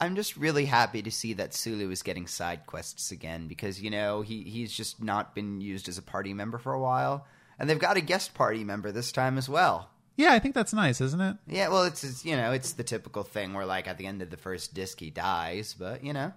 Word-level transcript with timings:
I'm 0.00 0.14
just 0.14 0.36
really 0.36 0.66
happy 0.66 1.02
to 1.02 1.10
see 1.10 1.32
that 1.34 1.54
Sulu 1.54 1.90
is 1.90 2.02
getting 2.02 2.26
side 2.26 2.66
quests 2.66 3.10
again 3.10 3.48
because 3.48 3.82
you 3.82 3.90
know 3.90 4.22
he 4.22 4.42
he's 4.44 4.72
just 4.72 5.02
not 5.02 5.34
been 5.34 5.60
used 5.60 5.88
as 5.88 5.98
a 5.98 6.02
party 6.02 6.32
member 6.32 6.58
for 6.58 6.72
a 6.72 6.80
while, 6.80 7.26
and 7.58 7.68
they've 7.68 7.78
got 7.78 7.96
a 7.96 8.00
guest 8.00 8.34
party 8.34 8.64
member 8.64 8.92
this 8.92 9.12
time 9.12 9.38
as 9.38 9.48
well. 9.48 9.90
Yeah, 10.16 10.32
I 10.32 10.40
think 10.40 10.54
that's 10.54 10.72
nice, 10.72 11.00
isn't 11.00 11.20
it? 11.20 11.36
Yeah, 11.46 11.68
well, 11.68 11.84
it's, 11.84 12.02
it's 12.02 12.24
you 12.24 12.36
know 12.36 12.52
it's 12.52 12.72
the 12.72 12.84
typical 12.84 13.22
thing 13.22 13.54
where 13.54 13.66
like 13.66 13.88
at 13.88 13.98
the 13.98 14.06
end 14.06 14.22
of 14.22 14.30
the 14.30 14.36
first 14.36 14.74
disc 14.74 15.00
he 15.00 15.10
dies, 15.10 15.74
but 15.78 16.04
you 16.04 16.12
know 16.12 16.32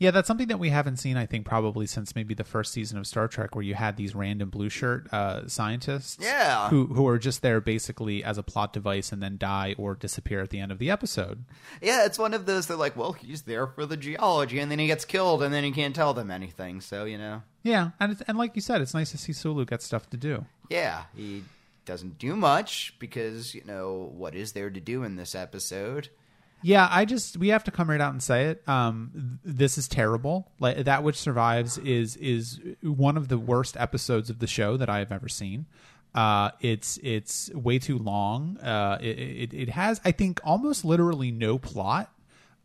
Yeah, 0.00 0.10
that's 0.10 0.26
something 0.26 0.48
that 0.48 0.58
we 0.58 0.70
haven't 0.70 0.96
seen, 0.96 1.16
I 1.18 1.26
think, 1.26 1.44
probably 1.46 1.86
since 1.86 2.16
maybe 2.16 2.32
the 2.32 2.42
first 2.42 2.72
season 2.72 2.98
of 2.98 3.06
Star 3.06 3.28
Trek, 3.28 3.54
where 3.54 3.62
you 3.62 3.74
had 3.74 3.96
these 3.98 4.14
random 4.14 4.48
blue 4.48 4.70
shirt 4.70 5.06
uh, 5.12 5.46
scientists, 5.46 6.16
Yeah. 6.20 6.70
who 6.70 6.86
who 6.86 7.06
are 7.06 7.18
just 7.18 7.42
there 7.42 7.60
basically 7.60 8.24
as 8.24 8.38
a 8.38 8.42
plot 8.42 8.72
device 8.72 9.12
and 9.12 9.22
then 9.22 9.36
die 9.36 9.74
or 9.76 9.94
disappear 9.94 10.40
at 10.40 10.48
the 10.50 10.58
end 10.58 10.72
of 10.72 10.78
the 10.78 10.90
episode. 10.90 11.44
yeah, 11.82 12.06
it's 12.06 12.18
one 12.18 12.32
of 12.34 12.46
those 12.46 12.66
they're 12.66 12.76
like, 12.78 12.96
well, 12.96 13.12
he's 13.12 13.42
there 13.42 13.66
for 13.66 13.84
the 13.86 13.96
geology, 13.98 14.58
and 14.58 14.70
then 14.70 14.78
he 14.78 14.86
gets 14.86 15.04
killed, 15.04 15.42
and 15.42 15.52
then 15.54 15.64
he 15.64 15.70
can't 15.70 15.94
tell 15.94 16.14
them 16.14 16.30
anything, 16.30 16.80
so 16.80 17.04
you 17.04 17.18
know, 17.18 17.42
Yeah, 17.62 17.90
and 18.00 18.12
it's, 18.12 18.22
and 18.22 18.38
like 18.38 18.56
you 18.56 18.62
said, 18.62 18.80
it's 18.80 18.94
nice 18.94 19.10
to 19.10 19.18
see 19.18 19.34
Sulu 19.34 19.66
get 19.66 19.82
stuff 19.82 20.08
to 20.10 20.16
do. 20.16 20.46
yeah, 20.70 21.04
he 21.14 21.44
doesn't 21.84 22.18
do 22.18 22.36
much 22.36 22.94
because 22.98 23.54
you 23.54 23.64
know 23.66 24.10
what 24.16 24.34
is 24.34 24.52
there 24.52 24.70
to 24.70 24.80
do 24.80 25.02
in 25.02 25.16
this 25.16 25.34
episode. 25.34 26.08
Yeah, 26.62 26.86
I 26.90 27.04
just 27.04 27.36
we 27.36 27.48
have 27.48 27.64
to 27.64 27.70
come 27.70 27.88
right 27.90 28.00
out 28.00 28.12
and 28.12 28.22
say 28.22 28.46
it. 28.46 28.68
Um, 28.68 29.38
th- 29.44 29.56
this 29.56 29.78
is 29.78 29.88
terrible. 29.88 30.50
Like 30.58 30.84
that 30.84 31.02
which 31.02 31.16
survives 31.16 31.78
is 31.78 32.16
is 32.16 32.60
one 32.82 33.16
of 33.16 33.28
the 33.28 33.38
worst 33.38 33.76
episodes 33.76 34.30
of 34.30 34.38
the 34.38 34.46
show 34.46 34.76
that 34.76 34.88
I 34.90 34.98
have 34.98 35.12
ever 35.12 35.28
seen. 35.28 35.66
Uh, 36.14 36.50
it's 36.60 36.98
it's 37.02 37.50
way 37.54 37.78
too 37.78 37.98
long. 37.98 38.58
Uh, 38.58 38.98
it, 39.00 39.18
it 39.18 39.54
it 39.54 39.68
has 39.70 40.00
I 40.04 40.12
think 40.12 40.40
almost 40.44 40.84
literally 40.84 41.30
no 41.30 41.58
plot. 41.58 42.12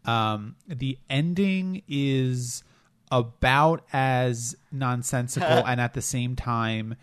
Um, 0.05 0.55
the 0.67 0.97
ending 1.09 1.81
is 1.87 2.63
about 3.11 3.83
as 3.93 4.55
nonsensical 4.71 5.47
and 5.65 5.79
at 5.79 5.93
the 5.93 6.01
same 6.01 6.35
time 6.35 6.95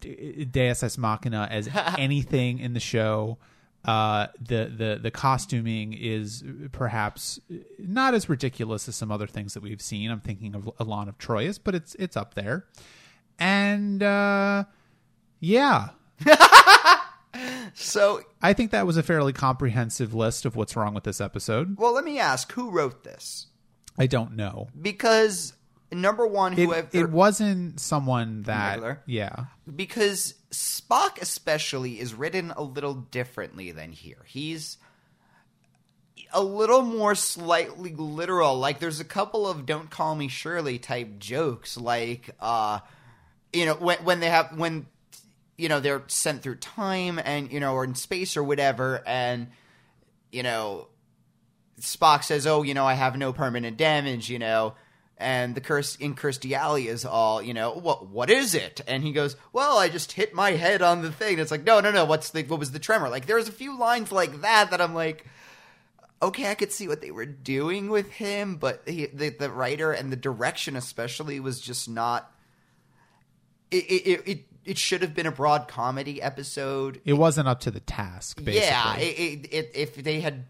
d- 0.00 0.44
Deus 0.44 0.82
Ex 0.82 0.98
Machina 0.98 1.48
as 1.50 1.68
anything 1.98 2.58
in 2.58 2.74
the 2.74 2.80
show. 2.80 3.38
Uh, 3.84 4.28
the 4.40 4.72
the 4.76 4.98
the 5.02 5.10
costuming 5.10 5.92
is 5.92 6.44
perhaps 6.70 7.40
not 7.78 8.14
as 8.14 8.28
ridiculous 8.28 8.88
as 8.88 8.94
some 8.94 9.10
other 9.10 9.26
things 9.26 9.54
that 9.54 9.62
we've 9.62 9.82
seen. 9.82 10.10
I'm 10.10 10.20
thinking 10.20 10.54
of 10.54 10.70
Elaan 10.78 11.08
of 11.08 11.18
Troyius, 11.18 11.58
but 11.62 11.74
it's 11.74 11.94
it's 11.96 12.16
up 12.16 12.34
there. 12.34 12.66
And 13.38 14.02
uh, 14.02 14.64
yeah, 15.40 15.88
So, 17.74 18.20
I 18.42 18.52
think 18.52 18.70
that 18.72 18.86
was 18.86 18.96
a 18.98 19.02
fairly 19.02 19.32
comprehensive 19.32 20.12
list 20.12 20.44
of 20.44 20.54
what's 20.54 20.76
wrong 20.76 20.92
with 20.92 21.04
this 21.04 21.20
episode. 21.20 21.78
well, 21.78 21.94
let 21.94 22.04
me 22.04 22.18
ask, 22.18 22.52
who 22.52 22.70
wrote 22.70 23.04
this? 23.04 23.46
I 23.98 24.06
don't 24.06 24.36
know. 24.36 24.68
Because 24.80 25.54
number 25.92 26.26
one, 26.26 26.52
It, 26.54 26.64
whoever 26.64 26.88
it 26.92 27.10
wasn't 27.10 27.78
someone 27.80 28.42
that 28.42 28.70
Regular? 28.74 29.02
yeah 29.06 29.44
because 29.74 30.34
Spock 30.50 31.20
especially 31.20 32.00
is 32.00 32.14
written 32.14 32.50
a 32.56 32.62
little 32.62 32.94
differently 32.94 33.70
than 33.72 33.92
here. 33.92 34.24
He's 34.26 34.76
a 36.32 36.42
little 36.42 36.82
more 36.82 37.14
slightly 37.14 37.94
literal. 37.94 38.58
Like 38.58 38.78
there's 38.78 39.00
a 39.00 39.04
couple 39.04 39.46
of 39.46 39.66
"Don't 39.66 39.90
call 39.90 40.14
me 40.14 40.28
Shirley" 40.28 40.78
type 40.78 41.18
jokes, 41.18 41.76
like 41.76 42.30
uh, 42.40 42.80
you 43.52 43.66
know 43.66 43.74
when 43.74 43.98
when 44.04 44.20
they 44.20 44.28
have 44.30 44.56
when 44.58 44.86
you 45.58 45.68
know 45.68 45.80
they're 45.80 46.02
sent 46.08 46.42
through 46.42 46.56
time 46.56 47.20
and 47.22 47.52
you 47.52 47.60
know 47.60 47.74
or 47.74 47.84
in 47.84 47.94
space 47.94 48.36
or 48.36 48.42
whatever, 48.42 49.02
and 49.06 49.48
you 50.30 50.42
know 50.42 50.88
Spock 51.80 52.24
says, 52.24 52.46
"Oh, 52.46 52.62
you 52.62 52.74
know, 52.74 52.86
I 52.86 52.94
have 52.94 53.16
no 53.16 53.32
permanent 53.32 53.76
damage," 53.76 54.30
you 54.30 54.38
know, 54.38 54.74
and 55.22 55.54
the 55.54 55.60
curse 55.60 55.96
in 55.96 56.14
Kirstie 56.14 56.52
Alley 56.52 56.88
is 56.88 57.04
all, 57.04 57.40
you 57.40 57.54
know, 57.54 57.72
what 57.72 58.08
what 58.08 58.28
is 58.28 58.54
it? 58.54 58.80
And 58.86 59.02
he 59.02 59.12
goes, 59.12 59.36
"Well, 59.52 59.78
I 59.78 59.88
just 59.88 60.12
hit 60.12 60.34
my 60.34 60.52
head 60.52 60.82
on 60.82 61.02
the 61.02 61.12
thing." 61.12 61.34
And 61.34 61.40
It's 61.40 61.50
like, 61.50 61.64
no, 61.64 61.80
no, 61.80 61.90
no. 61.90 62.04
What's 62.04 62.30
the 62.30 62.42
what 62.42 62.58
was 62.58 62.72
the 62.72 62.78
tremor? 62.78 63.08
Like, 63.08 63.26
there's 63.26 63.48
a 63.48 63.52
few 63.52 63.78
lines 63.78 64.12
like 64.12 64.42
that 64.42 64.70
that 64.70 64.80
I'm 64.80 64.94
like, 64.94 65.24
okay, 66.22 66.50
I 66.50 66.54
could 66.54 66.72
see 66.72 66.88
what 66.88 67.00
they 67.00 67.10
were 67.10 67.26
doing 67.26 67.90
with 67.90 68.10
him, 68.12 68.56
but 68.56 68.82
he, 68.86 69.06
the 69.06 69.30
the 69.30 69.50
writer 69.50 69.92
and 69.92 70.12
the 70.12 70.16
direction 70.16 70.76
especially 70.76 71.40
was 71.40 71.60
just 71.60 71.88
not. 71.88 72.32
It 73.70 73.84
it 73.84 74.22
it, 74.26 74.44
it, 74.64 74.78
should 74.78 75.02
have 75.02 75.14
been 75.14 75.26
a 75.26 75.32
broad 75.32 75.66
comedy 75.66 76.22
episode. 76.22 77.00
it 77.04 77.14
wasn't 77.14 77.48
up 77.48 77.60
to 77.60 77.70
the 77.70 77.80
task 77.80 78.36
basically 78.36 78.60
Yeah, 78.60 78.96
it, 78.98 79.70
if 79.74 79.96
they 79.96 80.20
had, 80.20 80.44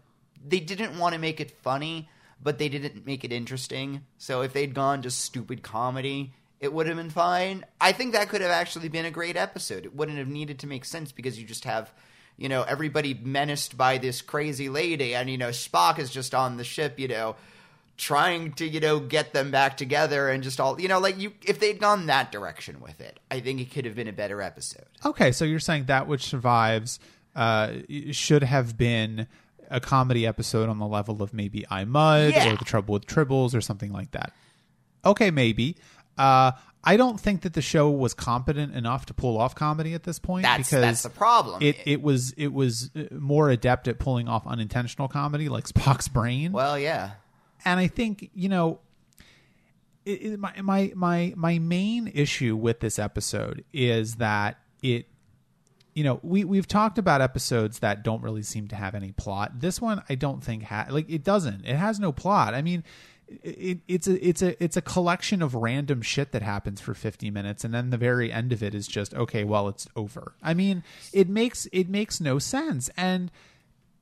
they 0.45 0.59
didn't 0.59 0.99
want 0.99 1.13
to 1.13 1.19
make 1.19 1.39
it 1.39 1.51
funny, 1.51 2.09
but 2.43 2.57
they 2.57 2.69
didn't 2.69 3.05
make 3.05 3.23
it 3.23 3.31
interesting. 3.31 4.01
So 4.17 4.41
if 4.41 4.53
they'd 4.53 4.73
gone 4.73 5.01
just 5.01 5.21
stupid 5.21 5.63
comedy, 5.63 6.33
it 6.59 6.71
would 6.71 6.87
have 6.87 6.97
been 6.97 7.09
fine. 7.09 7.65
I 7.79 7.91
think 7.91 8.13
that 8.13 8.29
could 8.29 8.41
have 8.41 8.51
actually 8.51 8.89
been 8.89 9.05
a 9.05 9.11
great 9.11 9.35
episode. 9.35 9.85
It 9.85 9.95
wouldn't 9.95 10.17
have 10.17 10.27
needed 10.27 10.59
to 10.59 10.67
make 10.67 10.85
sense 10.85 11.11
because 11.11 11.39
you 11.39 11.45
just 11.45 11.65
have, 11.65 11.93
you 12.37 12.49
know, 12.49 12.63
everybody 12.63 13.13
menaced 13.13 13.77
by 13.77 13.97
this 13.97 14.21
crazy 14.21 14.69
lady, 14.69 15.15
and 15.15 15.29
you 15.29 15.37
know 15.37 15.49
Spock 15.49 15.99
is 15.99 16.09
just 16.09 16.33
on 16.35 16.57
the 16.57 16.63
ship, 16.63 16.99
you 16.99 17.07
know. 17.07 17.35
Trying 17.95 18.53
to, 18.53 18.67
you 18.67 18.79
know, 18.79 18.99
get 18.99 19.33
them 19.33 19.51
back 19.51 19.77
together 19.77 20.27
and 20.27 20.41
just 20.41 20.59
all, 20.59 20.81
you 20.81 20.87
know, 20.87 20.97
like 20.99 21.19
you, 21.19 21.33
if 21.45 21.59
they'd 21.59 21.79
gone 21.79 22.07
that 22.07 22.31
direction 22.31 22.81
with 22.81 22.99
it, 22.99 23.19
I 23.29 23.39
think 23.39 23.61
it 23.61 23.71
could 23.71 23.85
have 23.85 23.93
been 23.93 24.07
a 24.07 24.13
better 24.13 24.41
episode. 24.41 24.87
Okay, 25.05 25.31
so 25.31 25.45
you're 25.45 25.59
saying 25.59 25.85
that 25.85 26.07
which 26.07 26.23
survives 26.23 26.99
uh, 27.35 27.73
should 28.11 28.41
have 28.41 28.79
been 28.79 29.27
a 29.73 29.79
comedy 29.81 30.25
episode 30.27 30.69
on 30.69 30.79
the 30.79 30.87
level 30.87 31.21
of 31.21 31.33
maybe 31.33 31.65
I 31.69 31.83
Mudd 31.85 32.31
Yeah. 32.33 32.53
or 32.53 32.57
The 32.57 32.65
Trouble 32.65 32.93
with 32.93 33.05
Tribbles 33.05 33.53
or 33.55 33.61
something 33.61 33.91
like 33.91 34.11
that. 34.11 34.31
Okay, 35.03 35.31
maybe. 35.31 35.75
Uh, 36.17 36.51
I 36.83 36.97
don't 36.97 37.19
think 37.19 37.41
that 37.41 37.53
the 37.53 37.61
show 37.61 37.89
was 37.89 38.13
competent 38.13 38.75
enough 38.75 39.05
to 39.07 39.13
pull 39.13 39.37
off 39.37 39.55
comedy 39.55 39.93
at 39.93 40.03
this 40.03 40.19
point 40.19 40.43
That's 40.43 40.69
because 40.69 40.81
that's 40.81 41.01
the 41.03 41.09
problem. 41.09 41.61
it 41.63 41.77
it 41.85 42.01
was 42.01 42.33
it 42.37 42.53
was 42.53 42.91
uh, 42.95 43.03
more 43.11 43.49
adept 43.49 43.87
at 43.87 43.99
pulling 43.99 44.27
off 44.27 44.45
unintentional 44.45 45.07
comedy 45.07 45.47
like 45.49 45.63
Spock's 45.73 46.07
brain 46.09 46.51
well, 46.51 46.77
yeah. 46.77 47.11
and 47.65 47.79
I 47.79 47.87
think 47.87 48.29
you 48.33 48.49
know, 48.49 48.79
it, 50.05 50.11
it- 50.33 50.39
my 50.39 50.53
my 50.61 50.91
my 50.95 51.33
my 51.35 51.59
main 51.59 52.11
issue 52.13 52.55
with 52.55 52.79
this 52.81 52.99
episode 52.99 53.63
is 53.73 54.15
that 54.15 54.57
it, 54.81 55.07
you 55.93 56.03
know, 56.03 56.19
we 56.23 56.43
we've 56.43 56.67
talked 56.67 56.97
about 56.97 57.21
episodes 57.21 57.79
that 57.79 58.03
don't 58.03 58.21
really 58.21 58.43
seem 58.43 58.67
to 58.69 58.75
have 58.75 58.95
any 58.95 59.11
plot. 59.11 59.59
This 59.59 59.81
one, 59.81 60.03
I 60.09 60.15
don't 60.15 60.43
think 60.43 60.63
ha- 60.63 60.87
like 60.89 61.09
it 61.09 61.23
doesn't. 61.23 61.65
It 61.65 61.75
has 61.75 61.99
no 61.99 62.11
plot. 62.11 62.53
I 62.53 62.61
mean. 62.61 62.83
It, 63.41 63.79
it's 63.87 64.05
a 64.05 64.27
it's 64.27 64.41
a 64.43 64.61
it's 64.63 64.77
a 64.77 64.81
collection 64.81 65.41
of 65.41 65.55
random 65.55 66.01
shit 66.01 66.33
that 66.33 66.43
happens 66.43 66.81
for 66.81 66.93
50 66.93 67.31
minutes 67.31 67.63
and 67.63 67.73
then 67.73 67.89
the 67.89 67.97
very 67.97 68.31
end 68.31 68.51
of 68.51 68.61
it 68.61 68.75
is 68.75 68.85
just 68.85 69.13
okay 69.15 69.43
well 69.45 69.69
it's 69.69 69.87
over 69.95 70.33
i 70.43 70.53
mean 70.53 70.83
it 71.13 71.29
makes 71.29 71.65
it 71.71 71.89
makes 71.89 72.19
no 72.19 72.37
sense 72.37 72.91
and 72.95 73.31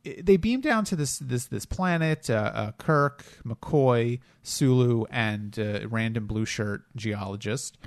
they 0.04 0.38
beam 0.38 0.62
down 0.62 0.84
to 0.86 0.96
this 0.96 1.20
this 1.20 1.46
this 1.46 1.66
planet. 1.66 2.30
Uh, 2.30 2.52
uh, 2.54 2.72
Kirk, 2.74 3.24
McCoy, 3.46 4.20
Sulu, 4.44 5.06
and 5.10 5.58
uh, 5.58 5.88
random 5.88 6.28
blue 6.28 6.46
shirt 6.46 6.84
geologist. 6.96 7.78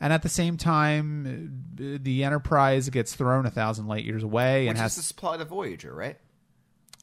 And 0.00 0.12
at 0.12 0.22
the 0.22 0.28
same 0.30 0.56
time, 0.56 1.70
uh, 1.78 1.98
the 2.02 2.24
Enterprise 2.24 2.88
gets 2.88 3.14
thrown 3.14 3.44
a 3.46 3.50
thousand 3.50 3.86
light 3.86 4.04
years 4.04 4.22
away 4.22 4.66
and 4.66 4.76
Which 4.76 4.80
has 4.82 4.92
is 4.92 4.96
the 4.96 5.02
supply 5.02 5.34
of 5.34 5.40
the 5.40 5.44
Voyager, 5.44 5.94
right? 5.94 6.18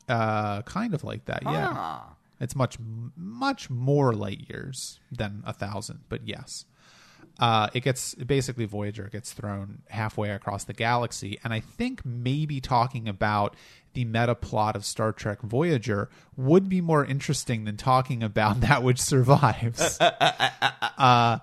uh, 0.10 0.62
kind 0.64 0.94
of 0.94 1.04
like 1.04 1.26
that. 1.26 1.44
Yeah, 1.44 1.74
Ah. 1.76 2.14
it's 2.40 2.56
much 2.56 2.78
much 3.16 3.70
more 3.70 4.14
light 4.14 4.50
years 4.50 5.00
than 5.12 5.44
a 5.46 5.54
thousand, 5.54 6.00
but 6.10 6.28
yes. 6.28 6.66
Uh, 7.40 7.70
it 7.76 7.82
gets 7.82 8.16
basically 8.16 8.66
Voyager 8.66 9.10
gets 9.12 9.32
thrown 9.32 9.84
halfway 9.90 10.32
across 10.32 10.64
the 10.64 10.74
galaxy, 10.74 11.38
and 11.44 11.54
I 11.54 11.60
think 11.60 12.04
maybe 12.04 12.60
talking 12.60 13.08
about 13.08 13.56
the 13.94 14.06
meta 14.06 14.34
plot 14.34 14.76
of 14.76 14.84
Star 14.86 15.12
Trek 15.12 15.42
Voyager 15.44 16.10
would 16.36 16.68
be 16.68 16.82
more 16.82 17.06
interesting 17.06 17.66
than 17.66 17.78
talking 17.78 18.24
about 18.24 18.62
that 18.62 18.82
which 18.82 19.00
survives. 19.00 20.00
uh, 20.02 21.38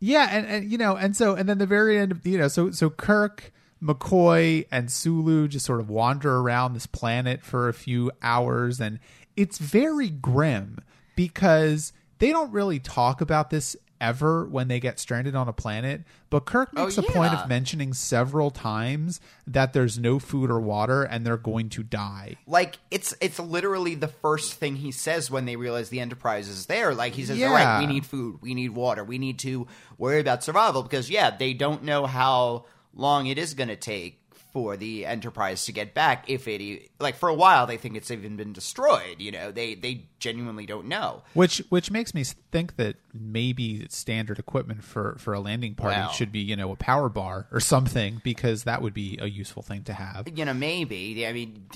yeah, 0.00 0.28
and, 0.30 0.46
and 0.46 0.70
you 0.70 0.78
know, 0.78 0.96
and 0.96 1.16
so 1.16 1.34
and 1.34 1.48
then 1.48 1.58
the 1.58 1.66
very 1.66 1.98
end 1.98 2.12
of 2.12 2.26
you 2.26 2.38
know, 2.38 2.48
so 2.48 2.70
so 2.70 2.90
Kirk, 2.90 3.52
McCoy, 3.82 4.66
and 4.70 4.90
Sulu 4.90 5.48
just 5.48 5.66
sort 5.66 5.80
of 5.80 5.90
wander 5.90 6.36
around 6.38 6.74
this 6.74 6.86
planet 6.86 7.42
for 7.42 7.68
a 7.68 7.74
few 7.74 8.10
hours, 8.22 8.80
and 8.80 8.98
it's 9.36 9.58
very 9.58 10.08
grim 10.08 10.78
because 11.16 11.92
they 12.18 12.30
don't 12.30 12.52
really 12.52 12.78
talk 12.78 13.20
about 13.20 13.50
this 13.50 13.76
ever 14.00 14.44
when 14.46 14.68
they 14.68 14.80
get 14.80 14.98
stranded 14.98 15.34
on 15.34 15.48
a 15.48 15.52
planet. 15.52 16.02
But 16.30 16.44
Kirk 16.44 16.70
Oh, 16.76 16.84
makes 16.84 16.98
a 16.98 17.02
point 17.02 17.32
of 17.32 17.48
mentioning 17.48 17.92
several 17.94 18.50
times 18.50 19.20
that 19.46 19.72
there's 19.72 19.98
no 19.98 20.18
food 20.18 20.50
or 20.50 20.60
water 20.60 21.02
and 21.02 21.26
they're 21.26 21.36
going 21.36 21.68
to 21.70 21.82
die. 21.82 22.36
Like 22.46 22.78
it's 22.90 23.14
it's 23.20 23.38
literally 23.38 23.94
the 23.94 24.08
first 24.08 24.54
thing 24.54 24.76
he 24.76 24.92
says 24.92 25.30
when 25.30 25.44
they 25.46 25.56
realize 25.56 25.88
the 25.88 26.00
Enterprise 26.00 26.48
is 26.48 26.66
there. 26.66 26.94
Like 26.94 27.14
he 27.14 27.24
says, 27.24 27.38
Yeah. 27.38 27.48
"All 27.48 27.54
right, 27.54 27.80
we 27.80 27.86
need 27.86 28.04
food, 28.06 28.38
we 28.40 28.54
need 28.54 28.70
water, 28.70 29.04
we 29.04 29.18
need 29.18 29.38
to 29.40 29.66
worry 29.96 30.20
about 30.20 30.44
survival 30.44 30.82
because 30.82 31.08
yeah, 31.10 31.30
they 31.36 31.54
don't 31.54 31.82
know 31.84 32.06
how 32.06 32.66
long 32.94 33.26
it 33.26 33.38
is 33.38 33.54
going 33.54 33.68
to 33.68 33.76
take 33.76 34.20
for 34.58 34.76
the 34.76 35.06
Enterprise 35.06 35.66
to 35.66 35.72
get 35.72 35.94
back 35.94 36.28
if 36.28 36.48
it 36.48 36.90
like 36.98 37.14
for 37.14 37.28
a 37.28 37.34
while 37.34 37.64
they 37.64 37.76
think 37.76 37.94
it's 37.94 38.10
even 38.10 38.36
been 38.36 38.52
destroyed. 38.52 39.20
You 39.20 39.30
know, 39.30 39.52
they 39.52 39.76
they 39.76 40.06
genuinely 40.18 40.66
don't 40.66 40.86
know. 40.86 41.22
Which 41.32 41.62
which 41.68 41.92
makes 41.92 42.12
me 42.12 42.24
think 42.24 42.74
that 42.74 42.96
maybe 43.14 43.86
standard 43.88 44.40
equipment 44.40 44.82
for 44.82 45.14
for 45.20 45.32
a 45.32 45.38
landing 45.38 45.76
party 45.76 46.00
Well. 46.00 46.10
should 46.10 46.32
be 46.32 46.40
you 46.40 46.56
know 46.56 46.72
a 46.72 46.76
power 46.76 47.08
bar 47.08 47.46
or 47.52 47.60
something 47.60 48.20
because 48.24 48.64
that 48.64 48.82
would 48.82 48.94
be 48.94 49.16
a 49.20 49.26
useful 49.26 49.62
thing 49.62 49.84
to 49.84 49.92
have. 49.92 50.26
You 50.34 50.44
know, 50.44 50.54
maybe. 50.54 51.24
I 51.24 51.32
mean, 51.32 51.68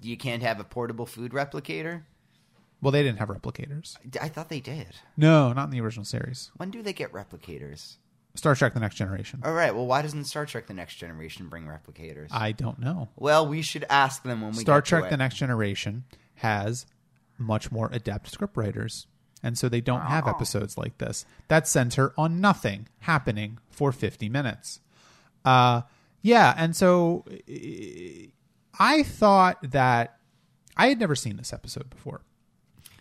you 0.00 0.16
can't 0.16 0.42
have 0.42 0.58
a 0.58 0.64
portable 0.64 1.04
food 1.04 1.32
replicator. 1.32 2.04
Well, 2.80 2.92
they 2.92 3.02
didn't 3.02 3.18
have 3.18 3.28
replicators. 3.28 3.96
I 4.20 4.28
thought 4.28 4.48
they 4.48 4.60
did. 4.60 4.88
No, 5.18 5.52
not 5.52 5.64
in 5.64 5.70
the 5.70 5.82
original 5.82 6.06
series. 6.06 6.50
When 6.56 6.70
do 6.70 6.82
they 6.82 6.94
get 6.94 7.12
replicators? 7.12 7.96
Star 8.34 8.54
Trek: 8.54 8.74
The 8.74 8.80
Next 8.80 8.96
Generation. 8.96 9.40
All 9.44 9.52
right. 9.52 9.74
Well, 9.74 9.86
why 9.86 10.02
doesn't 10.02 10.24
Star 10.24 10.46
Trek: 10.46 10.66
The 10.66 10.74
Next 10.74 10.94
Generation 10.96 11.48
bring 11.48 11.64
replicators? 11.64 12.28
I 12.30 12.52
don't 12.52 12.78
know. 12.78 13.08
well, 13.16 13.46
we 13.46 13.62
should 13.62 13.84
ask 13.90 14.22
them 14.22 14.40
when 14.40 14.52
we 14.52 14.60
Star 14.60 14.78
get 14.78 14.84
to 14.84 14.88
Trek: 14.88 15.04
it. 15.04 15.10
The 15.10 15.16
Next 15.18 15.36
Generation 15.36 16.04
has 16.36 16.86
much 17.38 17.70
more 17.70 17.88
adept 17.92 18.36
scriptwriters, 18.36 19.06
and 19.42 19.58
so 19.58 19.68
they 19.68 19.80
don't 19.80 20.02
have 20.02 20.26
episodes 20.26 20.78
like 20.78 20.98
this 20.98 21.24
that 21.48 21.68
center 21.68 22.12
on 22.16 22.40
nothing 22.40 22.88
happening 23.00 23.58
for 23.70 23.92
50 23.92 24.28
minutes. 24.28 24.80
Uh, 25.44 25.82
yeah, 26.22 26.54
and 26.56 26.74
so 26.76 27.24
eh, 27.48 28.26
I 28.78 29.02
thought 29.02 29.58
that 29.72 30.16
I 30.76 30.86
had 30.88 30.98
never 31.00 31.14
seen 31.16 31.36
this 31.36 31.52
episode 31.52 31.90
before, 31.90 32.22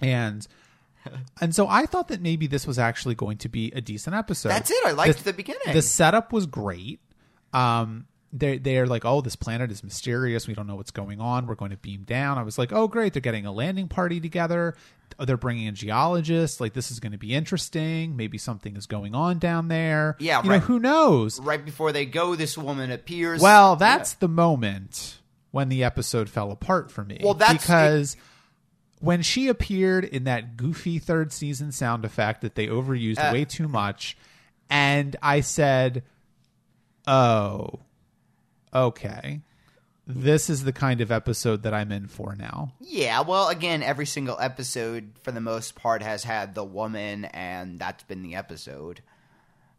and 0.01 0.47
and 1.41 1.53
so 1.55 1.67
I 1.67 1.85
thought 1.85 2.07
that 2.09 2.21
maybe 2.21 2.47
this 2.47 2.65
was 2.67 2.77
actually 2.79 3.15
going 3.15 3.37
to 3.39 3.49
be 3.49 3.71
a 3.75 3.81
decent 3.81 4.15
episode. 4.15 4.49
That's 4.49 4.71
it. 4.71 4.77
I 4.85 4.91
liked 4.91 5.23
the 5.23 5.33
beginning. 5.33 5.73
The 5.73 5.81
setup 5.81 6.31
was 6.33 6.45
great. 6.45 6.99
Um, 7.53 8.07
they 8.33 8.57
they're 8.57 8.87
like, 8.87 9.03
oh, 9.03 9.21
this 9.21 9.35
planet 9.35 9.71
is 9.71 9.83
mysterious. 9.83 10.47
We 10.47 10.53
don't 10.53 10.67
know 10.67 10.75
what's 10.75 10.91
going 10.91 11.19
on. 11.19 11.47
We're 11.47 11.55
going 11.55 11.71
to 11.71 11.77
beam 11.77 12.03
down. 12.03 12.37
I 12.37 12.43
was 12.43 12.57
like, 12.57 12.71
oh, 12.71 12.87
great. 12.87 13.13
They're 13.13 13.21
getting 13.21 13.45
a 13.45 13.51
landing 13.51 13.87
party 13.89 14.19
together. 14.21 14.75
They're 15.19 15.35
bringing 15.37 15.67
in 15.67 15.75
geologists. 15.75 16.61
Like 16.61 16.71
this 16.73 16.91
is 16.91 17.01
going 17.01 17.11
to 17.11 17.17
be 17.17 17.33
interesting. 17.33 18.15
Maybe 18.15 18.37
something 18.37 18.77
is 18.77 18.85
going 18.87 19.13
on 19.13 19.39
down 19.39 19.67
there. 19.67 20.15
Yeah, 20.19 20.41
you 20.43 20.49
know 20.49 20.59
who 20.59 20.79
knows. 20.79 21.39
right 21.41 21.63
before 21.63 21.91
they 21.91 22.05
go, 22.05 22.35
this 22.35 22.57
woman 22.57 22.89
appears. 22.91 23.41
Well, 23.41 23.75
that's 23.75 24.13
the 24.13 24.29
moment 24.29 25.17
when 25.51 25.67
the 25.67 25.83
episode 25.83 26.29
fell 26.29 26.51
apart 26.51 26.89
for 26.89 27.03
me. 27.03 27.19
Well, 27.21 27.33
that's- 27.33 27.61
because 27.61 28.15
when 29.01 29.21
she 29.21 29.47
appeared 29.49 30.05
in 30.05 30.23
that 30.23 30.55
goofy 30.55 30.97
third 30.99 31.33
season 31.33 31.71
sound 31.73 32.05
effect 32.05 32.41
that 32.41 32.55
they 32.55 32.67
overused 32.67 33.19
Uh. 33.19 33.31
way 33.33 33.43
too 33.45 33.67
much, 33.67 34.15
and 34.69 35.15
I 35.21 35.41
said, 35.41 36.03
"Oh, 37.07 37.79
okay." 38.73 39.41
This 40.07 40.49
is 40.49 40.63
the 40.63 40.73
kind 40.73 40.99
of 40.99 41.11
episode 41.11 41.63
that 41.63 41.73
I'm 41.73 41.91
in 41.91 42.07
for 42.07 42.35
now. 42.35 42.73
Yeah, 42.81 43.21
well, 43.21 43.47
again, 43.49 43.81
every 43.83 44.05
single 44.07 44.37
episode, 44.39 45.11
for 45.21 45.31
the 45.31 45.39
most 45.39 45.75
part, 45.75 46.01
has 46.01 46.23
had 46.23 46.53
the 46.55 46.63
woman, 46.65 47.25
and 47.25 47.79
that's 47.79 48.03
been 48.03 48.23
the 48.23 48.35
episode. 48.35 49.01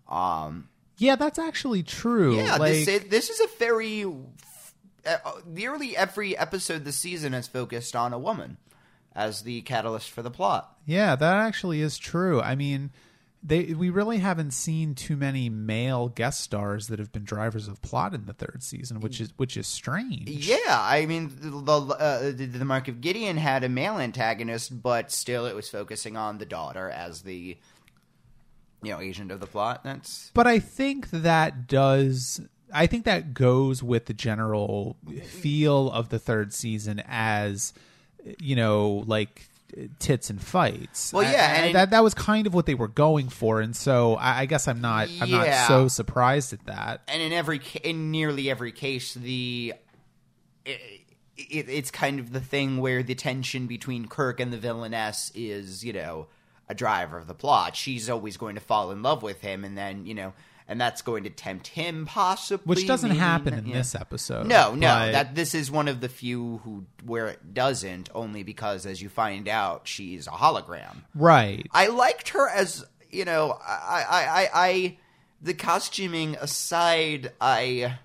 Um, 0.08 0.68
Yeah, 0.96 1.16
that's 1.16 1.38
actually 1.38 1.82
true. 1.82 2.36
yeah, 2.36 2.56
like, 2.56 2.72
this 2.72 2.88
is, 2.88 3.04
this 3.10 3.30
is 3.30 3.40
a 3.40 3.48
very 3.58 4.04
uh, 4.04 5.16
nearly 5.44 5.96
every 5.96 6.36
episode 6.38 6.84
this 6.84 6.96
season 6.96 7.32
has 7.32 7.48
focused 7.48 7.96
on 7.96 8.12
a 8.12 8.18
woman 8.18 8.56
as 9.14 9.42
the 9.42 9.62
catalyst 9.62 10.10
for 10.10 10.22
the 10.22 10.30
plot. 10.30 10.76
Yeah, 10.86 11.16
that 11.16 11.36
actually 11.36 11.80
is 11.80 11.98
true. 11.98 12.40
I 12.40 12.54
mean, 12.54 12.90
they 13.42 13.74
we 13.74 13.90
really 13.90 14.18
haven't 14.18 14.52
seen 14.52 14.94
too 14.94 15.16
many 15.16 15.48
male 15.48 16.08
guest 16.08 16.40
stars 16.40 16.88
that 16.88 16.98
have 16.98 17.12
been 17.12 17.24
drivers 17.24 17.68
of 17.68 17.82
plot 17.82 18.14
in 18.14 18.26
the 18.26 18.32
third 18.32 18.62
season, 18.62 19.00
which 19.00 19.20
is 19.20 19.32
which 19.36 19.56
is 19.56 19.66
strange. 19.66 20.28
Yeah, 20.28 20.58
I 20.68 21.06
mean, 21.06 21.32
the 21.40 21.50
the, 21.50 21.94
uh, 21.94 22.22
the 22.30 22.46
the 22.46 22.64
Mark 22.64 22.88
of 22.88 23.00
Gideon 23.00 23.36
had 23.36 23.64
a 23.64 23.68
male 23.68 23.98
antagonist, 23.98 24.82
but 24.82 25.10
still, 25.10 25.46
it 25.46 25.54
was 25.54 25.68
focusing 25.68 26.16
on 26.16 26.38
the 26.38 26.46
daughter 26.46 26.88
as 26.88 27.22
the 27.22 27.58
you 28.82 28.90
know 28.90 29.00
agent 29.00 29.32
of 29.32 29.40
the 29.40 29.46
plot. 29.46 29.82
That's 29.82 30.30
But 30.34 30.46
I 30.46 30.58
think 30.60 31.10
that 31.10 31.66
does 31.66 32.40
I 32.72 32.86
think 32.86 33.04
that 33.04 33.34
goes 33.34 33.82
with 33.82 34.06
the 34.06 34.14
general 34.14 34.96
feel 35.24 35.90
of 35.90 36.08
the 36.08 36.18
third 36.18 36.52
season 36.52 37.02
as 37.06 37.74
you 38.40 38.56
know, 38.56 39.04
like 39.06 39.46
tits 39.98 40.28
and 40.28 40.40
fights. 40.40 41.12
Well, 41.12 41.22
yeah, 41.22 41.30
I- 41.30 41.32
I- 41.62 41.66
and- 41.66 41.74
that 41.74 41.90
that 41.90 42.02
was 42.04 42.12
kind 42.14 42.46
of 42.46 42.54
what 42.54 42.66
they 42.66 42.74
were 42.74 42.88
going 42.88 43.28
for, 43.30 43.60
and 43.60 43.74
so 43.74 44.16
I, 44.16 44.40
I 44.40 44.46
guess 44.46 44.68
I'm 44.68 44.80
not 44.80 45.08
I'm 45.20 45.28
Yeah. 45.28 45.38
not 45.44 45.68
so 45.68 45.88
surprised 45.88 46.52
at 46.52 46.66
that. 46.66 47.00
and 47.08 47.22
in 47.22 47.32
every 47.32 47.60
in 47.82 48.10
nearly 48.10 48.50
every 48.50 48.72
case 48.72 49.14
the 49.14 49.74
it, 50.64 50.80
it, 51.36 51.68
it's 51.68 51.90
kind 51.90 52.20
of 52.20 52.32
the 52.32 52.40
thing 52.40 52.78
where 52.78 53.02
the 53.02 53.14
tension 53.14 53.66
between 53.66 54.06
Kirk 54.06 54.40
and 54.40 54.52
the 54.52 54.58
villainess 54.58 55.32
is 55.34 55.84
you 55.84 55.92
know 55.92 56.26
a 56.68 56.74
driver 56.74 57.18
of 57.18 57.26
the 57.26 57.34
plot. 57.34 57.74
She's 57.74 58.08
always 58.08 58.36
going 58.36 58.54
to 58.54 58.60
fall 58.60 58.90
in 58.92 59.02
love 59.02 59.22
with 59.22 59.40
him, 59.40 59.64
and 59.64 59.76
then 59.76 60.06
you 60.06 60.14
know, 60.14 60.32
and 60.68 60.80
that's 60.80 61.02
going 61.02 61.24
to 61.24 61.30
tempt 61.30 61.68
him 61.68 62.06
possibly, 62.06 62.64
Which 62.74 62.86
doesn't 62.86 63.10
maybe 63.10 63.20
happen 63.20 63.54
in 63.54 63.66
yeah. 63.66 63.74
this 63.74 63.94
episode. 63.94 64.46
No, 64.46 64.74
no, 64.74 64.88
but- 64.88 65.12
that 65.12 65.34
this 65.34 65.54
is 65.54 65.70
one 65.70 65.88
of 65.88 66.00
the 66.00 66.08
few 66.08 66.60
who 66.64 66.84
where 67.04 67.28
it 67.28 67.54
doesn't, 67.54 68.08
only 68.14 68.42
because 68.42 68.86
as 68.86 69.02
you 69.02 69.08
find 69.08 69.48
out, 69.48 69.86
she's 69.88 70.26
a 70.26 70.30
hologram. 70.30 71.02
right. 71.14 71.66
I 71.72 71.88
liked 71.88 72.30
her 72.30 72.48
as 72.48 72.84
you 73.10 73.24
know, 73.24 73.58
I, 73.66 74.04
I, 74.08 74.24
I, 74.24 74.50
I 74.54 74.98
the 75.42 75.54
costuming 75.54 76.36
aside, 76.36 77.32
I, 77.40 77.96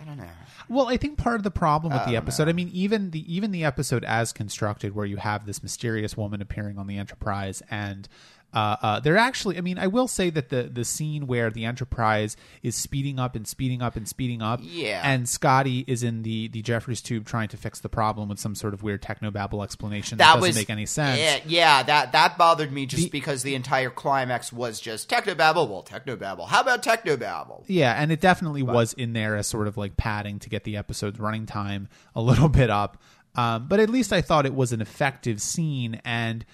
I 0.00 0.04
don't 0.04 0.18
know. 0.18 0.28
Well, 0.68 0.88
I 0.88 0.96
think 0.96 1.18
part 1.18 1.36
of 1.36 1.42
the 1.42 1.50
problem 1.50 1.92
with 1.92 2.06
the 2.06 2.16
episode, 2.16 2.48
I 2.48 2.52
mean, 2.52 2.70
even 2.72 3.10
the 3.10 3.32
even 3.34 3.50
the 3.50 3.64
episode 3.64 4.04
as 4.04 4.32
constructed, 4.32 4.94
where 4.94 5.06
you 5.06 5.16
have 5.18 5.46
this 5.46 5.62
mysterious 5.62 6.16
woman 6.16 6.40
appearing 6.40 6.78
on 6.78 6.86
the 6.86 6.96
Enterprise, 6.96 7.62
and 7.70 8.08
uh, 8.54 8.76
uh, 8.80 9.00
they're 9.00 9.16
actually, 9.18 9.58
I 9.58 9.60
mean, 9.60 9.78
I 9.78 9.88
will 9.88 10.06
say 10.06 10.30
that 10.30 10.48
the 10.48 10.62
the 10.64 10.84
scene 10.84 11.26
where 11.26 11.50
the 11.50 11.64
Enterprise 11.64 12.36
is 12.62 12.76
speeding 12.76 13.18
up 13.18 13.34
and 13.34 13.46
speeding 13.48 13.82
up 13.82 13.96
and 13.96 14.06
speeding 14.08 14.40
up, 14.42 14.60
Yeah. 14.62 15.00
and 15.02 15.28
Scotty 15.28 15.84
is 15.88 16.02
in 16.04 16.22
the 16.22 16.48
the 16.48 16.62
Jefferies 16.62 17.02
tube 17.02 17.26
trying 17.26 17.48
to 17.48 17.56
fix 17.56 17.80
the 17.80 17.88
problem 17.88 18.28
with 18.28 18.38
some 18.38 18.54
sort 18.54 18.72
of 18.72 18.82
weird 18.82 19.02
technobabble 19.02 19.64
explanation 19.64 20.18
that, 20.18 20.24
That 20.26 20.34
doesn't 20.34 20.48
was 20.50 20.56
make 20.56 20.70
any 20.70 20.86
sense. 20.86 21.18
Yeah, 21.18 21.38
yeah, 21.46 21.82
that 21.82 22.12
that 22.12 22.38
bothered 22.38 22.70
me 22.72 22.86
just 22.86 23.04
The- 23.04 23.10
because 23.10 23.42
the 23.42 23.54
entire 23.56 23.90
climax 23.90 24.52
was 24.52 24.80
just 24.80 25.10
technobabble. 25.10 25.68
Well, 25.68 25.82
technobabble. 25.82 26.46
How 26.48 26.60
about 26.60 26.82
technobabble? 26.82 27.64
Yeah, 27.66 27.92
and 28.00 28.12
it 28.12 28.20
definitely 28.20 28.62
was 28.62 28.92
in 28.92 29.12
there 29.14 29.36
as 29.36 29.46
sort 29.46 29.66
of 29.66 29.76
like 29.76 29.96
padding 29.96 30.38
to 30.38 30.48
get 30.48 30.64
the 30.64 30.76
episode's 30.76 31.18
running 31.18 31.46
time 31.46 31.88
a 32.14 32.22
little 32.22 32.48
bit 32.60 32.70
up. 32.70 33.02
Um, 33.36 33.66
but 33.66 33.80
at 33.80 33.90
least 33.90 34.12
I 34.12 34.20
thought 34.20 34.46
it 34.46 34.54
was 34.54 34.72
an 34.72 34.80
effective 34.80 35.42
scene, 35.42 36.00
and 36.04 36.44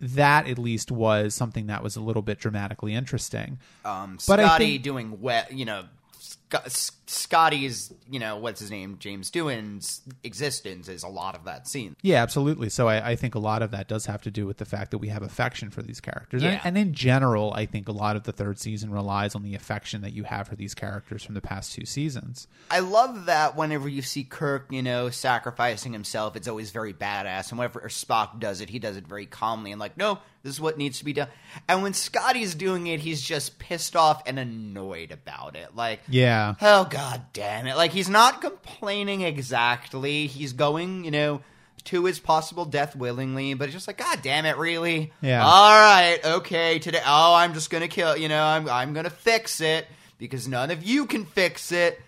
that 0.00 0.46
at 0.48 0.58
least 0.58 0.90
was 0.92 1.34
something 1.34 1.66
that 1.66 1.82
was 1.82 1.96
a 1.96 2.00
little 2.00 2.22
bit 2.22 2.38
dramatically 2.38 2.94
interesting. 2.94 3.58
Um, 3.84 4.18
But 4.26 4.40
I 4.40 4.44
Scotty 4.44 4.64
think- 4.72 4.82
doing 4.84 5.20
wet, 5.20 5.52
you 5.52 5.64
know. 5.64 5.84
Scotty's, 6.66 7.92
you 8.08 8.18
know, 8.18 8.36
what's 8.36 8.60
his 8.60 8.70
name, 8.70 8.96
James 8.98 9.30
Doohan's 9.30 10.02
existence 10.24 10.88
is 10.88 11.02
a 11.02 11.08
lot 11.08 11.34
of 11.34 11.44
that 11.44 11.66
scene. 11.68 11.96
Yeah, 12.02 12.22
absolutely. 12.22 12.68
So 12.68 12.88
I, 12.88 13.10
I 13.10 13.16
think 13.16 13.34
a 13.34 13.38
lot 13.38 13.62
of 13.62 13.70
that 13.70 13.88
does 13.88 14.06
have 14.06 14.22
to 14.22 14.30
do 14.30 14.46
with 14.46 14.58
the 14.58 14.64
fact 14.64 14.90
that 14.90 14.98
we 14.98 15.08
have 15.08 15.22
affection 15.22 15.70
for 15.70 15.82
these 15.82 16.00
characters. 16.00 16.42
Yeah. 16.42 16.50
And, 16.50 16.60
and 16.64 16.78
in 16.78 16.94
general, 16.94 17.52
I 17.54 17.66
think 17.66 17.88
a 17.88 17.92
lot 17.92 18.16
of 18.16 18.24
the 18.24 18.32
third 18.32 18.58
season 18.58 18.90
relies 18.90 19.34
on 19.34 19.42
the 19.42 19.54
affection 19.54 20.02
that 20.02 20.12
you 20.12 20.24
have 20.24 20.48
for 20.48 20.56
these 20.56 20.74
characters 20.74 21.22
from 21.22 21.34
the 21.34 21.40
past 21.40 21.72
two 21.72 21.84
seasons. 21.84 22.48
I 22.70 22.80
love 22.80 23.26
that 23.26 23.56
whenever 23.56 23.88
you 23.88 24.02
see 24.02 24.24
Kirk, 24.24 24.66
you 24.70 24.82
know, 24.82 25.10
sacrificing 25.10 25.92
himself, 25.92 26.36
it's 26.36 26.48
always 26.48 26.70
very 26.70 26.92
badass. 26.92 27.50
And 27.50 27.58
whenever 27.58 27.80
Spock 27.88 28.38
does 28.40 28.60
it, 28.60 28.70
he 28.70 28.78
does 28.78 28.96
it 28.96 29.06
very 29.06 29.26
calmly 29.26 29.72
and 29.72 29.80
like, 29.80 29.96
no, 29.96 30.18
this 30.42 30.52
is 30.54 30.60
what 30.60 30.78
needs 30.78 30.98
to 31.00 31.04
be 31.04 31.12
done. 31.12 31.28
And 31.68 31.82
when 31.82 31.92
Scotty's 31.94 32.54
doing 32.54 32.86
it, 32.86 33.00
he's 33.00 33.20
just 33.20 33.58
pissed 33.58 33.96
off 33.96 34.22
and 34.26 34.38
annoyed 34.38 35.10
about 35.12 35.56
it. 35.56 35.74
Like, 35.74 36.00
Yeah. 36.08 36.54
oh 36.60 36.84
god 36.84 37.22
damn 37.32 37.66
it! 37.66 37.76
Like 37.76 37.90
he's 37.92 38.08
not 38.08 38.40
complaining 38.40 39.22
exactly. 39.22 40.26
He's 40.26 40.52
going, 40.52 41.04
you 41.04 41.10
know, 41.10 41.40
to 41.84 42.04
his 42.04 42.18
possible 42.18 42.64
death 42.64 42.94
willingly, 42.94 43.54
but 43.54 43.64
it's 43.64 43.74
just 43.74 43.86
like, 43.86 43.98
god 43.98 44.20
damn 44.22 44.44
it, 44.44 44.56
really? 44.56 45.12
Yeah. 45.22 45.44
All 45.44 45.70
right, 45.80 46.18
okay. 46.24 46.78
Today, 46.78 47.00
oh, 47.04 47.34
I'm 47.34 47.54
just 47.54 47.70
gonna 47.70 47.88
kill. 47.88 48.16
You 48.16 48.28
know, 48.28 48.42
I'm 48.42 48.68
I'm 48.68 48.92
gonna 48.92 49.10
fix 49.10 49.60
it 49.60 49.86
because 50.18 50.46
none 50.48 50.70
of 50.70 50.82
you 50.84 51.06
can 51.06 51.24
fix 51.24 51.72
it. 51.72 52.00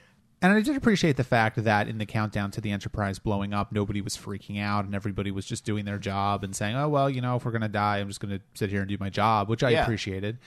And 0.42 0.52
I 0.54 0.60
did 0.62 0.74
appreciate 0.76 1.16
the 1.18 1.24
fact 1.24 1.62
that 1.64 1.86
in 1.86 1.98
the 1.98 2.06
countdown 2.06 2.50
to 2.52 2.60
the 2.62 2.70
Enterprise 2.70 3.18
blowing 3.18 3.52
up, 3.52 3.72
nobody 3.72 4.00
was 4.00 4.16
freaking 4.16 4.58
out 4.60 4.86
and 4.86 4.94
everybody 4.94 5.30
was 5.30 5.44
just 5.44 5.64
doing 5.66 5.84
their 5.84 5.98
job 5.98 6.42
and 6.44 6.56
saying, 6.56 6.76
"Oh 6.76 6.88
well, 6.88 7.10
you 7.10 7.20
know, 7.20 7.36
if 7.36 7.44
we're 7.44 7.50
gonna 7.50 7.68
die, 7.68 7.98
I'm 7.98 8.08
just 8.08 8.20
gonna 8.20 8.40
sit 8.54 8.70
here 8.70 8.80
and 8.80 8.88
do 8.88 8.96
my 8.98 9.10
job," 9.10 9.48
which 9.50 9.62
I 9.62 9.70
Yeah. 9.70 9.82
appreciated. 9.82 10.38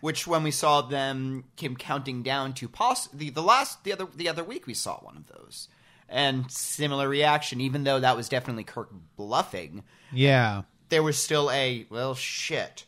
Which, 0.00 0.26
when 0.26 0.42
we 0.44 0.50
saw 0.50 0.80
them, 0.82 1.44
came 1.56 1.76
counting 1.76 2.22
down 2.22 2.54
to 2.54 2.68
poss 2.68 3.08
the 3.08 3.30
the 3.30 3.42
last 3.42 3.82
the 3.84 3.92
other 3.92 4.06
the 4.14 4.28
other 4.28 4.44
week, 4.44 4.66
we 4.68 4.72
saw 4.74 4.98
one 4.98 5.16
of 5.16 5.26
those, 5.26 5.68
and 6.08 6.48
similar 6.50 7.08
reaction. 7.08 7.60
Even 7.60 7.82
though 7.84 7.98
that 7.98 8.16
was 8.16 8.28
definitely 8.28 8.64
Kirk 8.64 8.90
bluffing, 9.16 9.82
Yeah, 10.12 10.62
there 10.90 11.02
was 11.02 11.18
still 11.18 11.50
a 11.50 11.86
well, 11.90 12.14
shit. 12.14 12.84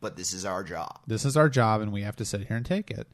But 0.00 0.16
this 0.16 0.34
is 0.34 0.44
our 0.44 0.62
job. 0.62 1.00
this 1.06 1.24
is 1.24 1.34
our 1.34 1.48
job, 1.48 1.80
and 1.80 1.90
we 1.92 2.02
have 2.02 2.16
to 2.16 2.26
sit 2.26 2.46
here 2.46 2.58
and 2.58 2.66
take 2.66 2.90
it. 2.90 3.08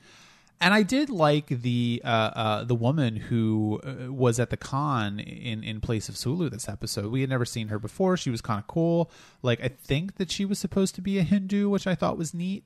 And 0.60 0.74
I 0.74 0.82
did 0.82 1.08
like 1.10 1.46
the 1.48 2.02
uh, 2.04 2.08
uh, 2.08 2.64
the 2.64 2.74
woman 2.74 3.16
who 3.16 3.80
uh, 3.84 4.12
was 4.12 4.38
at 4.38 4.50
the 4.50 4.56
con 4.56 5.18
in 5.20 5.64
in 5.64 5.80
place 5.80 6.08
of 6.08 6.16
Sulu 6.16 6.50
this 6.50 6.68
episode. 6.68 7.10
We 7.10 7.22
had 7.22 7.30
never 7.30 7.44
seen 7.44 7.68
her 7.68 7.78
before. 7.78 8.16
She 8.16 8.30
was 8.30 8.40
kind 8.40 8.58
of 8.58 8.66
cool. 8.66 9.10
Like 9.42 9.62
I 9.62 9.68
think 9.68 10.16
that 10.16 10.30
she 10.30 10.44
was 10.44 10.58
supposed 10.58 10.94
to 10.96 11.00
be 11.00 11.18
a 11.18 11.22
Hindu, 11.22 11.68
which 11.68 11.86
I 11.86 11.94
thought 11.94 12.18
was 12.18 12.34
neat. 12.34 12.64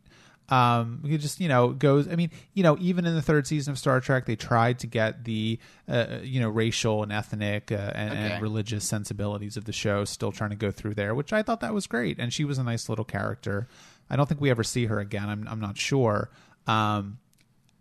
Um, 0.51 1.01
could 1.09 1.23
just 1.23 1.41
you 1.41 1.49
know 1.49 1.69
goes. 1.71 2.07
I 2.07 2.17
mean, 2.17 2.31
you 2.53 2.63
know, 2.63 2.77
even 2.79 3.07
in 3.07 3.15
the 3.15 3.23
third 3.23 3.47
season 3.47 3.73
of 3.73 3.79
Star 3.79 3.99
Trek, 4.01 4.27
they 4.27 4.37
tried 4.37 4.79
to 4.81 4.87
get 4.87 5.25
the 5.25 5.59
uh, 5.89 6.19
you 6.23 6.39
know 6.41 6.51
racial 6.51 7.03
and 7.03 7.11
ethnic 7.11 7.73
uh, 7.73 7.77
and, 7.95 8.11
Okay. 8.11 8.21
and 8.33 8.43
religious 8.43 8.85
sensibilities 8.85 9.57
of 9.57 9.65
the 9.65 9.73
show 9.73 10.05
still 10.05 10.33
trying 10.33 10.51
to 10.51 10.57
go 10.57 10.71
through 10.71 10.95
there, 10.97 11.15
which 11.15 11.33
I 11.33 11.43
thought 11.43 11.61
that 11.61 11.73
was 11.73 11.87
great. 11.87 12.19
And 12.19 12.31
she 12.31 12.45
was 12.45 12.59
a 12.59 12.63
nice 12.65 12.91
little 12.91 13.07
character. 13.07 13.69
I 14.11 14.17
don't 14.17 14.29
think 14.29 14.41
we 14.41 14.51
ever 14.51 14.65
see 14.65 14.85
her 14.87 14.99
again. 15.01 15.31
I'm 15.31 15.49
I'm 15.49 15.61
not 15.61 15.79
sure. 15.79 16.29
Um, 16.67 17.19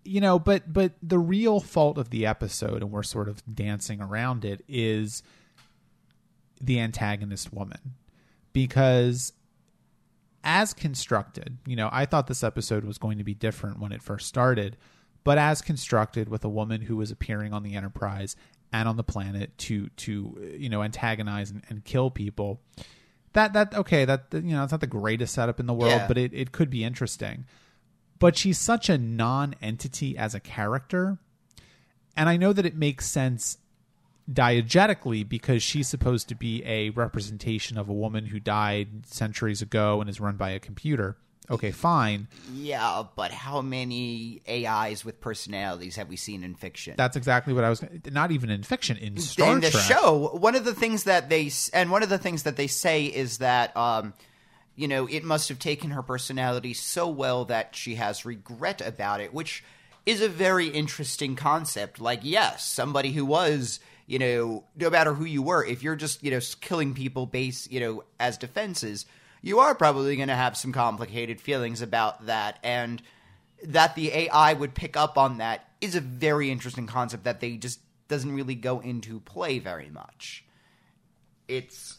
you 0.05 0.21
know, 0.21 0.37
but 0.39 0.71
but 0.71 0.93
the 1.01 1.19
real 1.19 1.59
fault 1.59 1.97
of 1.97 2.09
the 2.09 2.25
episode, 2.25 2.81
and 2.81 2.91
we're 2.91 3.03
sort 3.03 3.27
of 3.29 3.41
dancing 3.53 4.01
around 4.01 4.43
it, 4.45 4.63
is 4.67 5.23
the 6.61 6.79
antagonist 6.79 7.53
woman, 7.53 7.95
because 8.53 9.33
as 10.43 10.73
constructed, 10.73 11.57
you 11.65 11.75
know, 11.75 11.89
I 11.91 12.05
thought 12.05 12.27
this 12.27 12.43
episode 12.43 12.83
was 12.83 12.97
going 12.97 13.17
to 13.17 13.23
be 13.23 13.33
different 13.33 13.79
when 13.79 13.91
it 13.91 14.01
first 14.01 14.27
started, 14.27 14.75
but 15.23 15.37
as 15.37 15.61
constructed 15.61 16.27
with 16.29 16.43
a 16.43 16.49
woman 16.49 16.81
who 16.81 16.97
was 16.97 17.11
appearing 17.11 17.53
on 17.53 17.63
the 17.63 17.75
Enterprise 17.75 18.35
and 18.73 18.89
on 18.89 18.97
the 18.97 19.03
planet 19.03 19.57
to 19.59 19.87
to 19.89 20.55
you 20.57 20.67
know 20.69 20.83
antagonize 20.83 21.51
and, 21.51 21.63
and 21.69 21.85
kill 21.85 22.09
people. 22.11 22.59
That 23.33 23.53
that 23.53 23.73
okay 23.75 24.05
that 24.05 24.25
you 24.33 24.41
know 24.41 24.63
it's 24.63 24.71
not 24.71 24.81
the 24.81 24.87
greatest 24.87 25.33
setup 25.33 25.59
in 25.59 25.65
the 25.65 25.73
world, 25.73 25.91
Yeah. 25.91 26.07
but 26.07 26.17
it, 26.17 26.33
it 26.33 26.51
could 26.51 26.69
be 26.69 26.83
interesting. 26.83 27.45
But 28.19 28.37
she's 28.37 28.57
such 28.57 28.89
a 28.89 28.97
non-entity 28.97 30.17
as 30.17 30.33
a 30.33 30.39
character, 30.39 31.17
and 32.15 32.29
I 32.29 32.37
know 32.37 32.53
that 32.53 32.65
it 32.65 32.75
makes 32.75 33.09
sense 33.09 33.57
diegetically 34.31 35.27
because 35.27 35.61
she's 35.61 35.87
supposed 35.87 36.29
to 36.29 36.35
be 36.35 36.63
a 36.65 36.91
representation 36.91 37.77
of 37.77 37.89
a 37.89 37.93
woman 37.93 38.27
who 38.27 38.39
died 38.39 39.05
centuries 39.05 39.61
ago 39.61 39.99
and 39.99 40.09
is 40.09 40.19
run 40.19 40.37
by 40.37 40.51
a 40.51 40.59
computer. 40.59 41.17
Okay, 41.51 41.71
fine. 41.71 42.29
Yeah, 42.53 43.03
but 43.17 43.31
how 43.31 43.61
many 43.61 44.41
AIs 44.47 45.03
with 45.03 45.19
personalities 45.19 45.97
have 45.97 46.07
we 46.07 46.15
seen 46.15 46.41
in 46.41 46.55
fiction? 46.55 46.93
That's 46.97 47.17
exactly 47.17 47.53
what 47.53 47.65
I 47.65 47.69
was. 47.69 47.83
Not 48.09 48.31
even 48.31 48.49
in 48.49 48.63
fiction, 48.63 48.95
in 48.95 49.17
Star 49.17 49.55
in 49.55 49.59
the 49.59 49.69
Trek. 49.69 49.83
show, 49.83 50.29
one 50.39 50.55
of 50.55 50.63
the 50.63 50.73
things 50.73 51.03
that 51.03 51.29
they 51.29 51.51
and 51.73 51.91
one 51.91 52.01
of 52.01 52.07
the 52.07 52.17
things 52.17 52.43
that 52.43 52.55
they 52.55 52.67
say 52.67 53.05
is 53.05 53.39
that 53.39 53.75
um, 53.75 54.13
you 54.75 54.87
know 54.87 55.07
it 55.07 55.23
must 55.23 55.49
have 55.49 55.59
taken 55.59 55.91
her 55.91 56.01
personality 56.01 56.73
so 56.73 57.07
well 57.07 57.45
that 57.45 57.75
she 57.75 57.95
has 57.95 58.25
regret 58.25 58.81
about 58.81 59.21
it, 59.21 59.33
which 59.33 59.63
is 60.05 60.21
a 60.21 60.29
very 60.29 60.67
interesting 60.67 61.35
concept. 61.35 62.01
Like, 62.01 62.19
yes, 62.23 62.65
somebody 62.65 63.11
who 63.11 63.25
was 63.25 63.79
you 64.07 64.19
know 64.19 64.63
no 64.75 64.89
matter 64.89 65.13
who 65.13 65.25
you 65.25 65.41
were, 65.41 65.63
if 65.65 65.83
you're 65.83 65.95
just 65.95 66.23
you 66.23 66.31
know 66.31 66.39
killing 66.61 66.93
people 66.93 67.25
base 67.25 67.69
you 67.69 67.79
know 67.79 68.03
as 68.19 68.37
defenses, 68.37 69.05
you 69.41 69.59
are 69.59 69.75
probably 69.75 70.15
going 70.15 70.29
to 70.29 70.35
have 70.35 70.57
some 70.57 70.71
complicated 70.71 71.39
feelings 71.39 71.81
about 71.81 72.25
that 72.25 72.59
and 72.63 73.01
that 73.65 73.95
the 73.95 74.11
AI 74.11 74.53
would 74.53 74.73
pick 74.73 74.97
up 74.97 75.17
on 75.17 75.37
that 75.37 75.67
is 75.81 75.95
a 75.95 76.01
very 76.01 76.49
interesting 76.49 76.87
concept 76.87 77.23
that 77.23 77.39
they 77.39 77.57
just 77.57 77.79
doesn't 78.07 78.33
really 78.33 78.55
go 78.55 78.79
into 78.79 79.19
play 79.21 79.59
very 79.59 79.89
much. 79.89 80.43
It's 81.47 81.97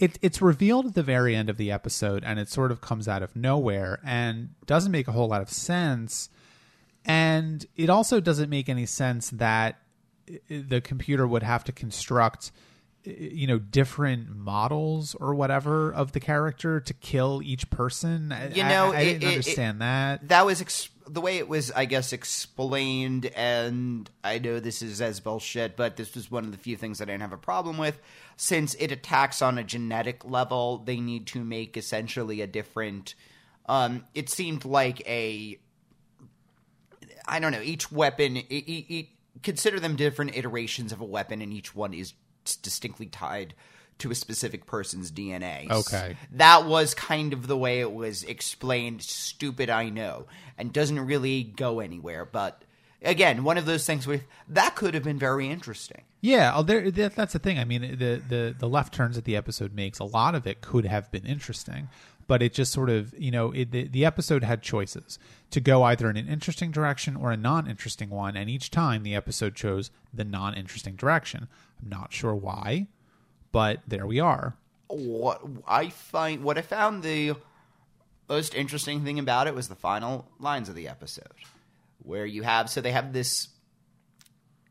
it, 0.00 0.18
it's 0.22 0.40
revealed 0.42 0.86
at 0.86 0.94
the 0.94 1.02
very 1.02 1.36
end 1.36 1.48
of 1.50 1.56
the 1.58 1.70
episode 1.70 2.24
and 2.24 2.38
it 2.38 2.48
sort 2.48 2.72
of 2.72 2.80
comes 2.80 3.06
out 3.06 3.22
of 3.22 3.36
nowhere 3.36 4.00
and 4.04 4.50
doesn't 4.66 4.90
make 4.92 5.06
a 5.08 5.12
whole 5.12 5.28
lot 5.28 5.42
of 5.42 5.50
sense. 5.50 6.28
And 7.04 7.64
it 7.76 7.88
also 7.90 8.20
doesn't 8.20 8.50
make 8.50 8.68
any 8.68 8.86
sense 8.86 9.30
that 9.30 9.78
uh, 10.30 10.34
the 10.48 10.80
computer 10.80 11.26
would 11.26 11.42
have 11.42 11.64
to 11.64 11.72
construct 11.72 12.50
uh, 13.06 13.10
you 13.18 13.46
know 13.46 13.58
different 13.58 14.34
models 14.36 15.14
or 15.14 15.34
whatever 15.34 15.90
of 15.92 16.12
the 16.12 16.20
character 16.20 16.80
to 16.80 16.92
kill 16.94 17.40
each 17.42 17.70
person. 17.70 18.34
You 18.52 18.64
know, 18.64 18.92
i, 18.92 19.00
it- 19.00 19.04
didn't 19.04 19.22
it- 19.22 19.26
understand 19.28 19.80
that. 19.80 20.28
that 20.28 20.44
was 20.46 20.60
ex- 20.60 20.90
the 21.12 21.20
way 21.20 21.38
it 21.38 21.48
was, 21.48 21.70
I 21.72 21.84
guess, 21.84 22.12
explained. 22.12 23.26
And 23.36 24.08
I 24.22 24.38
know 24.38 24.60
this 24.60 24.82
is 24.82 25.00
as 25.00 25.20
bullshit, 25.20 25.76
but 25.76 25.96
this 25.96 26.14
was 26.14 26.30
one 26.30 26.44
of 26.44 26.52
the 26.52 26.58
few 26.58 26.76
things 26.76 26.98
that 26.98 27.08
I 27.08 27.12
didn't 27.12 27.22
have 27.22 27.32
a 27.32 27.38
problem 27.38 27.78
with. 27.78 28.00
Since 28.36 28.74
it 28.74 28.92
attacks 28.92 29.42
on 29.42 29.58
a 29.58 29.64
genetic 29.64 30.24
level, 30.24 30.78
they 30.78 31.00
need 31.00 31.26
to 31.28 31.44
make 31.44 31.76
essentially 31.76 32.40
a 32.40 32.46
different. 32.46 33.14
Um, 33.66 34.04
it 34.14 34.28
seemed 34.28 34.64
like 34.64 35.06
a 35.08 35.58
I 37.26 37.38
don't 37.38 37.52
know. 37.52 37.62
Each 37.62 37.92
weapon, 37.92 38.42
consider 39.42 39.78
them 39.78 39.96
different 39.96 40.36
iterations 40.36 40.90
of 40.92 41.00
a 41.00 41.04
weapon, 41.04 41.42
and 41.42 41.52
each 41.52 41.74
one 41.74 41.94
is 41.94 42.14
distinctly 42.62 43.06
tied 43.06 43.54
to 44.00 44.10
a 44.10 44.14
specific 44.14 44.66
person's 44.66 45.10
DNA. 45.10 45.70
Okay. 45.70 46.16
that 46.32 46.66
was 46.66 46.94
kind 46.94 47.32
of 47.32 47.46
the 47.46 47.56
way 47.56 47.80
it 47.80 47.92
was 47.92 48.22
explained. 48.24 49.02
Stupid, 49.02 49.70
I 49.70 49.88
know, 49.88 50.26
and 50.58 50.72
doesn't 50.72 51.00
really 51.00 51.42
go 51.42 51.80
anywhere. 51.80 52.24
But 52.24 52.62
again, 53.02 53.44
one 53.44 53.58
of 53.58 53.66
those 53.66 53.86
things 53.86 54.06
with 54.06 54.24
that 54.48 54.74
could 54.76 54.94
have 54.94 55.04
been 55.04 55.18
very 55.18 55.48
interesting. 55.48 56.02
Yeah, 56.20 56.52
oh, 56.54 56.62
there, 56.62 56.90
that, 56.90 57.16
that's 57.16 57.32
the 57.32 57.38
thing. 57.38 57.58
I 57.58 57.64
mean, 57.64 57.82
the, 57.82 58.22
the 58.28 58.54
the 58.58 58.68
left 58.68 58.92
turns 58.92 59.16
that 59.16 59.24
the 59.24 59.36
episode 59.36 59.74
makes, 59.74 59.98
a 59.98 60.04
lot 60.04 60.34
of 60.34 60.46
it 60.46 60.60
could 60.60 60.84
have 60.84 61.10
been 61.10 61.24
interesting, 61.24 61.88
but 62.26 62.42
it 62.42 62.52
just 62.52 62.72
sort 62.72 62.90
of, 62.90 63.12
you 63.18 63.30
know, 63.30 63.52
it, 63.52 63.70
the, 63.70 63.88
the 63.88 64.04
episode 64.04 64.44
had 64.44 64.62
choices 64.62 65.18
to 65.50 65.60
go 65.60 65.82
either 65.82 66.10
in 66.10 66.16
an 66.16 66.28
interesting 66.28 66.70
direction 66.70 67.16
or 67.16 67.32
a 67.32 67.36
non-interesting 67.36 68.10
one, 68.10 68.36
and 68.36 68.50
each 68.50 68.70
time 68.70 69.02
the 69.02 69.14
episode 69.14 69.54
chose 69.54 69.90
the 70.12 70.24
non-interesting 70.24 70.94
direction. 70.94 71.48
I'm 71.82 71.88
not 71.88 72.12
sure 72.12 72.34
why, 72.34 72.86
but 73.52 73.80
there 73.86 74.06
we 74.06 74.20
are. 74.20 74.56
what 74.88 75.42
I 75.66 75.90
find 75.90 76.42
what 76.42 76.58
I 76.58 76.62
found 76.62 77.02
the 77.02 77.34
most 78.28 78.54
interesting 78.54 79.04
thing 79.04 79.18
about 79.18 79.46
it 79.46 79.54
was 79.54 79.68
the 79.68 79.74
final 79.74 80.26
lines 80.38 80.68
of 80.68 80.74
the 80.74 80.88
episode 80.88 81.26
where 82.02 82.24
you 82.26 82.42
have 82.42 82.70
so 82.70 82.80
they 82.80 82.92
have 82.92 83.12
this 83.12 83.48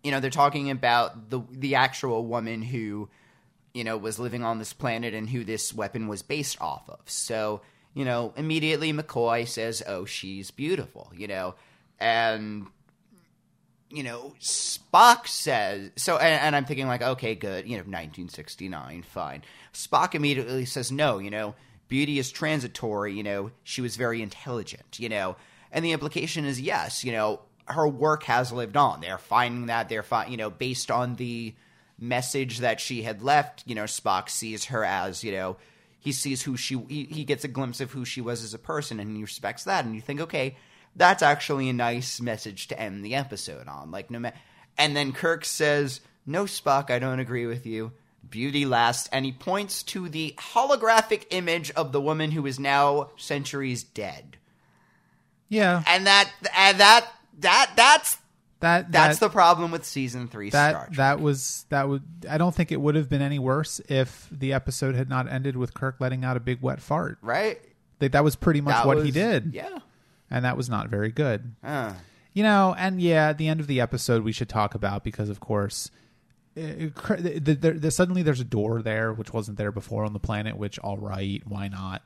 you 0.04 0.12
know 0.12 0.20
they're 0.20 0.30
talking 0.30 0.72
about 0.72 1.30
the 1.30 1.42
the 1.52 1.76
actual 1.76 2.26
woman 2.26 2.62
who 2.62 3.10
you 3.74 3.84
know 3.84 3.98
was 3.98 4.18
living 4.20 4.44
on 4.44 4.60
this 4.60 4.74
planet 4.74 5.14
and 5.14 5.30
who 5.30 5.44
this 5.44 5.74
weapon 5.74 6.08
was 6.08 6.22
based 6.22 6.60
off 6.62 6.90
of 6.90 7.00
so 7.06 7.62
you 7.94 8.06
know 8.06 8.34
immediately 8.38 8.92
mccoy 8.94 9.48
says 9.48 9.84
oh 9.88 10.06
she's 10.06 10.52
beautiful 10.52 11.12
you 11.16 11.28
know 11.28 11.54
and 12.00 12.66
you 13.90 14.04
know, 14.04 14.34
Spock 14.40 15.28
says 15.28 15.92
so, 15.96 16.18
and, 16.18 16.42
and 16.42 16.56
I'm 16.56 16.66
thinking 16.66 16.88
like, 16.88 17.02
okay, 17.02 17.36
good, 17.36 17.66
you 17.66 17.72
know, 17.72 17.84
1969, 17.84 19.04
fine. 19.04 19.44
Spock 19.74 20.16
immediately 20.16 20.66
says, 20.66 20.92
no, 20.92 21.18
you 21.18 21.30
know, 21.30 21.56
beauty 21.88 22.20
is 22.20 22.32
transitory. 22.32 23.16
You 23.16 23.24
know, 23.24 23.52
she 23.64 23.82
was 23.82 23.96
very 23.96 24.22
intelligent. 24.22 25.00
You 25.00 25.10
know, 25.10 25.36
and 25.72 25.84
the 25.84 25.92
implication 25.92 26.46
is 26.46 26.62
yes, 26.62 27.04
you 27.04 27.12
know, 27.12 27.42
her 27.66 27.88
work 27.88 28.24
has 28.24 28.52
lived 28.52 28.78
on. 28.78 29.02
They're 29.02 29.18
finding 29.18 29.68
that 29.68 29.90
they're 29.90 30.04
fi- 30.04 30.28
you 30.28 30.38
know, 30.38 30.50
based 30.50 30.92
on 30.92 31.16
the 31.16 31.56
message 32.00 32.60
that 32.60 32.80
she 32.80 33.02
had 33.04 33.22
left. 33.22 33.64
You 33.66 33.76
know, 33.76 33.84
Spock 33.84 34.30
sees 34.30 34.66
her 34.66 34.86
as 34.86 35.24
you 35.24 35.32
know. 35.32 35.58
He 36.00 36.12
sees 36.12 36.44
who 36.44 36.58
she 36.58 36.78
he, 36.88 37.06
he 37.06 37.24
gets 37.26 37.44
a 37.44 37.50
glimpse 37.50 37.82
of 37.82 37.92
who 37.92 38.06
she 38.06 38.22
was 38.22 38.44
as 38.44 38.54
a 38.54 38.60
person 38.60 39.00
and 39.00 39.16
he 39.16 39.22
respects 39.22 39.66
that 39.66 39.84
and 39.84 39.94
you 39.94 40.02
think 40.02 40.22
okay 40.22 40.56
that's 40.96 41.24
actually 41.24 41.70
a 41.70 41.74
nice 41.74 42.20
message 42.20 42.68
to 42.70 42.80
end 42.80 43.04
the 43.04 43.16
episode 43.16 43.68
on. 43.68 43.92
Like 43.92 44.12
no 44.12 44.20
matter, 44.20 44.38
and 44.78 44.96
then 44.96 45.12
Kirk 45.12 45.46
says, 45.46 46.02
"No, 46.26 46.44
Spock, 46.44 46.90
I 46.90 47.00
don't 47.00 47.20
agree 47.20 47.46
with 47.46 47.66
you. 47.66 47.92
Beauty 48.30 48.66
lasts." 48.66 49.10
And 49.12 49.26
he 49.26 49.32
points 49.32 49.84
to 49.84 50.10
the 50.10 50.36
holographic 50.38 51.26
image 51.30 51.72
of 51.72 51.92
the 51.92 52.02
woman 52.02 52.32
who 52.32 52.46
is 52.46 52.60
now 52.60 53.12
centuries 53.18 53.84
dead. 53.84 54.38
Yeah, 55.48 55.84
And 55.88 56.06
that, 56.06 56.32
and 56.56 56.80
that, 56.80 57.08
that, 57.40 57.72
that's 57.76 58.18
that 58.60 58.92
that's 58.92 59.20
the 59.20 59.30
problem 59.30 59.72
with 59.72 59.86
season 59.86 60.28
three. 60.28 60.50
Star 60.50 60.90
that 60.90 60.98
that 60.98 61.20
was 61.22 61.66
that 61.70 61.88
would. 61.88 62.04
I 62.30 62.38
don't 62.38 62.54
think 62.54 62.72
it 62.72 62.82
would 62.82 62.96
have 62.96 63.10
been 63.10 63.22
any 63.22 63.40
worse 63.40 63.80
if 63.88 64.28
the 64.32 64.54
episode 64.54 64.96
had 64.96 65.08
not 65.10 65.30
ended 65.30 65.56
with 65.56 65.74
Kirk 65.74 65.96
letting 66.00 66.26
out 66.26 66.36
a 66.36 66.42
big 66.42 66.62
wet 66.62 66.82
fart. 66.82 67.18
right? 67.22 67.60
Like, 68.02 68.12
that 68.14 68.24
was 68.24 68.36
pretty 68.36 68.62
much 68.62 68.76
That 68.76 68.86
what 68.88 69.06
he 69.06 69.12
did. 69.12 69.54
Yeah. 69.54 69.80
And 70.30 70.46
that 70.46 70.58
was 70.58 70.70
not 70.70 70.90
very 70.90 71.12
good. 71.12 71.56
Uh, 71.64 71.94
You 72.34 72.44
know, 72.44 72.76
and 72.78 73.02
yeah, 73.02 73.30
at 73.30 73.38
the 73.38 73.48
end 73.48 73.60
of 73.60 73.68
the 73.68 73.82
episode, 73.82 74.24
we 74.24 74.32
should 74.32 74.50
talk 74.50 74.76
about 74.76 75.04
because, 75.04 75.30
of 75.30 75.40
course, 75.40 75.90
uh, 76.56 76.90
cr- 76.94 77.16
the, 77.16 77.40
the, 77.40 77.72
the, 77.72 77.92
suddenly 77.92 78.22
there's 78.22 78.40
a 78.40 78.46
door 78.46 78.82
there 78.82 79.12
which 79.12 79.34
wasn't 79.34 79.58
there 79.58 79.72
before 79.72 80.06
on 80.06 80.14
the 80.14 80.20
planet. 80.20 80.56
Which, 80.56 80.78
all 80.80 80.98
right, 80.98 81.42
why 81.46 81.68
not? 81.68 82.04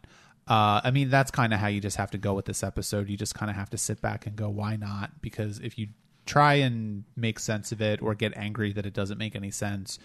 Uh, 0.48 0.82
I 0.84 0.92
mean, 0.92 1.10
that's 1.10 1.30
kind 1.30 1.54
of 1.54 1.60
how 1.60 1.68
you 1.68 1.82
just 1.82 1.98
have 1.98 2.12
to 2.12 2.18
go 2.18 2.34
with 2.34 2.46
this 2.46 2.64
episode. 2.64 3.10
You 3.10 3.18
just 3.18 3.36
kind 3.36 3.50
of 3.50 3.56
have 3.58 3.70
to 3.72 3.78
sit 3.78 4.02
back 4.02 4.26
and 4.26 4.36
go, 4.36 4.50
why 4.50 4.76
not? 4.76 5.22
Because 5.22 5.60
if 5.60 5.78
you 5.78 5.90
try 6.26 6.56
and 6.56 7.04
make 7.16 7.38
sense 7.40 7.72
of 7.72 7.82
it 7.82 8.02
or 8.02 8.16
get 8.16 8.36
angry 8.36 8.72
that 8.74 8.86
it 8.86 8.94
doesn't 8.94 9.18
make 9.18 9.36
any 9.36 9.52
sense, 9.52 10.00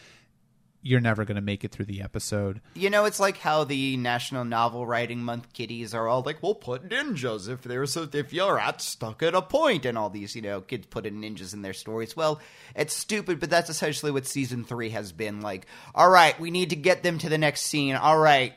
you're 0.82 1.00
never 1.00 1.24
going 1.24 1.36
to 1.36 1.42
make 1.42 1.64
it 1.64 1.72
through 1.72 1.86
the 1.86 2.02
episode. 2.02 2.60
You 2.74 2.90
know, 2.90 3.04
it's 3.04 3.20
like 3.20 3.38
how 3.38 3.64
the 3.64 3.96
National 3.96 4.44
Novel 4.44 4.86
Writing 4.86 5.22
Month 5.22 5.52
kiddies 5.52 5.94
are 5.94 6.08
all 6.08 6.22
like, 6.22 6.42
"We'll 6.42 6.54
put 6.54 6.88
ninjas 6.88 7.48
if 7.48 7.62
there's 7.62 7.96
a, 7.96 8.08
if 8.12 8.32
you're 8.32 8.58
at 8.58 8.80
stuck 8.80 9.22
at 9.22 9.34
a 9.34 9.42
point," 9.42 9.84
and 9.84 9.98
all 9.98 10.10
these, 10.10 10.36
you 10.36 10.42
know, 10.42 10.60
kids 10.60 10.86
putting 10.86 11.20
ninjas 11.20 11.52
in 11.52 11.62
their 11.62 11.72
stories. 11.72 12.16
Well, 12.16 12.40
it's 12.76 12.94
stupid, 12.94 13.40
but 13.40 13.50
that's 13.50 13.70
essentially 13.70 14.12
what 14.12 14.26
season 14.26 14.64
three 14.64 14.90
has 14.90 15.12
been 15.12 15.40
like. 15.40 15.66
All 15.94 16.10
right, 16.10 16.38
we 16.38 16.50
need 16.50 16.70
to 16.70 16.76
get 16.76 17.02
them 17.02 17.18
to 17.18 17.28
the 17.28 17.38
next 17.38 17.62
scene. 17.62 17.96
All 17.96 18.18
right, 18.18 18.54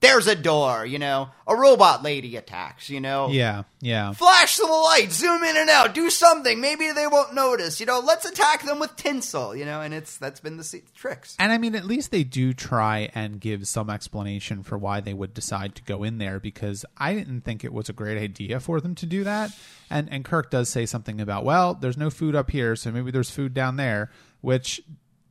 there's 0.00 0.26
a 0.26 0.36
door. 0.36 0.86
You 0.86 0.98
know, 0.98 1.30
a 1.46 1.56
robot 1.56 2.02
lady 2.02 2.36
attacks. 2.36 2.88
You 2.88 3.00
know, 3.00 3.28
Yeah, 3.28 3.64
yeah. 3.80 4.12
Flash 4.12 4.56
the 4.56 4.66
light, 4.66 5.08
zoom 5.10 5.42
in 5.42 5.56
and 5.56 5.68
out, 5.70 5.94
do 5.94 6.10
something. 6.10 6.60
Maybe 6.60 6.90
they 6.92 7.06
won't 7.06 7.34
notice. 7.34 7.80
You 7.80 7.86
know, 7.86 8.00
let's 8.00 8.24
attack 8.24 8.64
them 8.64 8.78
with 8.78 8.96
tinsel. 8.96 9.56
You 9.56 9.64
know, 9.64 9.80
and 9.80 9.92
it's 9.92 10.16
that's 10.16 10.40
been 10.40 10.56
the 10.56 10.64
se- 10.64 10.84
tricks. 10.94 11.36
And 11.38 11.52
I 11.52 11.58
mean, 11.58 11.74
at 11.74 11.84
least 11.84 12.10
they 12.10 12.24
do 12.24 12.52
try 12.54 13.10
and 13.14 13.40
give 13.40 13.66
some 13.66 13.90
explanation 13.90 14.62
for 14.62 14.78
why 14.78 15.00
they 15.00 15.14
would 15.14 15.34
decide 15.34 15.74
to 15.76 15.82
go 15.82 16.04
in 16.04 16.18
there 16.18 16.38
because 16.40 16.84
I 16.96 17.14
didn't 17.14 17.42
think 17.42 17.64
it 17.64 17.72
was 17.72 17.88
a 17.88 17.92
great 17.92 18.18
idea 18.18 18.60
for 18.60 18.80
them 18.80 18.94
to 18.96 19.06
do 19.06 19.24
that. 19.24 19.50
And 19.90 20.08
and 20.12 20.24
Kirk 20.24 20.50
does 20.50 20.68
say 20.68 20.86
something 20.86 21.20
about, 21.20 21.44
well, 21.44 21.74
there's 21.74 21.96
no 21.96 22.10
food 22.10 22.34
up 22.34 22.50
here, 22.50 22.76
so 22.76 22.90
maybe 22.90 23.10
there's 23.10 23.30
food 23.30 23.54
down 23.54 23.76
there, 23.76 24.10
which 24.40 24.80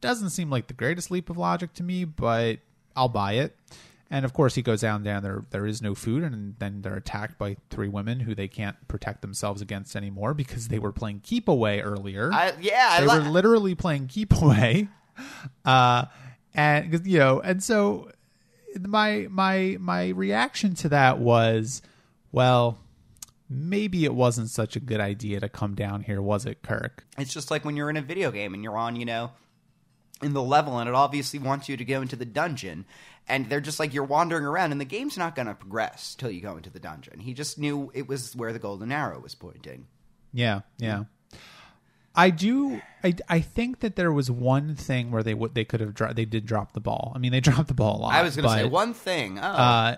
doesn't 0.02 0.30
seem 0.30 0.50
like 0.50 0.68
the 0.68 0.74
greatest 0.74 1.10
leap 1.10 1.30
of 1.30 1.38
logic 1.38 1.74
to 1.74 1.84
me, 1.84 2.06
but 2.06 2.60
I'll 2.96 3.10
buy 3.10 3.34
it. 3.34 3.56
And 4.10 4.24
of 4.24 4.34
course, 4.34 4.56
he 4.56 4.62
goes 4.62 4.82
down 4.82 5.04
there. 5.04 5.20
There, 5.20 5.46
there 5.50 5.66
is 5.66 5.82
no 5.82 5.94
food, 5.94 6.24
and 6.24 6.56
then 6.60 6.82
they're 6.82 6.96
attacked 6.96 7.38
by 7.38 7.58
three 7.70 7.90
women 7.90 8.22
who 8.22 8.34
they 8.34 8.48
can't 8.48 8.76
protect 8.88 9.22
themselves 9.22 9.62
against 9.62 9.96
anymore 9.96 10.34
because 10.34 10.70
they 10.70 10.80
were 10.80 10.94
playing 10.94 11.20
keep 11.24 11.48
away 11.50 11.82
earlier. 11.82 12.32
I, 12.32 12.54
yeah, 12.62 12.88
I 12.92 13.02
they 13.02 13.08
li- 13.08 13.20
were 13.20 13.30
literally 13.30 13.76
playing 13.76 14.08
keep 14.08 14.34
away. 14.34 14.88
Uh 15.66 16.06
and 16.54 17.08
you 17.08 17.18
know 17.18 17.40
and 17.40 17.64
so 17.64 18.12
my 18.80 19.26
my 19.32 19.78
my 19.80 20.10
reaction 20.10 20.76
to 20.76 20.90
that 20.90 21.18
was 21.18 21.82
well 22.32 22.78
maybe 23.50 24.06
it 24.06 24.14
wasn't 24.14 24.50
such 24.50 24.76
a 24.76 24.80
good 24.80 25.00
idea 25.00 25.40
to 25.40 25.50
come 25.50 25.74
down 25.74 26.02
here 26.02 26.22
was 26.22 26.46
it 26.46 26.62
kirk? 26.62 27.06
It's 27.18 27.34
just 27.34 27.50
like 27.50 27.64
when 27.64 27.76
you're 27.78 27.90
in 27.90 27.98
a 27.98 28.02
video 28.02 28.30
game 28.30 28.54
and 28.54 28.64
you're 28.64 28.78
on, 28.78 28.96
you 28.96 29.06
know, 29.06 29.32
in 30.22 30.34
the 30.34 30.44
level 30.44 30.78
and 30.80 30.90
it 30.90 30.96
obviously 30.96 31.40
wants 31.40 31.70
you 31.70 31.78
to 31.78 31.86
go 31.86 32.02
into 32.02 32.16
the 32.16 32.26
dungeon 32.26 32.86
and 33.28 33.50
they're 33.50 33.62
just 33.62 33.80
like 33.80 33.94
you're 33.94 34.04
wandering 34.04 34.46
around 34.46 34.72
and 34.72 34.80
the 34.80 34.86
game's 34.86 35.18
not 35.18 35.36
going 35.36 35.48
to 35.48 35.54
progress 35.54 36.16
till 36.16 36.32
you 36.32 36.42
go 36.42 36.58
into 36.58 36.70
the 36.70 36.80
dungeon. 36.80 37.20
He 37.20 37.34
just 37.34 37.58
knew 37.58 37.92
it 37.94 38.08
was 38.08 38.36
where 38.36 38.54
the 38.54 38.60
golden 38.60 38.92
arrow 38.92 39.20
was 39.20 39.36
pointing. 39.36 39.88
yeah 40.34 40.62
yeah 40.78 41.04
I 42.18 42.32
do. 42.32 42.82
I, 43.04 43.14
I 43.30 43.42
think 43.42 43.82
that 43.82 43.96
there 43.96 44.12
was 44.12 44.32
one 44.32 44.74
thing 44.74 45.12
where 45.12 45.22
they 45.22 45.36
would 45.36 45.54
they 45.54 45.64
could 45.64 45.82
have 45.82 45.94
dro- 45.94 46.14
they 46.14 46.26
did 46.26 46.48
drop 46.48 46.74
the 46.74 46.80
ball. 46.80 47.12
I 47.16 47.20
mean, 47.20 47.32
they 47.32 47.40
dropped 47.48 47.68
the 47.68 47.76
ball 47.76 47.98
a 47.98 48.02
lot. 48.02 48.14
I 48.14 48.24
was 48.24 48.36
going 48.36 48.50
to 48.50 48.56
say 48.56 48.66
one 48.66 48.96
thing. 48.96 49.38
Oh, 49.38 49.44
uh, 49.44 49.96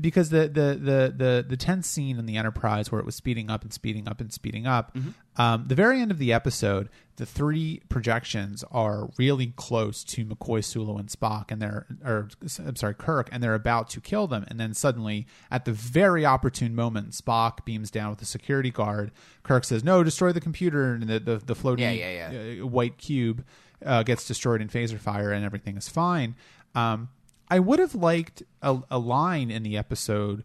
because 0.00 0.30
the, 0.30 0.48
the 0.48 0.78
the 0.80 1.14
the 1.16 1.46
the 1.48 1.56
tense 1.56 1.86
scene 1.86 2.18
in 2.18 2.26
the 2.26 2.36
Enterprise 2.36 2.90
where 2.90 3.00
it 3.00 3.04
was 3.06 3.14
speeding 3.14 3.50
up 3.50 3.62
and 3.62 3.72
speeding 3.72 4.08
up 4.08 4.20
and 4.20 4.32
speeding 4.32 4.66
up, 4.66 4.96
um, 5.36 5.64
the 5.66 5.74
very 5.74 6.00
end 6.00 6.10
of 6.10 6.18
the 6.18 6.32
episode, 6.32 6.88
the 7.16 7.26
three 7.26 7.82
projections 7.88 8.64
are 8.70 9.10
really 9.18 9.48
close 9.56 10.02
to 10.04 10.24
McCoy, 10.24 10.64
Sulu, 10.64 10.96
and 10.98 11.08
Spock, 11.08 11.50
and 11.50 11.60
they're 11.60 11.86
or 12.04 12.28
I'm 12.64 12.76
sorry, 12.76 12.94
Kirk, 12.94 13.28
and 13.32 13.42
they're 13.42 13.54
about 13.54 13.90
to 13.90 14.00
kill 14.00 14.26
them, 14.26 14.44
and 14.48 14.58
then 14.58 14.74
suddenly, 14.74 15.26
at 15.50 15.64
the 15.64 15.72
very 15.72 16.24
opportune 16.24 16.74
moment, 16.74 17.10
Spock 17.10 17.64
beams 17.64 17.90
down 17.90 18.10
with 18.10 18.22
a 18.22 18.26
security 18.26 18.70
guard. 18.70 19.12
Kirk 19.42 19.64
says, 19.64 19.84
"No, 19.84 20.02
destroy 20.02 20.32
the 20.32 20.40
computer," 20.40 20.94
and 20.94 21.02
the 21.04 21.18
the, 21.18 21.36
the 21.38 21.54
floating 21.54 21.84
Yeah, 21.84 21.92
yeah, 21.92 22.30
yeah. 22.30 22.62
uh, 22.62 22.66
white 22.66 22.98
cube 22.98 23.44
uh, 23.84 24.02
gets 24.02 24.26
destroyed 24.26 24.60
in 24.60 24.68
phaser 24.68 24.98
fire 24.98 25.32
and 25.32 25.44
everything 25.44 25.76
is 25.76 25.88
fine. 25.88 26.36
Um, 26.74 27.08
I 27.50 27.58
would 27.58 27.78
have 27.78 27.94
liked 27.94 28.42
a, 28.62 28.78
a 28.90 28.98
line 28.98 29.50
in 29.50 29.62
the 29.62 29.76
episode 29.76 30.44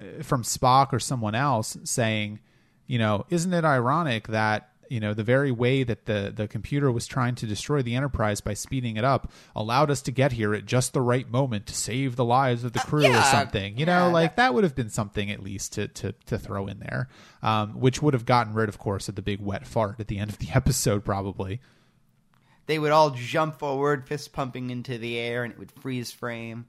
uh, 0.00 0.22
from 0.22 0.42
Spock 0.42 0.92
or 0.92 0.98
someone 0.98 1.34
else 1.34 1.76
saying, 1.84 2.40
you 2.86 2.98
know, 2.98 3.26
isn't 3.30 3.52
it 3.52 3.64
ironic 3.64 4.28
that 4.28 4.70
you 4.88 5.00
know 5.00 5.14
the 5.14 5.24
very 5.24 5.50
way 5.50 5.82
that 5.82 6.06
the 6.06 6.32
the 6.34 6.46
computer 6.46 6.90
was 6.90 7.06
trying 7.06 7.34
to 7.36 7.46
destroy 7.46 7.82
the 7.82 7.94
Enterprise 7.94 8.40
by 8.40 8.54
speeding 8.54 8.96
it 8.96 9.04
up 9.04 9.32
allowed 9.54 9.90
us 9.90 10.00
to 10.02 10.12
get 10.12 10.32
here 10.32 10.54
at 10.54 10.64
just 10.64 10.92
the 10.92 11.00
right 11.00 11.28
moment 11.30 11.66
to 11.66 11.74
save 11.74 12.16
the 12.16 12.24
lives 12.24 12.64
of 12.64 12.72
the 12.72 12.78
crew 12.80 13.00
or 13.00 13.10
yeah, 13.10 13.22
something. 13.22 13.76
You 13.76 13.86
know, 13.86 14.06
yeah, 14.06 14.12
like 14.12 14.36
that 14.36 14.54
would 14.54 14.64
have 14.64 14.74
been 14.74 14.90
something 14.90 15.30
at 15.30 15.42
least 15.42 15.72
to 15.74 15.88
to 15.88 16.12
to 16.26 16.38
throw 16.38 16.66
in 16.66 16.78
there, 16.78 17.08
um, 17.42 17.80
which 17.80 18.00
would 18.02 18.14
have 18.14 18.26
gotten 18.26 18.54
rid, 18.54 18.68
of 18.68 18.78
course, 18.78 19.08
of 19.08 19.14
the 19.14 19.22
big 19.22 19.40
wet 19.40 19.66
fart 19.66 19.98
at 19.98 20.08
the 20.08 20.18
end 20.18 20.30
of 20.30 20.38
the 20.38 20.50
episode, 20.54 21.04
probably. 21.04 21.60
They 22.66 22.78
would 22.78 22.92
all 22.92 23.10
jump 23.10 23.58
forward, 23.58 24.06
fist 24.06 24.32
pumping 24.32 24.70
into 24.70 24.98
the 24.98 25.18
air, 25.18 25.44
and 25.44 25.52
it 25.52 25.58
would 25.58 25.72
freeze 25.72 26.10
frame. 26.10 26.66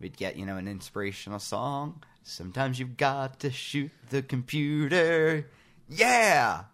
We'd 0.00 0.16
get, 0.16 0.36
you 0.36 0.44
know, 0.46 0.56
an 0.56 0.68
inspirational 0.68 1.38
song. 1.38 2.02
Sometimes 2.22 2.78
you've 2.78 2.96
got 2.96 3.40
to 3.40 3.50
shoot 3.50 3.90
the 4.10 4.22
computer. 4.22 5.46
Yeah. 5.88 6.64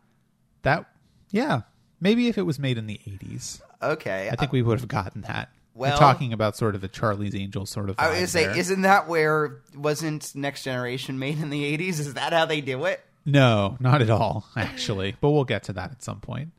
That, 0.62 0.86
yeah, 1.30 1.62
maybe 2.00 2.28
if 2.28 2.38
it 2.38 2.42
was 2.42 2.58
made 2.58 2.78
in 2.78 2.86
the 2.86 3.00
'80s, 3.06 3.60
Okay. 3.82 4.28
I 4.30 4.36
think 4.36 4.52
we 4.52 4.62
would 4.62 4.78
have 4.78 4.88
gotten 4.88 5.22
that. 5.22 5.48
We're 5.74 5.88
well- 5.88 5.98
talking 5.98 6.32
about 6.32 6.56
sort 6.56 6.74
of 6.74 6.84
a 6.84 6.88
Charlie's 6.88 7.34
Angels 7.34 7.70
sort 7.70 7.88
of. 7.90 7.96
I 7.98 8.08
was 8.08 8.14
vibe 8.14 8.18
gonna 8.18 8.26
say, 8.28 8.46
there. 8.46 8.56
isn't 8.58 8.82
that 8.82 9.08
where 9.08 9.60
wasn't 9.74 10.34
Next 10.34 10.62
Generation 10.64 11.18
made 11.18 11.40
in 11.40 11.50
the 11.50 11.64
eighties? 11.64 11.98
Is 12.00 12.14
that 12.14 12.32
how 12.32 12.44
they 12.46 12.60
do 12.60 12.84
it? 12.84 13.00
No, 13.24 13.76
not 13.80 14.02
at 14.02 14.10
all, 14.10 14.44
actually. 14.56 15.16
but 15.20 15.30
we'll 15.30 15.44
get 15.44 15.64
to 15.64 15.72
that 15.74 15.90
at 15.92 16.02
some 16.02 16.20
point. 16.20 16.50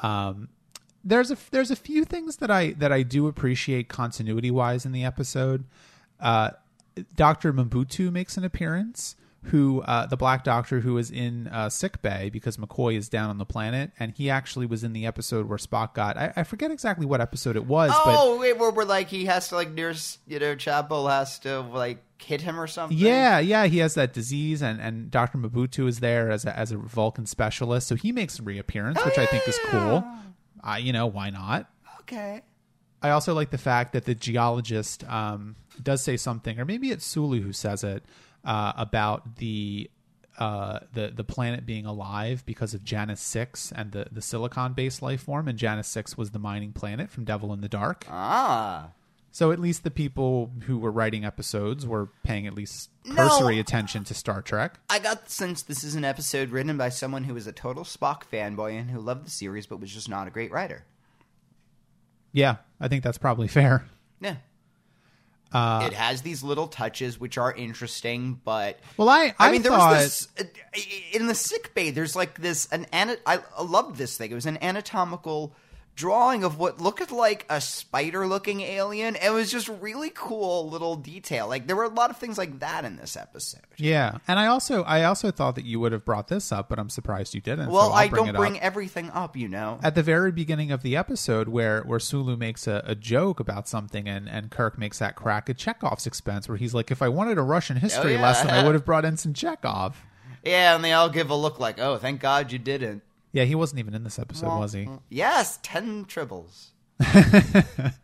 Um, 0.00 0.48
there's 1.04 1.30
a 1.30 1.36
there's 1.50 1.70
a 1.70 1.76
few 1.76 2.04
things 2.04 2.36
that 2.36 2.50
I 2.50 2.72
that 2.72 2.92
I 2.92 3.02
do 3.02 3.26
appreciate 3.26 3.88
continuity 3.88 4.50
wise 4.50 4.84
in 4.84 4.92
the 4.92 5.04
episode. 5.04 5.64
Uh, 6.18 6.50
Doctor 7.16 7.52
Mabutu 7.52 8.12
makes 8.12 8.36
an 8.36 8.44
appearance. 8.44 9.16
Who 9.44 9.80
uh, 9.80 10.04
the 10.04 10.18
Black 10.18 10.44
Doctor 10.44 10.80
who 10.80 10.98
is 10.98 11.10
in 11.10 11.48
uh, 11.48 11.70
sick 11.70 12.02
bay 12.02 12.28
because 12.30 12.58
McCoy 12.58 12.94
is 12.98 13.08
down 13.08 13.30
on 13.30 13.38
the 13.38 13.46
planet, 13.46 13.90
and 13.98 14.12
he 14.12 14.28
actually 14.28 14.66
was 14.66 14.84
in 14.84 14.92
the 14.92 15.06
episode 15.06 15.48
where 15.48 15.56
Spock 15.56 15.94
got. 15.94 16.18
I, 16.18 16.30
I 16.36 16.42
forget 16.42 16.70
exactly 16.70 17.06
what 17.06 17.22
episode 17.22 17.56
it 17.56 17.64
was, 17.64 17.90
but 18.04 18.14
Oh, 18.18 18.38
wait, 18.38 18.58
where 18.58 18.70
we're 18.70 18.84
like 18.84 19.08
he 19.08 19.24
has 19.24 19.48
to 19.48 19.54
like 19.54 19.70
nurse, 19.70 20.18
you 20.26 20.38
know, 20.40 20.54
Chapel 20.56 21.08
has 21.08 21.38
to 21.38 21.60
like 21.60 22.02
hit 22.18 22.42
him 22.42 22.60
or 22.60 22.66
something. 22.66 22.98
Yeah, 22.98 23.38
yeah, 23.38 23.64
he 23.64 23.78
has 23.78 23.94
that 23.94 24.12
disease, 24.12 24.60
and, 24.60 24.78
and 24.78 25.10
Doctor 25.10 25.38
Mabutu 25.38 25.88
is 25.88 26.00
there 26.00 26.30
as 26.30 26.44
a, 26.44 26.54
as 26.54 26.70
a 26.70 26.76
Vulcan 26.76 27.24
specialist, 27.24 27.88
so 27.88 27.94
he 27.94 28.12
makes 28.12 28.38
a 28.38 28.42
reappearance, 28.42 29.02
which 29.06 29.16
I 29.16 29.24
think 29.24 29.48
is 29.48 29.58
cool. 29.68 30.04
I, 30.62 30.78
you 30.78 30.92
know, 30.92 31.06
why 31.06 31.30
not? 31.30 31.70
Okay. 32.00 32.42
I 33.02 33.10
also 33.10 33.34
like 33.34 33.50
the 33.50 33.58
fact 33.58 33.92
that 33.94 34.04
the 34.04 34.14
geologist 34.14 35.04
um, 35.08 35.56
does 35.82 36.02
say 36.02 36.16
something, 36.16 36.58
or 36.60 36.64
maybe 36.64 36.90
it's 36.90 37.04
Sulu 37.04 37.40
who 37.40 37.52
says 37.52 37.82
it 37.82 38.04
uh, 38.44 38.72
about 38.76 39.36
the 39.36 39.90
uh, 40.38 40.80
the 40.92 41.08
the 41.14 41.24
planet 41.24 41.66
being 41.66 41.86
alive 41.86 42.44
because 42.46 42.74
of 42.74 42.84
Janus 42.84 43.20
Six 43.20 43.72
and 43.72 43.92
the 43.92 44.06
the 44.10 44.22
silicon 44.22 44.74
based 44.74 45.02
life 45.02 45.22
form, 45.22 45.48
and 45.48 45.58
Janus 45.58 45.88
Six 45.88 46.16
was 46.16 46.30
the 46.30 46.38
mining 46.38 46.72
planet 46.72 47.10
from 47.10 47.24
Devil 47.24 47.52
in 47.52 47.60
the 47.60 47.68
Dark. 47.68 48.06
Ah. 48.10 48.90
So 49.32 49.52
at 49.52 49.60
least 49.60 49.84
the 49.84 49.90
people 49.92 50.50
who 50.66 50.78
were 50.78 50.90
writing 50.90 51.24
episodes 51.24 51.86
were 51.86 52.08
paying 52.24 52.46
at 52.48 52.54
least 52.54 52.90
No. 53.04 53.14
cursory 53.28 53.60
attention 53.60 54.02
to 54.04 54.14
Star 54.14 54.42
Trek. 54.42 54.80
I 54.90 54.98
got 54.98 55.24
the 55.26 55.30
sense 55.30 55.62
this 55.62 55.84
is 55.84 55.94
an 55.94 56.04
episode 56.04 56.50
written 56.50 56.76
by 56.76 56.88
someone 56.88 57.24
who 57.24 57.34
was 57.34 57.46
a 57.46 57.52
total 57.52 57.84
Spock 57.84 58.22
fanboy 58.32 58.78
and 58.78 58.90
who 58.90 58.98
loved 59.00 59.26
the 59.26 59.30
series 59.30 59.66
but 59.66 59.78
was 59.80 59.92
just 59.92 60.08
not 60.08 60.26
a 60.26 60.30
great 60.30 60.50
writer. 60.50 60.84
Yeah, 62.32 62.56
I 62.80 62.88
think 62.88 63.04
that's 63.04 63.18
probably 63.18 63.48
fair. 63.48 63.84
Yeah. 64.20 64.36
Uh, 65.52 65.82
it 65.86 65.92
has 65.94 66.22
these 66.22 66.42
little 66.44 66.68
touches 66.68 67.18
which 67.18 67.36
are 67.36 67.52
interesting, 67.52 68.40
but 68.44 68.78
Well, 68.96 69.08
I 69.08 69.34
I, 69.38 69.48
I, 69.48 69.52
mean, 69.52 69.62
there 69.62 69.72
thought, 69.72 69.90
was 69.92 70.28
this 70.36 70.46
uh, 70.46 70.80
in 71.12 71.26
the 71.26 71.34
sick 71.34 71.74
bay. 71.74 71.90
There's 71.90 72.14
like 72.14 72.40
this 72.40 72.66
an 72.66 72.86
ana- 72.92 73.16
I, 73.26 73.40
I 73.58 73.62
loved 73.62 73.96
this 73.96 74.16
thing. 74.16 74.30
It 74.30 74.34
was 74.34 74.46
an 74.46 74.58
anatomical 74.62 75.52
drawing 76.00 76.44
of 76.44 76.58
what 76.58 76.80
looked 76.80 77.12
like 77.12 77.44
a 77.50 77.60
spider-looking 77.60 78.62
alien. 78.62 79.16
It 79.16 79.30
was 79.30 79.50
just 79.50 79.68
really 79.68 80.10
cool 80.14 80.68
little 80.70 80.96
detail. 80.96 81.46
Like 81.46 81.66
there 81.66 81.76
were 81.76 81.84
a 81.84 81.88
lot 81.88 82.10
of 82.10 82.16
things 82.16 82.38
like 82.38 82.58
that 82.60 82.84
in 82.84 82.96
this 82.96 83.16
episode. 83.16 83.60
Yeah, 83.76 84.18
and 84.26 84.38
I 84.38 84.46
also 84.46 84.82
I 84.84 85.04
also 85.04 85.30
thought 85.30 85.54
that 85.56 85.64
you 85.64 85.78
would 85.80 85.92
have 85.92 86.04
brought 86.04 86.28
this 86.28 86.50
up, 86.52 86.68
but 86.68 86.78
I'm 86.78 86.88
surprised 86.88 87.34
you 87.34 87.40
didn't. 87.40 87.70
Well, 87.70 87.90
so 87.90 88.08
bring 88.08 88.24
don't 88.24 88.36
bring 88.36 88.56
up. 88.56 88.62
everything 88.62 89.10
up, 89.10 89.36
you 89.36 89.48
know. 89.48 89.78
at 89.82 89.94
the 89.94 90.02
very 90.02 90.32
beginning 90.32 90.72
of 90.72 90.82
the 90.82 90.96
episode 90.96 91.48
where 91.48 91.82
where 91.82 92.00
Sulu 92.00 92.36
makes 92.36 92.66
a, 92.66 92.82
a 92.86 92.94
joke 92.94 93.38
about 93.40 93.68
something 93.68 94.08
and, 94.08 94.28
and 94.28 94.50
Kirk 94.50 94.78
makes 94.78 94.98
that 94.98 95.16
crack 95.16 95.50
at 95.50 95.58
Chekhov's 95.58 96.06
expense 96.06 96.48
where 96.48 96.56
he's 96.56 96.74
like, 96.74 96.90
if 96.90 97.02
I 97.02 97.08
wanted 97.08 97.36
a 97.38 97.42
Russian 97.42 97.76
oh, 97.76 97.80
history 97.80 98.12
Oh, 98.12 98.16
yeah. 98.16 98.22
lesson, 98.22 98.50
I 98.50 98.64
would 98.64 98.74
have 98.74 98.84
brought 98.90 99.04
in 99.04 99.16
some 99.16 99.34
Chekhov. 99.34 100.02
Yeah, 100.44 100.74
and 100.74 100.82
they 100.82 100.92
all 100.92 101.10
give 101.10 101.28
a 101.28 101.34
look 101.34 101.60
like, 101.60 101.78
"Oh, 101.78 101.98
thank 101.98 102.20
God 102.20 102.50
you 102.50 102.58
didn't." 102.58 103.02
Yeah, 103.32 103.44
he 103.44 103.54
wasn't 103.54 103.78
even 103.78 103.94
in 103.94 104.02
this 104.04 104.18
episode, 104.18 104.58
was 104.58 104.72
he? 104.72 104.88
Yes, 105.08 105.58
ten 105.62 106.04
tribbles. 106.04 106.68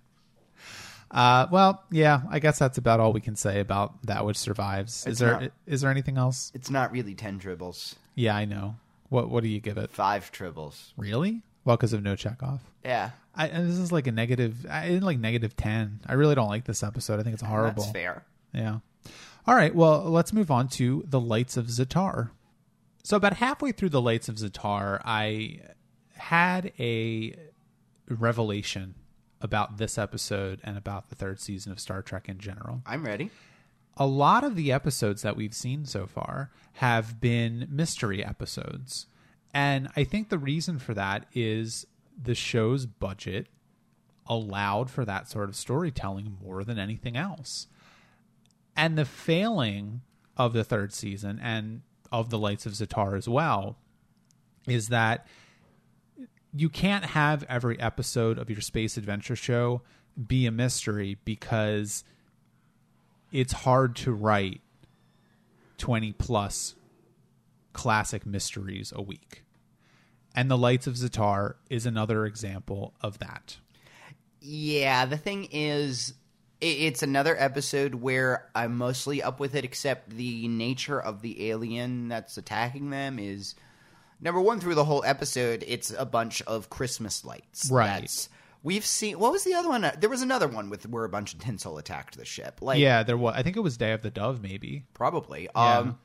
Uh, 1.08 1.46
well, 1.52 1.84
yeah, 1.90 2.22
I 2.30 2.40
guess 2.40 2.58
that's 2.58 2.78
about 2.78 2.98
all 2.98 3.12
we 3.12 3.20
can 3.20 3.36
say 3.36 3.60
about 3.60 4.02
that 4.06 4.26
which 4.26 4.36
survives. 4.36 5.02
Is 5.02 5.12
It's 5.12 5.20
there 5.20 5.50
is 5.66 5.80
not- 5.80 5.86
there 5.86 5.90
anything 5.92 6.18
else? 6.18 6.50
It's 6.54 6.68
not 6.68 6.90
really 6.90 7.14
ten 7.14 7.38
tribbles. 7.38 7.94
Yeah, 8.16 8.34
I 8.34 8.44
know. 8.44 8.76
What 9.08 9.30
what 9.30 9.44
do 9.44 9.48
you 9.48 9.60
give 9.60 9.78
it? 9.78 9.92
Five 9.92 10.32
tribbles. 10.32 10.92
Really? 10.96 11.42
Well, 11.64 11.76
because 11.76 11.92
of 11.92 12.02
no 12.02 12.16
Chekhov. 12.16 12.60
Yeah, 12.84 13.10
I, 13.36 13.46
and 13.48 13.68
this 13.70 13.78
is 13.78 13.92
like 13.92 14.08
a 14.08 14.12
negative. 14.12 14.66
I 14.68 14.88
didn't 14.88 15.04
like 15.04 15.18
negative 15.20 15.56
ten. 15.56 16.00
I 16.06 16.14
really 16.14 16.34
don't 16.34 16.48
like 16.48 16.64
this 16.64 16.82
episode. 16.82 17.20
I 17.20 17.22
think 17.22 17.34
it's 17.34 17.42
horrible. 17.42 17.84
that's 17.84 17.92
fair. 17.92 18.24
Yeah. 18.52 18.78
All 19.46 19.54
right. 19.54 19.74
Well, 19.74 20.02
let's 20.10 20.32
move 20.32 20.50
on 20.50 20.66
to 20.70 21.04
the 21.06 21.20
Lights 21.20 21.56
of 21.56 21.66
Zetar. 21.66 22.30
So 23.06 23.16
about 23.16 23.34
halfway 23.34 23.70
through 23.70 23.90
the 23.90 24.00
Lights 24.00 24.28
of 24.28 24.34
Zetar, 24.34 25.00
I 25.04 25.60
had 26.16 26.72
a 26.76 27.36
revelation 28.08 28.96
about 29.40 29.76
this 29.76 29.96
episode 29.96 30.58
and 30.64 30.76
about 30.76 31.08
the 31.08 31.14
third 31.14 31.38
season 31.38 31.70
of 31.70 31.78
Star 31.78 32.02
Trek 32.02 32.28
in 32.28 32.38
general. 32.38 32.82
I'm 32.84 33.06
ready. 33.06 33.30
A 33.96 34.08
lot 34.08 34.42
of 34.42 34.56
the 34.56 34.72
episodes 34.72 35.22
that 35.22 35.36
we've 35.36 35.54
seen 35.54 35.84
so 35.84 36.08
far 36.08 36.50
have 36.72 37.20
been 37.20 37.68
mystery 37.70 38.24
episodes. 38.24 39.06
And 39.54 39.88
I 39.94 40.02
think 40.02 40.28
the 40.28 40.36
reason 40.36 40.80
for 40.80 40.92
that 40.94 41.26
is 41.32 41.86
the 42.20 42.34
show's 42.34 42.86
budget 42.86 43.46
allowed 44.26 44.90
for 44.90 45.04
that 45.04 45.28
sort 45.28 45.48
of 45.48 45.54
storytelling 45.54 46.38
more 46.42 46.64
than 46.64 46.76
anything 46.76 47.16
else. 47.16 47.68
And 48.76 48.98
the 48.98 49.04
failing 49.04 50.00
of 50.36 50.52
the 50.52 50.64
third 50.64 50.92
season 50.92 51.38
and 51.40 51.82
of 52.12 52.30
the 52.30 52.38
Lights 52.38 52.66
of 52.66 52.72
Zetar 52.72 53.16
as 53.16 53.28
well 53.28 53.76
is 54.66 54.88
that 54.88 55.26
you 56.52 56.68
can't 56.68 57.04
have 57.04 57.44
every 57.48 57.78
episode 57.78 58.38
of 58.38 58.50
your 58.50 58.60
space 58.60 58.96
adventure 58.96 59.36
show 59.36 59.82
be 60.26 60.46
a 60.46 60.50
mystery 60.50 61.18
because 61.24 62.04
it's 63.30 63.52
hard 63.52 63.94
to 63.96 64.12
write 64.12 64.60
20 65.78 66.12
plus 66.12 66.74
classic 67.72 68.24
mysteries 68.24 68.92
a 68.96 69.02
week. 69.02 69.44
And 70.34 70.50
The 70.50 70.58
Lights 70.58 70.86
of 70.86 70.94
Zetar 70.94 71.54
is 71.68 71.86
another 71.86 72.24
example 72.24 72.94
of 73.00 73.18
that. 73.18 73.58
Yeah, 74.40 75.06
the 75.06 75.16
thing 75.16 75.48
is, 75.50 76.14
it's 76.60 77.02
another 77.02 77.36
episode 77.38 77.96
where 77.96 78.48
I'm 78.54 78.76
mostly 78.76 79.22
up 79.22 79.40
with 79.40 79.54
it, 79.54 79.64
except 79.64 80.10
the 80.10 80.48
nature 80.48 81.00
of 81.00 81.22
the 81.22 81.50
alien 81.50 82.08
that's 82.08 82.36
attacking 82.38 82.90
them 82.90 83.18
is 83.18 83.54
number 84.20 84.40
one 84.40 84.60
through 84.60 84.74
the 84.74 84.84
whole 84.84 85.04
episode. 85.04 85.64
It's 85.66 85.90
a 85.96 86.06
bunch 86.06 86.42
of 86.42 86.70
Christmas 86.70 87.24
lights. 87.24 87.70
Right. 87.70 87.86
That's- 87.88 88.28
we've 88.62 88.86
seen. 88.86 89.18
What 89.18 89.32
was 89.32 89.44
the 89.44 89.54
other 89.54 89.68
one? 89.68 89.90
There 89.98 90.10
was 90.10 90.22
another 90.22 90.48
one 90.48 90.70
with 90.70 90.88
where 90.88 91.04
a 91.04 91.08
bunch 91.08 91.34
of 91.34 91.40
tinsel 91.40 91.78
attacked 91.78 92.16
the 92.16 92.24
ship. 92.24 92.58
Like, 92.62 92.78
Yeah, 92.78 93.02
there 93.02 93.16
was. 93.18 93.34
I 93.36 93.42
think 93.42 93.56
it 93.56 93.60
was 93.60 93.76
Day 93.76 93.92
of 93.92 94.02
the 94.02 94.10
Dove, 94.10 94.42
maybe. 94.42 94.84
probably. 94.94 95.48
Yeah. 95.54 95.78
Um, 95.78 95.98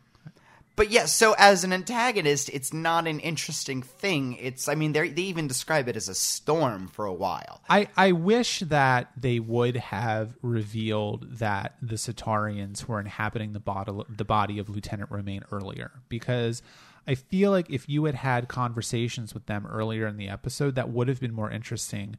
but 0.81 0.89
yeah, 0.89 1.05
so 1.05 1.35
as 1.37 1.63
an 1.63 1.73
antagonist, 1.73 2.49
it's 2.49 2.73
not 2.73 3.05
an 3.05 3.19
interesting 3.19 3.83
thing. 3.83 4.33
It's, 4.41 4.67
I 4.67 4.73
mean, 4.73 4.93
they 4.93 5.09
even 5.09 5.47
describe 5.47 5.87
it 5.87 5.95
as 5.95 6.09
a 6.09 6.15
storm 6.15 6.87
for 6.87 7.05
a 7.05 7.13
while. 7.13 7.61
I, 7.69 7.87
I 7.95 8.13
wish 8.13 8.61
that 8.61 9.11
they 9.15 9.39
would 9.39 9.75
have 9.75 10.35
revealed 10.41 11.37
that 11.37 11.75
the 11.83 11.97
Centaurians 11.97 12.85
were 12.87 12.99
inhabiting 12.99 13.53
the 13.53 13.59
body, 13.59 13.91
the 14.09 14.25
body 14.25 14.57
of 14.57 14.69
Lieutenant 14.69 15.11
Romaine 15.11 15.43
earlier 15.51 15.91
because 16.09 16.63
I 17.05 17.13
feel 17.13 17.51
like 17.51 17.69
if 17.69 17.87
you 17.87 18.05
had 18.05 18.15
had 18.15 18.47
conversations 18.47 19.35
with 19.35 19.45
them 19.45 19.67
earlier 19.67 20.07
in 20.07 20.17
the 20.17 20.29
episode, 20.29 20.73
that 20.73 20.89
would 20.89 21.09
have 21.09 21.19
been 21.19 21.35
more 21.35 21.51
interesting 21.51 22.17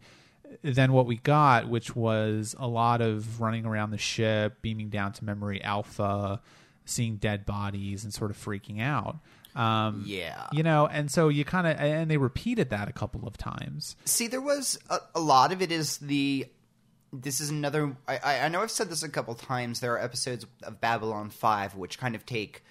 than 0.63 0.93
what 0.93 1.07
we 1.07 1.17
got, 1.17 1.69
which 1.69 1.97
was 1.97 2.55
a 2.61 2.69
lot 2.69 3.01
of 3.01 3.41
running 3.41 3.67
around 3.67 3.91
the 3.91 3.99
ship, 3.99 4.63
beaming 4.63 4.89
down 4.89 5.13
to 5.15 5.25
Memory 5.25 5.61
Alpha, 5.65 6.41
seeing 6.85 7.17
dead 7.17 7.47
bodies, 7.47 8.05
and 8.05 8.13
sort 8.13 8.31
of 8.31 8.37
freaking 8.37 8.81
out. 8.81 9.19
Um, 9.55 10.05
Yeah. 10.07 10.47
you 10.53 10.63
know, 10.63 10.87
and 10.87 11.11
so 11.11 11.29
you 11.29 11.45
kind 11.45 11.67
of 11.67 11.77
and 11.79 12.11
they 12.11 12.17
repeated 12.17 12.71
that 12.71 12.89
a 12.89 12.93
couple 12.93 13.27
of 13.29 13.37
times. 13.37 13.97
See, 14.07 14.27
there 14.27 14.41
was 14.41 14.79
a, 14.89 14.99
a 15.15 15.21
lot 15.21 15.53
of 15.53 15.61
it 15.63 15.71
is 15.73 15.99
the. 15.99 16.47
This 17.13 17.41
is 17.43 17.51
another. 17.51 17.95
I- 18.09 18.41
I, 18.45 18.49
know 18.49 18.63
I've 18.63 18.71
said 18.71 18.89
this 18.89 19.03
a 19.03 19.09
couple 19.11 19.35
times. 19.35 19.81
There 19.81 19.93
are 19.93 20.03
episodes 20.03 20.47
of 20.63 20.81
Babylon 20.81 21.29
5 21.29 21.75
which 21.77 21.99
kind 21.99 22.15
of 22.15 22.25
take 22.25 22.65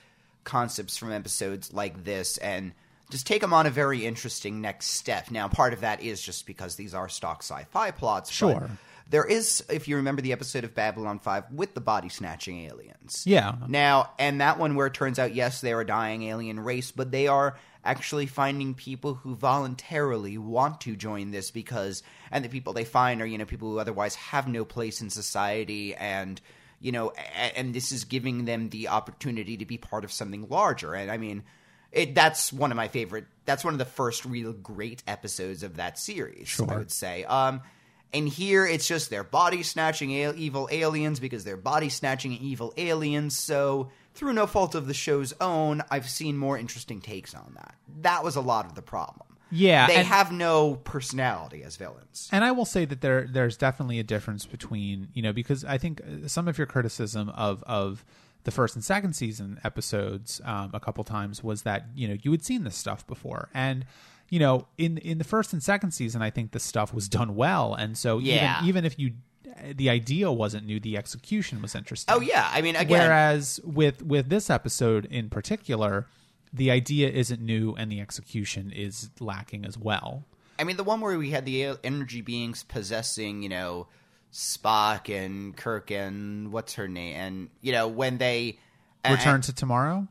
concepts 0.44 0.98
from 0.98 1.12
episodes 1.12 1.72
like 1.72 2.04
this 2.04 2.38
and 2.38 2.72
just 3.12 3.28
take 3.28 3.42
them 3.42 3.54
on 3.54 3.68
a 3.68 3.70
very 3.70 4.04
interesting 4.06 4.60
next 4.62 4.88
step. 4.88 5.30
Now, 5.30 5.48
part 5.48 5.74
of 5.74 5.82
that 5.82 6.02
is 6.02 6.20
just 6.22 6.48
because 6.48 6.76
these 6.78 6.96
are 6.96 7.08
stock 7.08 7.44
sci 7.44 7.64
fi 7.70 7.92
plots. 7.92 8.32
but 8.32 8.34
Sure. 8.34 8.70
There 9.12 9.26
is, 9.26 9.62
if 9.70 9.90
you 9.90 9.98
remember 9.98 10.22
the 10.22 10.32
episode 10.32 10.64
of 10.64 10.74
Babylon 10.74 11.20
5 11.20 11.52
with 11.52 11.74
the 11.74 11.82
body 11.82 12.08
snatching 12.08 12.66
aliens. 12.66 13.24
Yeah. 13.28 13.56
Now, 13.68 14.12
and 14.18 14.40
that 14.40 14.58
one 14.58 14.76
where 14.76 14.88
it 14.88 14.94
turns 14.94 15.20
out, 15.20 15.36
yes, 15.36 15.60
they're 15.60 15.82
a 15.82 15.86
dying 15.86 16.24
alien 16.24 16.60
race, 16.62 16.92
but 16.92 17.12
they 17.12 17.28
are 17.28 17.58
actually 17.84 18.26
finding 18.26 18.74
people 18.74 19.16
who 19.16 19.36
voluntarily 19.36 20.38
want 20.38 20.80
to 20.82 20.96
join 20.96 21.32
this 21.32 21.52
because, 21.52 22.04
and 22.32 22.46
the 22.46 22.50
people 22.50 22.72
they 22.72 22.86
find 22.86 23.22
are, 23.22 23.26
you 23.26 23.38
know, 23.38 23.44
people 23.44 23.70
who 23.70 23.80
otherwise 23.80 24.16
have 24.16 24.48
no 24.48 24.64
place 24.64 25.02
in 25.02 25.10
society 25.10 25.94
and, 25.96 26.40
you 26.80 26.94
know, 26.94 27.10
a- 27.18 27.58
and 27.60 27.74
this 27.74 27.92
is 27.92 28.06
giving 28.06 28.46
them 28.46 28.70
the 28.70 28.88
opportunity 28.88 29.58
to 29.58 29.66
be 29.66 29.78
part 29.78 30.06
of 30.06 30.12
something 30.14 30.48
larger. 30.48 30.94
And 30.94 31.12
I 31.12 31.18
mean, 31.18 31.44
it, 31.92 32.16
that's 32.16 32.54
one 32.54 32.72
of 32.72 32.78
my 32.78 32.88
favorite, 32.88 33.26
that's 33.44 33.66
one 33.66 33.74
of 33.74 33.78
the 33.78 33.84
first 33.84 34.24
real 34.24 34.54
great 34.54 35.04
episodes 35.06 35.64
of 35.64 35.76
that 35.76 36.00
series, 36.00 36.62
I 36.62 36.78
would 36.78 36.92
say. 36.92 37.26
Um, 37.26 37.62
and 38.14 38.28
here 38.28 38.66
it's 38.66 38.88
just 38.88 39.10
they're 39.10 39.24
body 39.24 39.64
snatching 39.64 40.16
al- 40.22 40.36
evil 40.36 40.68
aliens 40.72 41.20
because 41.20 41.44
they're 41.44 41.58
body 41.58 41.90
snatching 41.90 42.34
evil 42.34 42.74
aliens. 42.78 43.38
So, 43.38 43.90
through 44.14 44.34
no 44.34 44.46
fault 44.48 44.76
of 44.76 44.88
the 44.88 44.94
show's 44.94 45.34
own, 45.40 45.82
I've 45.90 46.10
seen 46.10 46.38
more 46.38 46.58
interesting 46.58 47.00
takes 47.02 47.34
on 47.34 47.54
that. 47.56 47.76
That 48.02 48.24
was 48.24 48.36
a 48.36 48.42
lot 48.42 48.66
of 48.66 48.76
the 48.76 48.82
problem. 48.82 49.28
Yeah, 49.54 49.88
They 49.88 49.96
and- 49.98 50.08
have 50.08 50.32
no 50.32 50.76
personality 50.76 51.64
as 51.64 51.76
villains. 51.76 52.30
And 52.32 52.44
I 52.46 52.52
will 52.52 52.66
say 52.66 52.86
that 52.86 53.02
there 53.02 53.28
there's 53.28 53.58
definitely 53.58 54.00
a 54.00 54.04
difference 54.04 54.46
between 54.46 55.10
you 55.14 55.22
know 55.22 55.34
because 55.34 55.64
I 55.66 55.78
think 55.78 56.02
uh, 56.02 56.28
some 56.28 56.48
of 56.48 56.58
your 56.58 56.68
criticism 56.68 57.30
of 57.30 57.64
of 57.64 58.06
the 58.44 58.52
first 58.52 58.76
and 58.76 58.84
second 58.84 59.14
season 59.14 59.60
episodes 59.64 60.42
um, 60.46 60.72
a 60.74 60.80
couple 60.80 61.04
times 61.04 61.44
was 61.44 61.62
that 61.64 61.86
you 61.96 62.08
know 62.08 62.18
you 62.22 62.32
had 62.32 62.44
seen 62.44 62.64
this 62.64 62.76
stuff 62.76 63.06
before 63.08 63.50
and 63.54 63.86
you 64.32 64.40
know 64.40 64.66
in 64.80 64.98
in 64.98 65.20
the 65.20 65.24
first 65.24 65.54
and 65.54 65.62
second 65.62 65.92
season 65.92 66.24
I 66.24 66.32
think 66.32 66.52
the 66.52 66.60
stuff 66.60 66.92
was 66.96 67.08
done 67.08 67.36
well 67.36 67.76
and 67.76 67.96
so 67.96 68.18
Yeah. 68.18 68.58
even 68.64 68.70
even 68.70 68.86
if 68.86 68.98
you 68.98 69.14
the 69.76 69.90
idea 69.92 70.32
wasn't 70.32 70.66
new 70.66 70.80
the 70.80 70.98
execution 70.98 71.62
was 71.62 71.76
interesting. 71.76 72.16
Oh, 72.16 72.20
yeah. 72.20 72.50
I 72.52 72.62
mean, 72.64 72.76
again, 72.76 73.00
Whereas 73.02 73.60
with 73.64 74.02
with 74.02 74.30
this 74.30 74.50
episode 74.50 75.06
in 75.06 75.30
particular, 75.30 76.08
the 76.52 76.72
idea 76.72 77.10
isn't 77.10 77.40
new 77.42 77.76
and 77.76 77.92
the 77.92 78.02
execution 78.02 78.72
is 78.72 79.12
lacking 79.20 79.66
as 79.66 79.78
well. 79.78 80.24
I 80.58 80.64
mean, 80.64 80.78
the 80.78 80.84
one 80.84 81.00
where 81.02 81.16
we 81.18 81.30
had 81.30 81.46
the 81.46 81.76
energy 81.84 82.22
beings 82.22 82.64
possessing, 82.64 83.44
you 83.44 83.50
know, 83.50 83.88
Spock 84.32 85.10
and 85.14 85.56
Kirk 85.56 85.92
and 85.92 86.52
what's 86.52 86.76
her 86.76 86.88
name, 86.88 87.16
and 87.18 87.50
you 87.62 87.72
know 87.72 87.88
when 87.88 88.18
they 88.18 88.58
and- 89.04 89.16
Return 89.18 89.42
to 89.42 89.54
Tomorrow. 89.54 90.08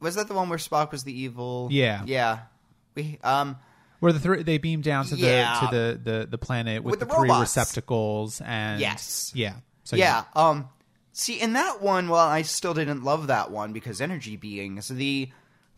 was 0.00 0.14
that 0.14 0.28
the 0.28 0.34
one 0.34 0.48
where 0.48 0.58
Spock 0.58 0.92
was 0.92 1.04
the 1.04 1.12
evil? 1.18 1.68
Yeah. 1.70 2.02
yeah. 2.06 2.38
We 2.94 3.18
um. 3.24 3.56
Where 4.00 4.12
the 4.12 4.20
three 4.20 4.42
they 4.42 4.58
beam 4.58 4.80
down 4.82 5.06
to 5.06 5.16
Yeah. 5.16 5.60
the 5.60 5.66
to 5.66 5.76
the, 6.04 6.10
the, 6.20 6.26
the 6.26 6.38
planet 6.38 6.82
with, 6.82 6.92
With 6.92 7.00
the, 7.00 7.06
the 7.06 7.14
three 7.14 7.30
receptacles 7.30 8.40
and 8.42 8.80
Yes. 8.80 9.32
yeah 9.34 9.54
so 9.84 9.96
yeah. 9.96 10.24
Um. 10.34 10.68
See, 11.16 11.40
in 11.40 11.52
that 11.52 11.80
one, 11.80 12.08
well, 12.08 12.26
I 12.26 12.42
still 12.42 12.74
didn't 12.74 13.04
love 13.04 13.28
that 13.28 13.50
one 13.52 13.72
because 13.72 14.00
energy 14.00 14.36
beings, 14.36 14.88
the 14.88 15.30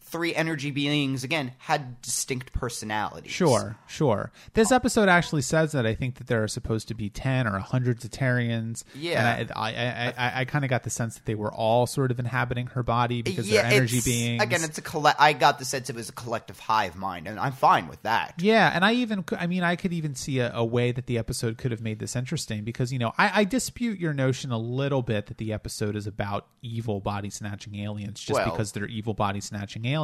three 0.07 0.35
energy 0.35 0.71
beings, 0.71 1.25
again, 1.25 1.53
had 1.59 2.01
distinct 2.01 2.53
personalities. 2.53 3.33
Sure, 3.33 3.77
sure. 3.89 4.31
This 4.55 4.71
oh. 4.71 4.77
episode 4.77 5.09
actually 5.09 5.43
says 5.43 5.73
that 5.73 5.85
I 5.85 5.95
think 5.95 6.17
that 6.17 6.29
there 6.29 6.43
are 6.45 6.49
supposed 6.49 6.89
to 6.89 6.95
be 6.95 7.11
ten 7.11 7.47
or 7.47 7.59
hundred 7.59 8.01
Zetarians. 8.01 8.85
Yeah. 8.95 9.37
and 9.37 9.53
I 9.53 9.67
I, 9.67 9.71
I, 9.71 10.15
I, 10.17 10.41
I 10.41 10.45
kind 10.45 10.65
of 10.65 10.71
got 10.71 10.85
the 10.85 10.91
sense 10.91 11.17
that 11.17 11.25
they 11.27 11.35
were 11.35 11.53
all 11.53 11.87
sort 11.87 12.11
of 12.13 12.21
inhabiting 12.21 12.69
her 12.69 12.83
body 12.85 13.23
because 13.23 13.51
they're 13.51 13.65
energy 13.65 14.01
beings. 14.01 14.43
Again, 14.43 14.63
it's 14.63 14.79
a 14.79 14.83
collect. 14.83 15.21
I 15.21 15.33
got 15.33 15.59
the 15.59 15.65
sense 15.65 15.91
it 15.91 15.97
was 15.97 16.09
a 16.09 16.13
collective 16.13 16.59
hive 16.61 16.95
mind, 16.95 17.27
and 17.27 17.41
I'm 17.41 17.53
fine 17.53 17.89
with 17.89 18.03
that. 18.03 18.35
Yeah, 18.39 18.71
and 18.73 18.85
I 18.85 18.93
even, 18.95 19.25
I 19.33 19.49
mean, 19.49 19.65
I 19.65 19.75
could 19.75 19.93
even 19.93 20.15
see 20.15 20.39
a, 20.39 20.53
a 20.55 20.65
way 20.65 20.93
that 20.93 21.07
the 21.07 21.19
episode 21.19 21.59
could 21.59 21.73
have 21.73 21.81
made 21.81 21.99
this 21.99 22.15
interesting 22.15 22.63
because 22.63 22.93
you 22.93 23.01
know 23.01 23.13
I, 23.19 23.41
I 23.41 23.45
dispute 23.45 23.99
your 23.99 24.15
notion 24.15 24.53
a 24.53 24.59
little 24.59 25.03
bit 25.03 25.27
that 25.27 25.39
the 25.39 25.53
episode 25.53 25.97
is 25.97 26.07
about 26.07 26.47
evil 26.63 27.01
body 27.01 27.31
snatching 27.31 27.75
aliens 27.77 28.21
just 28.21 28.39
Well- 28.39 28.51
because 28.51 28.71
they're 28.71 28.87
evil 28.87 29.15
body 29.15 29.41
snatching 29.41 29.85
aliens. 29.85 29.96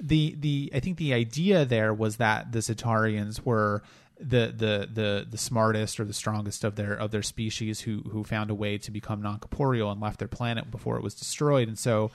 The 0.00 0.36
the 0.38 0.70
I 0.74 0.80
think 0.80 0.96
the 0.98 1.12
idea 1.14 1.64
there 1.64 1.92
was 1.92 2.16
that 2.16 2.52
the 2.52 2.60
Centaurians 2.60 3.44
were 3.44 3.82
the 4.20 4.52
the 4.56 4.88
the 4.92 5.26
the 5.28 5.38
smartest 5.38 5.98
or 5.98 6.04
the 6.04 6.12
strongest 6.12 6.62
of 6.64 6.76
their 6.76 6.94
of 6.94 7.10
their 7.10 7.22
species 7.22 7.80
who 7.80 8.02
who 8.10 8.22
found 8.24 8.50
a 8.50 8.54
way 8.54 8.78
to 8.78 8.90
become 8.90 9.20
non 9.22 9.38
corporeal 9.40 9.90
and 9.90 10.00
left 10.00 10.18
their 10.20 10.28
planet 10.28 10.70
before 10.70 10.96
it 10.96 11.02
was 11.02 11.14
destroyed, 11.14 11.66
and 11.68 11.78
so 11.78 12.10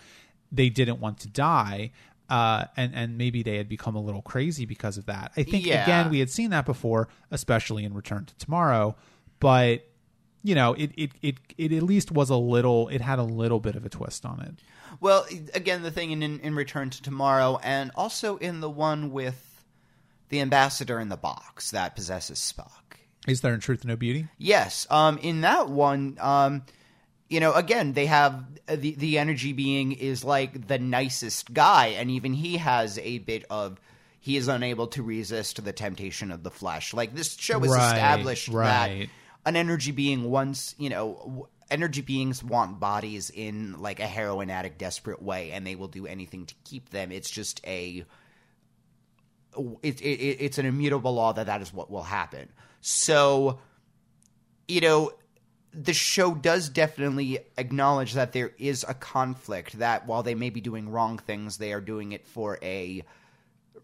they 0.51 0.69
didn't 0.69 0.99
want 0.99 1.19
to 1.19 1.27
die. 1.27 1.91
Uh, 2.29 2.65
and 2.77 2.95
and 2.95 3.17
maybe 3.17 3.43
they 3.43 3.57
had 3.57 3.67
become 3.67 3.95
a 3.95 4.01
little 4.01 4.21
crazy 4.21 4.65
because 4.65 4.97
of 4.97 5.05
that. 5.07 5.33
I 5.35 5.43
think 5.43 5.65
Yeah. 5.65 5.83
again 5.83 6.09
we 6.09 6.19
had 6.19 6.29
seen 6.29 6.51
that 6.51 6.65
before, 6.65 7.09
especially 7.31 7.83
in 7.83 7.93
Return 7.93 8.25
to 8.25 8.35
Tomorrow, 8.37 8.95
but 9.41 9.85
you 10.41 10.55
know 10.55 10.73
it, 10.73 10.91
it 10.95 11.11
it 11.21 11.35
it 11.57 11.73
at 11.73 11.83
least 11.83 12.11
was 12.13 12.29
a 12.29 12.37
little. 12.37 12.87
It 12.87 13.01
had 13.01 13.19
a 13.19 13.23
little 13.23 13.59
bit 13.59 13.75
of 13.75 13.85
a 13.85 13.89
twist 13.89 14.25
on 14.25 14.39
it. 14.41 14.55
Well, 14.99 15.25
again, 15.53 15.81
the 15.83 15.91
thing 15.91 16.11
in, 16.11 16.21
in 16.21 16.55
Return 16.55 16.89
to 16.91 17.01
Tomorrow, 17.01 17.59
and 17.63 17.91
also 17.95 18.37
in 18.37 18.59
the 18.59 18.69
one 18.69 19.11
with 19.11 19.63
the 20.29 20.41
ambassador 20.41 20.99
in 20.99 21.09
the 21.09 21.17
box 21.17 21.71
that 21.71 21.95
possesses 21.95 22.39
Spock. 22.39 22.69
Is 23.27 23.41
there 23.41 23.53
in 23.53 23.59
truth 23.59 23.85
no 23.85 23.95
beauty? 23.95 24.27
Yes. 24.37 24.85
Um, 24.89 25.17
in 25.19 25.41
that 25.41 25.69
one, 25.69 26.17
um, 26.19 26.63
you 27.29 27.39
know, 27.39 27.53
again, 27.53 27.93
they 27.93 28.05
have 28.07 28.43
uh, 28.67 28.75
the 28.75 28.95
the 28.95 29.17
energy 29.17 29.53
being 29.53 29.93
is 29.93 30.23
like 30.23 30.67
the 30.67 30.77
nicest 30.77 31.53
guy, 31.53 31.87
and 31.87 32.11
even 32.11 32.33
he 32.33 32.57
has 32.57 32.97
a 32.99 33.19
bit 33.19 33.45
of 33.49 33.79
he 34.19 34.37
is 34.37 34.47
unable 34.47 34.87
to 34.87 35.03
resist 35.03 35.63
the 35.63 35.73
temptation 35.73 36.31
of 36.31 36.43
the 36.43 36.51
flesh. 36.51 36.93
Like 36.93 37.15
this 37.15 37.35
show 37.35 37.59
has 37.59 37.71
Right, 37.71 37.93
established 37.93 38.47
right. 38.49 38.99
that 38.99 39.09
an 39.45 39.55
energy 39.55 39.91
being 39.91 40.29
once, 40.29 40.75
you 40.77 40.89
know. 40.89 41.47
Energy 41.71 42.01
beings 42.01 42.43
want 42.43 42.79
bodies 42.79 43.29
in 43.29 43.81
like 43.81 43.99
a 43.99 44.07
heroin 44.07 44.49
addict 44.49 44.77
desperate 44.77 45.21
way, 45.21 45.51
and 45.51 45.65
they 45.65 45.75
will 45.75 45.87
do 45.87 46.05
anything 46.05 46.45
to 46.45 46.55
keep 46.63 46.89
them. 46.89 47.11
It's 47.11 47.29
just 47.29 47.61
a 47.65 48.05
it, 49.81 50.01
it, 50.01 50.03
it's 50.03 50.57
an 50.57 50.65
immutable 50.65 51.13
law 51.13 51.33
that 51.33 51.45
that 51.45 51.61
is 51.61 51.73
what 51.73 51.91
will 51.91 52.03
happen. 52.03 52.49
So, 52.81 53.59
you 54.67 54.81
know, 54.81 55.11
the 55.73 55.93
show 55.93 56.35
does 56.35 56.69
definitely 56.69 57.39
acknowledge 57.57 58.13
that 58.13 58.33
there 58.33 58.51
is 58.57 58.85
a 58.87 58.93
conflict. 58.93 59.79
That 59.79 60.05
while 60.07 60.23
they 60.23 60.35
may 60.35 60.49
be 60.49 60.61
doing 60.61 60.89
wrong 60.89 61.17
things, 61.17 61.57
they 61.57 61.73
are 61.73 61.81
doing 61.81 62.11
it 62.11 62.27
for 62.27 62.59
a 62.61 63.03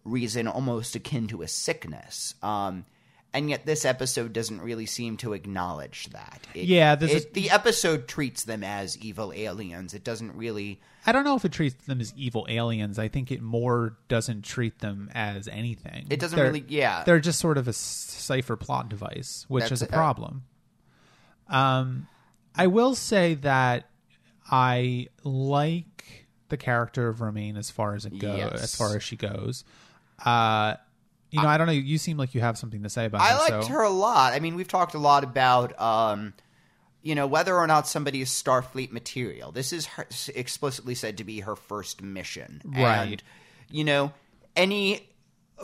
reason 0.04 0.48
almost 0.48 0.94
akin 0.96 1.28
to 1.28 1.42
a 1.42 1.48
sickness. 1.48 2.34
Um, 2.42 2.84
and 3.32 3.48
yet, 3.48 3.64
this 3.66 3.84
episode 3.84 4.32
doesn't 4.32 4.60
really 4.60 4.86
seem 4.86 5.16
to 5.18 5.32
acknowledge 5.32 6.08
that. 6.10 6.46
It, 6.54 6.64
Yeah, 6.66 6.94
there's 6.96 7.24
a- 7.24 7.32
the 7.32 7.50
episode 7.50 8.08
treats 8.08 8.44
them 8.44 8.64
as 8.64 8.98
evil 8.98 9.32
aliens. 9.34 9.94
It 9.94 10.02
doesn't 10.04 10.34
really. 10.36 10.80
I 11.06 11.12
don't 11.12 11.24
know 11.24 11.36
if 11.36 11.44
it 11.44 11.52
treats 11.52 11.84
them 11.86 12.00
as 12.00 12.12
evil 12.16 12.44
aliens. 12.48 12.98
I 12.98 13.08
think 13.08 13.30
it 13.30 13.40
more 13.40 13.96
doesn't 14.08 14.42
treat 14.42 14.80
them 14.80 15.10
as 15.14 15.48
anything. 15.48 16.06
It 16.10 16.20
doesn't 16.20 16.36
They're- 16.36 16.46
really. 16.46 16.64
Yeah. 16.68 17.04
They're 17.04 17.20
just 17.20 17.38
sort 17.40 17.56
of 17.56 17.68
a 17.68 17.72
cipher 17.72 18.56
plot 18.56 18.88
device, 18.88 19.44
which 19.48 19.62
That's 19.62 19.72
is 19.72 19.82
a 19.82 19.86
it. 19.86 19.90
problem. 19.92 20.42
Um, 21.48 22.06
I 22.54 22.66
will 22.66 22.94
say 22.94 23.34
that 23.34 23.88
I 24.50 25.08
like 25.24 26.26
the 26.48 26.56
character 26.56 27.08
of 27.08 27.20
Romaine 27.20 27.56
as 27.56 27.70
far 27.70 27.94
as 27.94 28.04
it 28.04 28.18
goes, 28.18 28.38
Yes. 28.38 28.62
as 28.62 28.74
far 28.76 28.96
as 28.96 29.02
she 29.02 29.16
goes. 29.16 29.64
Uh, 30.24 30.74
you 31.30 31.42
know, 31.42 31.48
I, 31.48 31.58
don't 31.58 31.66
know. 31.66 31.72
You 31.72 31.98
seem 31.98 32.16
like 32.16 32.34
you 32.34 32.40
have 32.40 32.58
something 32.58 32.82
to 32.82 32.90
say 32.90 33.06
about 33.06 33.20
I 33.20 33.36
liked 33.38 33.66
so. 33.66 33.72
her 33.72 33.82
a 33.82 33.90
lot. 33.90 34.32
I 34.32 34.40
mean, 34.40 34.54
we've 34.54 34.68
talked 34.68 34.94
a 34.94 34.98
lot 34.98 35.24
about, 35.24 35.80
um, 35.80 36.34
you 37.02 37.14
know, 37.14 37.26
whether 37.26 37.56
or 37.56 37.66
not 37.66 37.86
somebody 37.86 38.20
is 38.20 38.30
Starfleet 38.30 38.90
material. 38.90 39.52
This 39.52 39.72
is 39.72 39.86
her, 39.86 40.06
explicitly 40.34 40.94
said 40.94 41.18
to 41.18 41.24
be 41.24 41.40
her 41.40 41.56
first 41.56 42.02
mission, 42.02 42.60
Right. 42.64 43.12
And, 43.12 43.22
you 43.70 43.84
know, 43.84 44.12
any, 44.56 45.08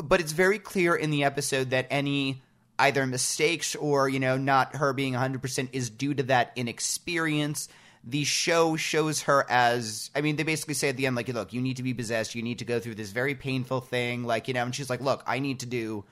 but 0.02 0.20
it's 0.20 0.32
very 0.32 0.58
clear 0.58 0.94
in 0.94 1.10
the 1.10 1.24
episode 1.24 1.70
that 1.70 1.86
any 1.90 2.42
either 2.78 3.06
mistakes 3.06 3.74
or 3.74 4.08
you 4.08 4.20
know 4.20 4.36
not 4.36 4.76
her 4.76 4.92
being 4.92 5.14
100% 5.14 5.68
is 5.72 5.90
due 5.90 6.14
to 6.14 6.24
that 6.24 6.52
inexperience 6.56 7.68
the 8.06 8.22
show 8.22 8.76
shows 8.76 9.22
her 9.22 9.44
as 9.50 10.10
i 10.14 10.20
mean 10.20 10.36
they 10.36 10.44
basically 10.44 10.74
say 10.74 10.88
at 10.88 10.96
the 10.96 11.06
end 11.06 11.16
like 11.16 11.28
look 11.28 11.52
you 11.52 11.60
need 11.60 11.76
to 11.76 11.82
be 11.82 11.92
possessed. 11.92 12.34
You 12.34 12.42
need 12.42 12.60
to 12.60 12.64
go 12.64 12.78
through 12.78 12.94
this 12.94 13.10
very 13.10 13.34
painful 13.34 13.80
thing 13.80 14.24
like 14.24 14.48
you 14.48 14.54
know 14.54 14.64
and 14.64 14.74
she's 14.74 14.88
like 14.88 15.00
look 15.00 15.22
i 15.26 15.40
need 15.40 15.60
to 15.60 15.66
do 15.66 16.04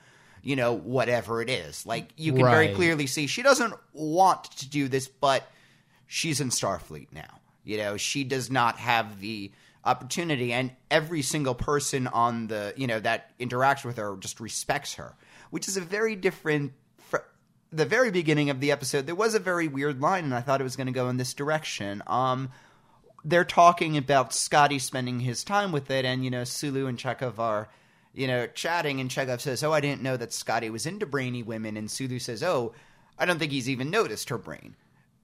you 0.45 0.55
know 0.55 0.73
whatever 0.73 1.41
it 1.41 1.49
is. 1.49 1.85
Like 1.85 2.11
you 2.15 2.31
can 2.31 2.45
very 2.45 2.73
clearly 2.75 3.07
see 3.07 3.27
she 3.27 3.41
doesn't 3.41 3.73
want 3.93 4.43
to 4.57 4.69
do 4.69 4.87
this 4.87 5.07
but 5.07 5.49
she's 6.05 6.39
in 6.39 6.49
starfleet 6.49 7.07
now. 7.11 7.39
You 7.63 7.77
know 7.77 7.97
she 7.97 8.23
does 8.23 8.51
not 8.51 8.77
have 8.77 9.19
the 9.19 9.51
opportunity 9.83 10.53
and 10.53 10.71
every 10.91 11.21
single 11.21 11.55
person 11.55 12.07
on 12.07 12.47
the 12.47 12.73
you 12.77 12.87
know 12.87 12.99
that 12.99 13.37
interacts 13.39 13.83
with 13.83 13.97
her 13.97 14.15
just 14.17 14.39
respects 14.39 14.95
her 14.95 15.15
which 15.51 15.67
is 15.67 15.77
a 15.77 15.81
very 15.81 16.15
different 16.15 16.73
the 17.71 17.85
very 17.85 18.11
beginning 18.11 18.49
of 18.49 18.59
the 18.59 18.71
episode 18.71 19.05
there 19.05 19.15
was 19.15 19.35
a 19.35 19.39
very 19.39 19.67
weird 19.67 19.99
line 20.01 20.23
and 20.23 20.33
i 20.33 20.41
thought 20.41 20.61
it 20.61 20.65
was 20.65 20.75
going 20.75 20.87
to 20.87 20.93
go 20.93 21.09
in 21.09 21.17
this 21.17 21.33
direction 21.33 22.01
um 22.07 22.49
they're 23.25 23.43
talking 23.43 23.97
about 23.97 24.33
Scotty 24.33 24.77
spending 24.77 25.19
his 25.19 25.43
time 25.43 25.71
with 25.71 25.89
it, 25.89 26.05
and 26.05 26.23
you 26.23 26.29
know 26.29 26.43
Sulu 26.43 26.85
and 26.85 26.97
Chekhov 26.97 27.39
are, 27.39 27.67
you 28.13 28.27
know, 28.27 28.47
chatting, 28.47 29.01
and 29.01 29.09
Chekhov 29.09 29.41
says, 29.41 29.63
"Oh, 29.63 29.73
I 29.73 29.81
didn't 29.81 30.03
know 30.03 30.15
that 30.15 30.31
Scotty 30.31 30.69
was 30.69 30.85
into 30.85 31.05
brainy 31.05 31.43
women," 31.43 31.75
and 31.75 31.89
Sulu 31.89 32.19
says, 32.19 32.43
"Oh, 32.43 32.73
I 33.17 33.25
don't 33.25 33.39
think 33.39 33.51
he's 33.51 33.69
even 33.69 33.89
noticed 33.89 34.29
her 34.29 34.37
brain." 34.37 34.75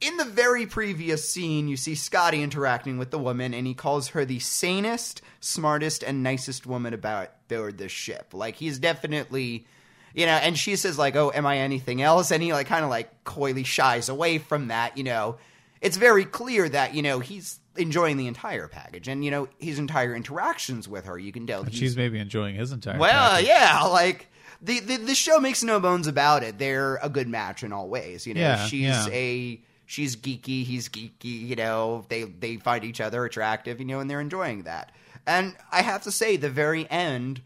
In 0.02 0.18
the 0.18 0.26
very 0.26 0.66
previous 0.66 1.30
scene, 1.30 1.68
you 1.68 1.78
see 1.78 1.94
Scotty 1.94 2.42
interacting 2.42 2.98
with 2.98 3.12
the 3.12 3.20
woman, 3.20 3.54
and 3.54 3.68
he 3.68 3.76
calls 3.76 4.10
her 4.10 4.26
the 4.26 4.40
sanest, 4.40 5.22
smartest, 5.40 6.04
and 6.04 6.24
nicest 6.24 6.66
woman 6.66 6.96
about 6.96 7.30
aboard 7.52 7.92
ship. 7.92 8.34
Like 8.34 8.56
he's 8.56 8.80
definitely, 8.80 9.68
you 10.14 10.26
know. 10.26 10.34
And 10.34 10.58
she 10.58 10.76
says 10.76 10.98
like, 10.98 11.16
"Oh, 11.16 11.32
am 11.34 11.46
I 11.46 11.58
anything 11.60 12.02
else?" 12.02 12.32
And 12.32 12.42
he 12.44 12.54
like 12.54 12.68
kind 12.68 12.84
of 12.84 12.90
like 12.90 13.24
coyly 13.24 13.64
shies 13.64 14.10
away 14.10 14.38
from 14.38 14.68
that. 14.70 14.98
You 14.98 15.04
know, 15.04 15.38
it's 15.82 15.98
very 15.98 16.26
clear 16.26 16.68
that 16.70 16.94
you 16.94 17.02
know 17.02 17.20
he's 17.20 17.60
enjoying 17.78 18.18
the 18.18 18.28
entire 18.28 18.68
package, 18.68 19.08
and 19.08 19.24
you 19.24 19.32
know 19.32 19.48
his 19.60 19.80
entire 19.80 20.16
interactions 20.16 20.88
with 20.88 21.06
her. 21.06 21.18
You 21.18 21.32
can 21.32 21.48
tell 21.48 21.64
he's 21.64 21.78
She's 21.80 21.98
maybe 21.98 22.20
enjoying 22.20 22.56
his 22.56 22.72
entire. 22.72 22.98
well, 23.00 23.32
package. 23.32 23.48
yeah, 23.48 23.84
like 23.84 24.28
the, 24.62 24.80
the 24.80 24.98
the 24.98 25.16
show 25.16 25.40
makes 25.40 25.64
no 25.64 25.80
bones 25.80 26.08
about 26.08 26.44
it. 26.44 26.58
They're 26.58 26.98
a 27.02 27.10
good 27.10 27.28
match 27.28 27.64
in 27.64 27.72
all 27.74 27.88
ways. 27.88 28.28
You 28.28 28.34
know, 28.34 28.42
Yeah, 28.42 28.66
she's 28.66 28.82
yeah. 28.82 29.08
a 29.10 29.62
she's 29.86 30.16
geeky, 30.16 30.64
he's 30.66 30.88
geeky. 30.90 31.48
You 31.48 31.56
know, 31.56 32.06
they 32.10 32.24
they 32.24 32.58
find 32.58 32.84
each 32.84 33.02
other 33.02 33.24
attractive. 33.26 33.80
You 33.80 33.86
know, 33.86 34.00
and 34.00 34.10
they're 34.10 34.22
enjoying 34.22 34.64
that. 34.64 34.92
And 35.28 35.56
I 35.72 35.84
have 35.84 36.02
to 36.04 36.12
say, 36.12 36.36
the 36.36 36.50
very 36.50 36.90
end, 36.90 37.42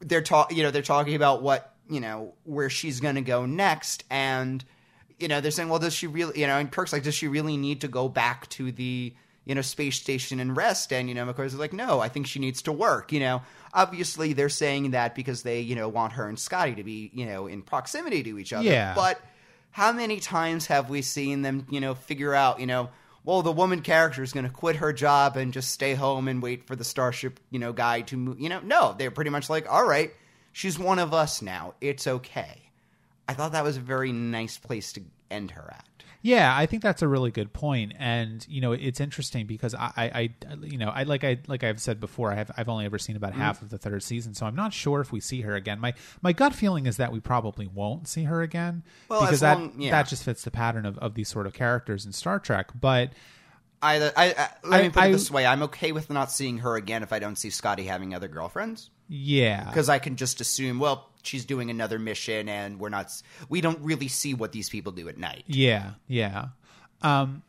they're 0.00 0.22
talk 0.22 0.52
you 0.52 0.62
know 0.62 0.70
they're 0.70 0.82
talking 0.82 1.14
about 1.14 1.42
what 1.42 1.74
you 1.88 2.00
know 2.00 2.34
where 2.44 2.70
she's 2.70 3.00
going 3.00 3.16
to 3.16 3.20
go 3.20 3.46
next, 3.46 4.04
and 4.10 4.64
you 5.18 5.28
know 5.28 5.40
they're 5.40 5.50
saying, 5.50 5.68
well, 5.68 5.78
does 5.78 5.94
she 5.94 6.06
really? 6.06 6.40
You 6.40 6.46
know, 6.46 6.58
and 6.58 6.70
Kirk's 6.70 6.92
like, 6.92 7.02
does 7.02 7.14
she 7.14 7.28
really 7.28 7.56
need 7.56 7.82
to 7.82 7.88
go 7.88 8.08
back 8.08 8.48
to 8.50 8.72
the 8.72 9.14
you 9.44 9.54
know 9.54 9.62
space 9.62 9.96
station 9.96 10.40
and 10.40 10.56
rest? 10.56 10.92
And 10.92 11.08
you 11.08 11.14
know, 11.14 11.26
McCoy's 11.26 11.54
like, 11.54 11.72
no, 11.72 12.00
I 12.00 12.08
think 12.08 12.26
she 12.26 12.38
needs 12.38 12.62
to 12.62 12.72
work. 12.72 13.12
You 13.12 13.20
know, 13.20 13.42
obviously 13.72 14.32
they're 14.32 14.48
saying 14.48 14.92
that 14.92 15.14
because 15.14 15.42
they 15.42 15.60
you 15.60 15.74
know 15.74 15.88
want 15.88 16.14
her 16.14 16.28
and 16.28 16.38
Scotty 16.38 16.74
to 16.76 16.84
be 16.84 17.10
you 17.12 17.26
know 17.26 17.46
in 17.46 17.62
proximity 17.62 18.22
to 18.22 18.38
each 18.38 18.52
other. 18.52 18.64
Yeah. 18.64 18.94
but 18.94 19.20
how 19.70 19.90
many 19.90 20.20
times 20.20 20.66
have 20.66 20.88
we 20.88 21.02
seen 21.02 21.42
them 21.42 21.66
you 21.70 21.80
know 21.80 21.94
figure 21.94 22.34
out 22.34 22.60
you 22.60 22.66
know 22.66 22.88
well 23.24 23.42
the 23.42 23.52
woman 23.52 23.80
character 23.80 24.22
is 24.22 24.32
going 24.32 24.44
to 24.44 24.50
quit 24.50 24.76
her 24.76 24.92
job 24.92 25.36
and 25.36 25.52
just 25.52 25.70
stay 25.70 25.94
home 25.94 26.28
and 26.28 26.42
wait 26.42 26.66
for 26.66 26.76
the 26.76 26.84
starship 26.84 27.40
you 27.50 27.58
know 27.58 27.72
guy 27.72 28.00
to 28.02 28.16
move 28.16 28.38
you 28.38 28.48
know 28.48 28.60
no 28.60 28.94
they're 28.98 29.10
pretty 29.10 29.30
much 29.30 29.50
like 29.50 29.70
all 29.70 29.84
right 29.84 30.12
she's 30.54 30.78
one 30.78 30.98
of 30.98 31.12
us 31.12 31.42
now. 31.42 31.74
It's 31.82 32.06
okay. 32.06 32.70
I 33.28 33.34
thought 33.34 33.52
that 33.52 33.64
was 33.64 33.76
a 33.76 33.80
very 33.80 34.12
nice 34.12 34.56
place 34.56 34.94
to 34.94 35.02
end 35.30 35.50
her 35.50 35.68
at 35.70 35.84
Yeah, 36.26 36.56
I 36.56 36.64
think 36.64 36.82
that's 36.82 37.02
a 37.02 37.06
really 37.08 37.30
good 37.30 37.52
point, 37.52 37.92
and 37.98 38.46
you 38.48 38.62
know, 38.62 38.72
it's 38.72 38.98
interesting 38.98 39.46
because 39.46 39.74
I, 39.74 39.92
I, 39.94 40.04
I 40.50 40.54
you 40.62 40.78
know, 40.78 40.88
I 40.88 41.02
like 41.02 41.22
I 41.22 41.38
like 41.48 41.62
I've 41.62 41.82
said 41.82 42.00
before, 42.00 42.32
I 42.32 42.36
have 42.36 42.50
I've 42.56 42.70
only 42.70 42.86
ever 42.86 42.98
seen 42.98 43.14
about 43.14 43.32
Mm-hmm. 43.32 43.42
half 43.42 43.60
of 43.60 43.68
the 43.68 43.76
third 43.76 44.02
season, 44.02 44.32
so 44.32 44.46
I'm 44.46 44.56
not 44.56 44.72
sure 44.72 45.02
if 45.02 45.12
we 45.12 45.20
see 45.20 45.42
her 45.42 45.54
again. 45.54 45.78
My 45.80 45.92
my 46.22 46.32
gut 46.32 46.54
feeling 46.54 46.86
is 46.86 46.96
that 46.96 47.12
we 47.12 47.20
probably 47.20 47.66
won't 47.66 48.08
see 48.08 48.24
her 48.24 48.40
again 48.40 48.84
Well, 49.08 49.20
because 49.20 49.34
as 49.34 49.40
that 49.40 49.58
long- 49.58 49.74
yeah. 49.78 49.90
that 49.90 50.08
just 50.08 50.24
fits 50.24 50.44
the 50.44 50.50
pattern 50.50 50.86
of, 50.86 50.96
of 50.98 51.12
these 51.14 51.28
sort 51.28 51.46
of 51.46 51.52
characters 51.52 52.06
in 52.06 52.12
Star 52.12 52.38
Trek. 52.38 52.70
But 52.80 53.10
I, 53.82 53.96
I, 54.16 54.24
I 54.30 54.48
let 54.64 54.82
me 54.82 54.88
put 54.88 55.04
it 55.04 55.12
this 55.12 55.30
way 55.30 55.44
i'm 55.44 55.64
okay 55.64 55.92
with 55.92 56.08
not 56.08 56.32
seeing 56.32 56.56
her 56.58 56.74
again 56.76 57.02
if 57.02 57.12
i 57.12 57.18
don't 57.18 57.36
see 57.36 57.50
scotty 57.50 57.84
having 57.84 58.14
other 58.14 58.28
girlfriends 58.28 58.88
yeah, 59.08 59.64
because 59.68 59.90
I 59.90 59.98
can 59.98 60.16
just 60.16 60.40
assume, 60.40 60.78
well, 60.78 61.10
she's 61.26 61.44
doing 61.44 61.70
another 61.70 61.98
mission, 61.98 62.48
and 62.48 62.78
we're 62.78 62.88
not, 62.88 63.10
we 63.48 63.60
don't 63.60 63.80
really 63.80 64.08
see 64.08 64.34
what 64.34 64.52
these 64.52 64.68
people 64.68 64.92
do 64.92 65.08
at 65.08 65.18
night. 65.18 65.44
Yeah, 65.46 65.92
yeah. 66.06 66.48
Um, 67.02 67.42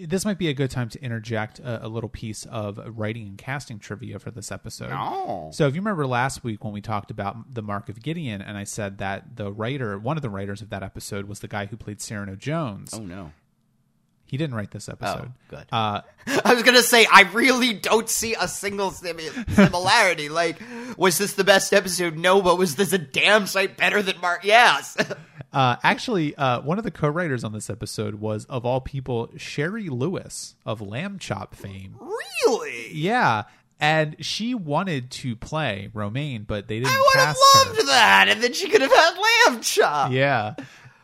this 0.00 0.24
might 0.24 0.38
be 0.38 0.48
a 0.48 0.54
good 0.54 0.70
time 0.70 0.88
to 0.88 1.02
interject 1.02 1.58
a, 1.58 1.86
a 1.86 1.88
little 1.88 2.08
piece 2.08 2.46
of 2.46 2.80
writing 2.96 3.26
and 3.28 3.38
casting 3.38 3.78
trivia 3.78 4.18
for 4.18 4.30
this 4.30 4.50
episode. 4.50 4.92
Oh. 4.92 5.50
So, 5.52 5.66
if 5.66 5.74
you 5.74 5.80
remember 5.80 6.06
last 6.06 6.42
week 6.42 6.64
when 6.64 6.72
we 6.72 6.80
talked 6.80 7.10
about 7.10 7.54
the 7.54 7.62
Mark 7.62 7.88
of 7.88 8.02
Gideon, 8.02 8.40
and 8.40 8.56
I 8.56 8.64
said 8.64 8.98
that 8.98 9.36
the 9.36 9.52
writer, 9.52 9.98
one 9.98 10.16
of 10.16 10.22
the 10.22 10.30
writers 10.30 10.62
of 10.62 10.70
that 10.70 10.82
episode, 10.82 11.26
was 11.26 11.40
the 11.40 11.48
guy 11.48 11.66
who 11.66 11.76
played 11.76 12.00
Cyrano 12.00 12.34
Jones. 12.34 12.94
Oh 12.94 13.00
no. 13.00 13.32
He 14.28 14.36
didn't 14.36 14.54
write 14.54 14.70
this 14.70 14.88
episode. 14.90 15.32
good. 15.48 15.64
Uh, 15.72 16.02
I 16.44 16.52
was 16.54 16.62
gonna 16.62 16.82
say 16.82 17.06
I 17.10 17.22
really 17.32 17.72
don't 17.72 18.08
see 18.10 18.34
a 18.38 18.46
single 18.46 18.90
simi- 18.90 19.30
similarity. 19.54 20.28
like, 20.28 20.60
was 20.98 21.16
this 21.16 21.32
the 21.32 21.44
best 21.44 21.72
episode? 21.72 22.16
No, 22.16 22.42
but 22.42 22.58
was 22.58 22.76
this 22.76 22.92
a 22.92 22.98
damn 22.98 23.46
sight 23.46 23.76
better 23.78 24.02
than 24.02 24.20
Mark? 24.20 24.44
Yes. 24.44 24.96
uh, 25.52 25.76
actually, 25.82 26.36
uh, 26.36 26.60
one 26.60 26.76
of 26.76 26.84
the 26.84 26.90
co-writers 26.90 27.42
on 27.42 27.52
this 27.52 27.70
episode 27.70 28.16
was, 28.16 28.44
of 28.44 28.66
all 28.66 28.82
people, 28.82 29.30
Shari 29.38 29.88
Lewis 29.88 30.54
of 30.66 30.82
Lamb 30.82 31.18
Chop 31.18 31.54
fame. 31.54 31.96
really? 32.46 32.92
Yeah, 32.92 33.44
and 33.80 34.16
she 34.20 34.54
wanted 34.54 35.10
to 35.12 35.36
play 35.36 35.88
Romaine, 35.94 36.42
but 36.46 36.68
they 36.68 36.80
didn't 36.80 36.92
I 36.92 36.98
would 36.98 37.20
have 37.20 37.36
cast 37.36 37.40
her. 37.54 37.70
loved 37.72 37.88
that, 37.88 38.26
and 38.28 38.42
then 38.42 38.52
she 38.52 38.68
could 38.68 38.82
have 38.82 38.92
had 38.92 39.14
lamb 39.46 39.62
chop. 39.62 40.12
Yeah. 40.12 40.54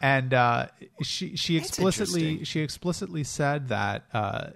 And 0.05 0.35
uh, 0.35 0.67
she 1.01 1.35
she 1.35 1.57
explicitly 1.57 2.45
she 2.45 2.61
explicitly 2.61 3.25
said 3.25 3.69
that 3.69 4.05
uh, 4.13 4.49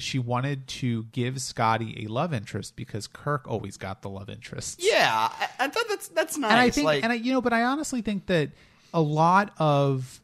she 0.00 0.18
wanted 0.18 0.66
to 0.66 1.04
give 1.12 1.40
Scotty 1.40 2.04
a 2.04 2.10
love 2.10 2.34
interest 2.34 2.74
because 2.74 3.06
Kirk 3.06 3.46
always 3.46 3.76
got 3.76 4.02
the 4.02 4.10
love 4.10 4.28
interest. 4.28 4.80
Yeah, 4.82 5.28
I, 5.30 5.48
I 5.60 5.68
thought 5.68 5.84
that's 5.88 6.08
that's 6.08 6.36
nice. 6.36 6.50
and 6.50 6.60
I 6.60 6.70
think, 6.70 6.86
like, 6.86 7.04
and 7.04 7.12
I, 7.12 7.14
you 7.14 7.32
know, 7.32 7.40
but 7.40 7.52
I 7.52 7.62
honestly 7.62 8.02
think 8.02 8.26
that 8.26 8.50
a 8.92 9.00
lot 9.00 9.52
of 9.58 10.20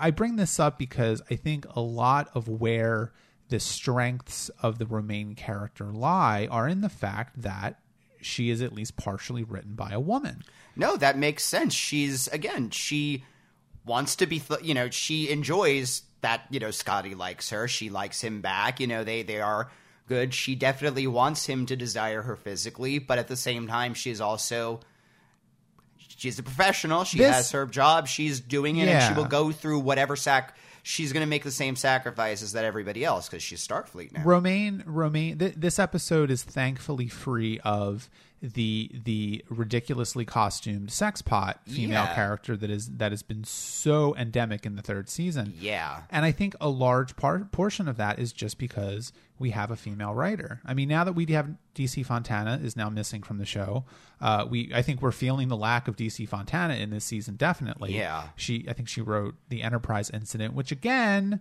I 0.00 0.12
bring 0.12 0.36
this 0.36 0.58
up 0.58 0.78
because 0.78 1.20
I 1.30 1.36
think 1.36 1.66
a 1.76 1.82
lot 1.82 2.30
of 2.32 2.48
where 2.48 3.12
the 3.50 3.60
strengths 3.60 4.48
of 4.62 4.78
the 4.78 4.86
Romaine 4.86 5.34
character 5.34 5.92
lie 5.92 6.48
are 6.50 6.66
in 6.66 6.80
the 6.80 6.88
fact 6.88 7.42
that 7.42 7.80
she 8.22 8.48
is 8.48 8.62
at 8.62 8.72
least 8.72 8.96
partially 8.96 9.44
written 9.44 9.74
by 9.74 9.90
a 9.90 10.00
woman. 10.00 10.42
No, 10.74 10.96
that 10.96 11.18
makes 11.18 11.44
sense. 11.44 11.74
She's 11.74 12.28
again, 12.28 12.70
she 12.70 13.22
wants 13.86 14.16
to 14.16 14.26
be, 14.26 14.40
th- 14.40 14.62
you 14.62 14.74
know, 14.74 14.90
she 14.90 15.30
enjoys 15.30 16.02
that, 16.20 16.42
you 16.50 16.58
know, 16.60 16.70
Scotty 16.70 17.14
likes 17.14 17.50
her. 17.50 17.68
She 17.68 17.88
likes 17.88 18.20
him 18.20 18.40
back. 18.40 18.80
You 18.80 18.86
know, 18.86 19.04
they 19.04 19.22
they 19.22 19.40
are 19.40 19.70
good. 20.08 20.34
She 20.34 20.54
definitely 20.54 21.06
wants 21.06 21.46
him 21.46 21.66
to 21.66 21.76
desire 21.76 22.22
her 22.22 22.36
physically, 22.36 22.98
but 22.98 23.18
at 23.18 23.28
the 23.28 23.36
same 23.36 23.66
time, 23.66 23.94
she's 23.94 24.20
also 24.20 24.80
she's 26.16 26.38
a 26.38 26.42
professional. 26.42 27.04
She 27.04 27.18
This- 27.18 27.34
has 27.34 27.50
her 27.52 27.66
job. 27.66 28.08
She's 28.08 28.40
doing 28.40 28.76
it, 28.76 28.88
and 28.88 29.02
she 29.04 29.18
will 29.18 29.28
go 29.28 29.52
through 29.52 29.80
whatever 29.80 30.16
sac. 30.16 30.56
She's 30.82 31.12
going 31.12 31.22
to 31.24 31.28
make 31.28 31.42
the 31.42 31.50
same 31.50 31.74
sacrifices 31.74 32.52
that 32.52 32.64
everybody 32.64 33.04
else 33.04 33.28
because 33.28 33.42
she's 33.42 33.66
Starfleet 33.66 34.12
now. 34.12 34.22
Romaine, 34.22 34.84
Romaine. 34.86 35.36
Th- 35.36 35.54
this 35.56 35.80
episode 35.80 36.30
is 36.30 36.44
thankfully 36.44 37.08
free 37.08 37.58
of 37.64 38.08
the 38.42 38.90
the 39.04 39.44
ridiculously 39.48 40.24
costumed 40.24 40.90
sex 40.90 41.22
pot 41.22 41.60
female 41.66 42.04
Yeah. 42.04 42.14
character 42.14 42.56
that 42.56 42.68
is 42.70 42.88
that 42.96 43.10
has 43.12 43.22
been 43.22 43.44
so 43.44 44.14
endemic 44.16 44.66
in 44.66 44.76
the 44.76 44.82
third 44.82 45.08
season. 45.08 45.54
yeah. 45.58 46.02
And 46.10 46.24
I 46.24 46.32
think 46.32 46.54
a 46.60 46.68
large 46.68 47.16
part 47.16 47.50
portion 47.50 47.88
of 47.88 47.96
that 47.96 48.18
is 48.18 48.32
just 48.32 48.58
because 48.58 49.12
we 49.38 49.50
have 49.50 49.70
a 49.70 49.76
female 49.76 50.14
writer. 50.14 50.60
I 50.64 50.72
mean, 50.74 50.88
now 50.88 51.04
that 51.04 51.12
we 51.14 51.26
have 51.32 51.50
DC 51.74 52.04
Fontana 52.06 52.58
is 52.62 52.76
now 52.76 52.88
missing 52.90 53.22
from 53.22 53.38
the 53.38 53.44
show, 53.46 53.84
uh, 54.20 54.46
we 54.48 54.70
I 54.74 54.82
think 54.82 55.00
we're 55.02 55.12
feeling 55.12 55.48
the 55.48 55.56
lack 55.56 55.88
of 55.88 55.96
DC 55.96 56.28
Fontana 56.28 56.74
in 56.74 56.90
this 56.90 57.04
season. 57.04 57.36
Definitely, 57.36 57.96
Yeah. 57.96 58.28
She 58.36 58.66
I 58.68 58.74
think 58.74 58.88
she 58.88 59.00
wrote 59.00 59.34
the 59.48 59.62
Enterprise 59.62 60.10
incident, 60.10 60.54
which 60.54 60.70
again 60.72 61.40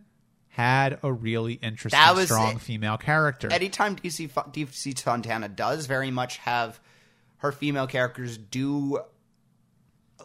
had 0.55 0.99
a 1.03 1.11
really 1.11 1.53
interesting, 1.53 1.99
That 1.99 2.15
was 2.15 2.27
strong 2.27 2.55
it. 2.55 2.61
female 2.61 2.97
character. 2.97 3.51
anytime 3.51 3.97
DC 3.97 4.29
DC 4.29 4.97
Fontana 4.99 5.49
does 5.49 5.85
very 5.85 6.11
much 6.11 6.37
have 6.37 6.79
her 7.37 7.51
female 7.51 7.87
characters 7.87 8.37
do 8.37 8.99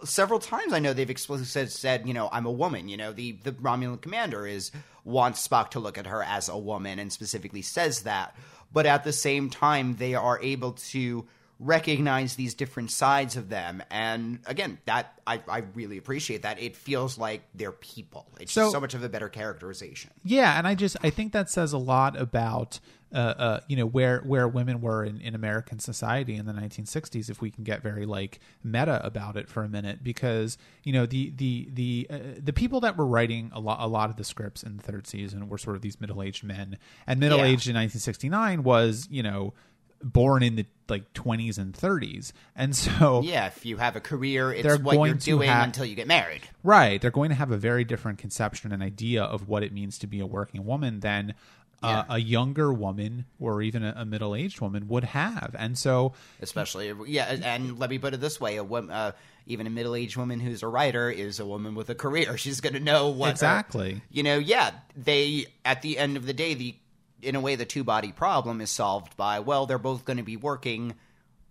several 0.04 0.38
times 0.38 0.72
I 0.72 0.78
know 0.78 0.92
they've 0.92 1.10
explicitly 1.10 1.46
said, 1.46 1.72
said 1.72 2.06
you 2.06 2.14
know 2.14 2.28
I'm 2.32 2.46
a 2.46 2.50
woman 2.50 2.88
you 2.88 2.96
know 2.96 3.12
the 3.12 3.32
the 3.42 3.52
Romulan 3.52 4.00
commander 4.00 4.46
is 4.46 4.70
wants 5.04 5.46
Spock 5.46 5.70
to 5.70 5.80
look 5.80 5.98
at 5.98 6.06
her 6.06 6.22
as 6.22 6.48
a 6.48 6.56
woman 6.56 6.98
and 7.00 7.12
specifically 7.12 7.62
says 7.62 8.02
that 8.02 8.36
but 8.72 8.86
at 8.86 9.02
the 9.02 9.12
same 9.12 9.50
time 9.50 9.96
they 9.96 10.14
are 10.14 10.40
able 10.40 10.72
to 10.72 11.26
recognize 11.60 12.34
these 12.36 12.54
different 12.54 12.90
sides 12.90 13.36
of 13.36 13.48
them. 13.50 13.82
And 13.90 14.40
again 14.46 14.78
that 14.86 15.20
I, 15.26 15.40
I 15.46 15.58
really 15.74 15.98
appreciate 15.98 16.42
that. 16.42 16.60
It 16.60 16.74
feels 16.74 17.18
like 17.18 17.42
they're 17.54 17.70
people. 17.70 18.26
It's 18.40 18.50
So- 18.52 18.70
so 18.72 18.80
much 18.80 18.94
of 18.94 19.04
a 19.04 19.08
better 19.08 19.28
characterization. 19.28 20.10
Yeah, 20.24 20.56
and 20.58 20.66
I 20.66 20.74
just 20.74 20.96
I 21.04 21.10
think 21.10 21.32
that 21.32 21.50
says 21.50 21.72
a 21.72 21.78
lot 21.78 22.18
about 22.18 22.80
uh, 23.12 23.16
uh, 23.18 23.60
you 23.66 23.76
know 23.76 23.86
where 23.86 24.20
where 24.20 24.46
women 24.46 24.80
were 24.80 25.04
in, 25.04 25.20
in 25.20 25.34
American 25.34 25.80
society 25.80 26.36
in 26.36 26.46
the 26.46 26.52
1960s. 26.52 27.28
If 27.28 27.40
we 27.40 27.50
can 27.50 27.64
get 27.64 27.82
very 27.82 28.06
like 28.06 28.38
meta 28.62 29.04
about 29.04 29.36
it 29.36 29.48
for 29.48 29.64
a 29.64 29.68
minute, 29.68 30.04
because 30.04 30.56
you 30.84 30.92
know 30.92 31.06
the 31.06 31.32
the 31.36 31.68
the 31.72 32.06
uh, 32.08 32.18
the 32.40 32.52
people 32.52 32.78
that 32.82 32.96
were 32.96 33.06
writing 33.06 33.50
a 33.52 33.58
lot 33.58 33.78
a 33.80 33.88
lot 33.88 34.10
of 34.10 34.16
the 34.16 34.22
scripts 34.22 34.62
in 34.62 34.76
the 34.76 34.82
third 34.84 35.08
season 35.08 35.48
were 35.48 35.58
sort 35.58 35.74
of 35.74 35.82
these 35.82 36.00
middle 36.00 36.22
aged 36.22 36.44
men, 36.44 36.78
and 37.04 37.18
middle 37.18 37.40
aged 37.42 37.66
in 37.66 37.74
1969 37.74 38.62
was 38.62 39.08
you 39.10 39.24
know 39.24 39.54
born 40.02 40.42
in 40.42 40.56
the 40.56 40.66
like 40.88 41.12
20s 41.14 41.56
and 41.58 41.72
30s, 41.74 42.32
and 42.56 42.74
so 42.74 43.20
yeah 43.22 43.46
if 43.46 43.64
you 43.64 43.76
have 43.76 43.94
a 43.96 44.00
career 44.00 44.52
it's 44.52 44.62
They're 44.64 44.76
what 44.78 44.96
you're 45.06 45.14
doing 45.14 45.48
have- 45.48 45.64
until 45.64 45.84
you 45.84 45.94
get 45.94 46.06
married 46.08 46.42
Right. 46.62 47.00
They're 47.00 47.10
going 47.10 47.28
to 47.30 47.34
have 47.36 47.50
a 47.50 47.56
very 47.56 47.84
different 47.84 48.18
conception 48.18 48.72
and 48.72 48.82
idea 48.82 49.22
of 49.22 49.48
what 49.48 49.62
it 49.62 49.72
means 49.72 49.98
to 49.98 50.06
be 50.06 50.20
a 50.20 50.26
working 50.26 50.64
woman 50.66 51.00
than 51.00 51.34
uh, 51.82 52.04
a 52.10 52.18
younger 52.18 52.70
woman 52.72 53.24
or 53.38 53.62
even 53.62 53.82
a, 53.82 53.94
a 53.96 54.04
middle 54.04 54.34
aged 54.34 54.60
woman 54.60 54.86
would 54.88 55.04
have. 55.04 55.56
And 55.58 55.78
so, 55.78 56.12
especially 56.42 56.92
yeah 57.06 57.24
and 57.42 57.78
let 57.78 57.88
me 57.88 57.98
put 57.98 58.12
it 58.12 58.20
this 58.20 58.38
way 58.40 58.56
a 58.56 58.64
woman 58.64 58.90
uh, 58.90 59.12
even 59.46 59.66
a 59.66 59.70
middle-aged 59.70 60.16
woman 60.16 60.38
who's 60.40 60.62
a 60.62 60.68
writer 60.68 61.10
is 61.10 61.40
a 61.40 61.46
woman 61.46 61.74
with 61.74 61.88
a 61.88 61.94
career 61.94 62.36
she's 62.44 62.60
going 62.60 62.74
to 62.74 62.80
know 62.80 63.08
what 63.08 63.26
her- 63.28 63.32
Exactly. 63.32 64.02
you 64.10 64.22
know 64.22 64.36
yeah 64.38 64.70
they 64.96 65.46
at 65.64 65.80
the 65.82 65.98
end 65.98 66.16
of 66.18 66.26
the 66.26 66.32
day 66.34 66.52
the 66.54 66.74
in 67.22 67.37
a 67.37 67.40
way 67.40 67.56
the 67.56 67.64
two 67.64 67.85
body 67.85 68.12
problem 68.12 68.61
is 68.61 68.70
solved 68.70 69.16
by 69.16 69.40
well 69.40 69.66
they're 69.66 69.78
both 69.78 70.04
going 70.04 70.16
to 70.16 70.22
be 70.22 70.37
working 70.37 70.94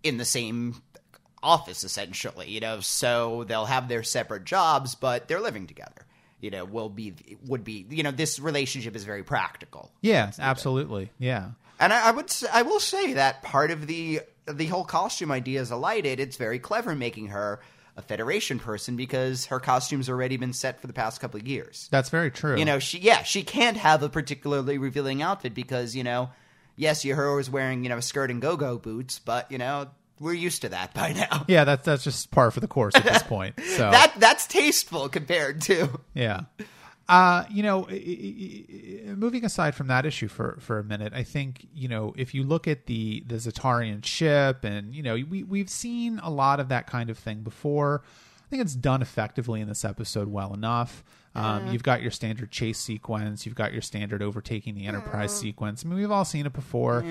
in 0.03 0.17
the 0.17 0.25
same 0.25 0.82
office 1.41 1.84
essentially 1.84 2.49
you 2.49 2.60
know 2.60 2.79
so 2.79 3.45
they'll 3.47 3.65
have 3.65 3.88
their 3.88 4.03
separate 4.03 4.43
jobs 4.43 4.95
but 4.95 5.27
they're 5.27 5.39
living 5.39 5.67
together 5.67 6.05
you 6.41 6.49
know 6.49 6.65
will 6.65 6.89
be 6.89 7.13
would 7.45 7.63
be 7.63 7.86
you 7.89 8.03
know 8.03 8.12
this 8.12 8.39
relationship 8.39 8.95
is 8.95 9.03
very 9.03 9.23
practical 9.23 9.91
yeah, 10.01 10.32
absolutely. 10.39 11.12
Yeah. 11.19 11.51
and 11.79 11.93
I, 11.93 12.10
I 12.10 12.12
would, 12.12 12.32
I 12.51 12.62
will 12.62 12.79
say 12.79 13.13
that 13.13 13.43
part 13.43 13.71
of 13.71 13.88
the 13.88 14.21
the 14.47 14.65
whole 14.65 14.84
costume 14.84 15.32
idea 15.32 15.62
is 15.62 15.71
alighted. 15.71 16.19
It's 16.19 16.38
very 16.38 16.60
clever 16.60 16.95
making 16.95 17.27
her 17.27 17.60
a 17.99 18.01
Federation 18.01 18.57
person 18.57 18.95
because 18.95 19.45
her 19.47 19.59
costume's 19.59 20.09
already 20.09 20.38
been 20.38 20.53
set 20.53 20.79
for 20.81 20.88
the 20.88 20.93
past 20.93 21.21
couple 21.21 21.39
of 21.39 21.47
years. 21.47 21.88
That's 21.91 22.09
very 22.09 22.31
true. 22.31 22.57
You 22.57 22.65
know, 22.65 22.79
she 22.79 22.97
yeah, 22.99 23.21
she 23.23 23.43
can't 23.43 23.77
have 23.77 24.01
a 24.01 24.09
particularly 24.09 24.77
revealing 24.77 25.21
outfit 25.21 25.53
because 25.53 25.95
you 25.95 26.03
know, 26.03 26.29
yes, 26.75 27.05
you 27.05 27.13
her 27.15 27.35
was 27.35 27.49
wearing 27.49 27.83
you 27.83 27.89
know 27.89 27.97
a 27.97 28.01
skirt 28.01 28.31
and 28.31 28.41
go 28.41 28.57
go 28.57 28.77
boots, 28.77 29.19
but 29.19 29.51
you 29.51 29.57
know 29.59 29.89
we're 30.19 30.33
used 30.33 30.62
to 30.63 30.69
that 30.69 30.93
by 30.93 31.13
now. 31.13 31.45
yeah, 31.47 31.63
that's 31.63 31.85
that's 31.85 32.03
just 32.03 32.31
par 32.31 32.51
for 32.51 32.59
the 32.59 32.67
course 32.67 32.95
at 32.95 33.03
this 33.03 33.23
point. 33.27 33.59
So 33.59 33.91
That 33.91 34.13
that's 34.17 34.47
tasteful 34.47 35.09
compared 35.09 35.62
to 35.63 35.99
Yeah. 36.13 36.41
Uh, 37.09 37.43
you 37.49 37.63
know, 37.63 37.87
moving 39.15 39.43
aside 39.43 39.73
from 39.73 39.87
that 39.87 40.05
issue 40.05 40.27
for, 40.27 40.57
for 40.59 40.77
a 40.77 40.83
minute, 40.83 41.11
I 41.13 41.23
think 41.23 41.65
you 41.73 41.87
know 41.87 42.13
if 42.15 42.35
you 42.35 42.43
look 42.43 42.67
at 42.67 42.85
the 42.85 43.23
the 43.25 43.35
Zetarian 43.35 44.05
ship, 44.05 44.63
and 44.63 44.93
you 44.93 45.01
know 45.01 45.15
we 45.15 45.43
we've 45.43 45.69
seen 45.71 46.19
a 46.21 46.29
lot 46.29 46.59
of 46.59 46.69
that 46.69 46.85
kind 46.85 47.09
of 47.09 47.17
thing 47.17 47.39
before. 47.41 48.03
I 48.05 48.49
think 48.49 48.61
it's 48.61 48.75
done 48.75 49.01
effectively 49.01 49.61
in 49.61 49.67
this 49.67 49.83
episode 49.85 50.27
well 50.27 50.53
enough. 50.53 51.03
Um, 51.35 51.67
You've 51.71 51.83
got 51.83 52.01
your 52.01 52.09
standard 52.09 52.49
chase 52.49 52.79
sequence, 52.79 53.45
you've 53.45 53.53
got 53.53 53.71
your 53.73 53.83
standard 53.83 54.23
overtaking 54.23 54.73
the 54.73 54.87
Enterprise 54.87 55.31
sequence. 55.31 55.85
I 55.85 55.87
mean, 55.87 55.99
we've 55.99 56.09
all 56.11 56.25
seen 56.25 56.45
it 56.47 56.53
before. 56.53 57.03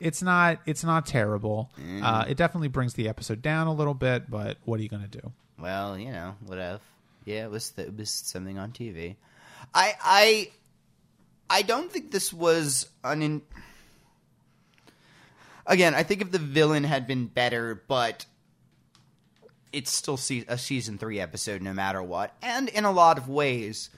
It's 0.00 0.22
not 0.22 0.60
it's 0.66 0.82
not 0.84 1.06
terrible. 1.06 1.70
Uh, 2.02 2.24
it 2.28 2.36
definitely 2.36 2.68
brings 2.68 2.94
the 2.94 3.08
episode 3.08 3.42
down 3.42 3.66
a 3.68 3.72
little 3.72 3.94
bit, 3.94 4.30
but 4.30 4.58
what 4.64 4.80
are 4.80 4.82
you 4.82 4.88
going 4.88 5.08
to 5.08 5.18
do? 5.20 5.32
Well, 5.58 5.98
you 5.98 6.10
know, 6.10 6.34
whatever. 6.46 6.80
Yeah, 7.24 7.44
it 7.44 7.50
was 7.50 7.72
it 7.76 7.96
was 7.96 8.10
something 8.10 8.58
on 8.58 8.70
TV. 8.72 9.16
I 9.76 9.94
I 10.02 10.50
I 11.48 11.62
don't 11.62 11.92
think 11.92 12.10
this 12.10 12.32
was 12.32 12.88
an. 13.04 13.22
In- 13.22 13.42
Again, 15.68 15.94
I 15.94 16.02
think 16.04 16.22
if 16.22 16.30
the 16.30 16.38
villain 16.38 16.84
had 16.84 17.06
been 17.08 17.26
better, 17.26 17.82
but 17.88 18.24
it's 19.72 19.90
still 19.90 20.16
se- 20.16 20.44
a 20.48 20.56
season 20.56 20.96
three 20.96 21.18
episode 21.20 21.60
no 21.60 21.72
matter 21.72 22.00
what, 22.02 22.34
and 22.42 22.68
in 22.68 22.84
a 22.84 22.92
lot 22.92 23.18
of 23.18 23.28
ways. 23.28 23.90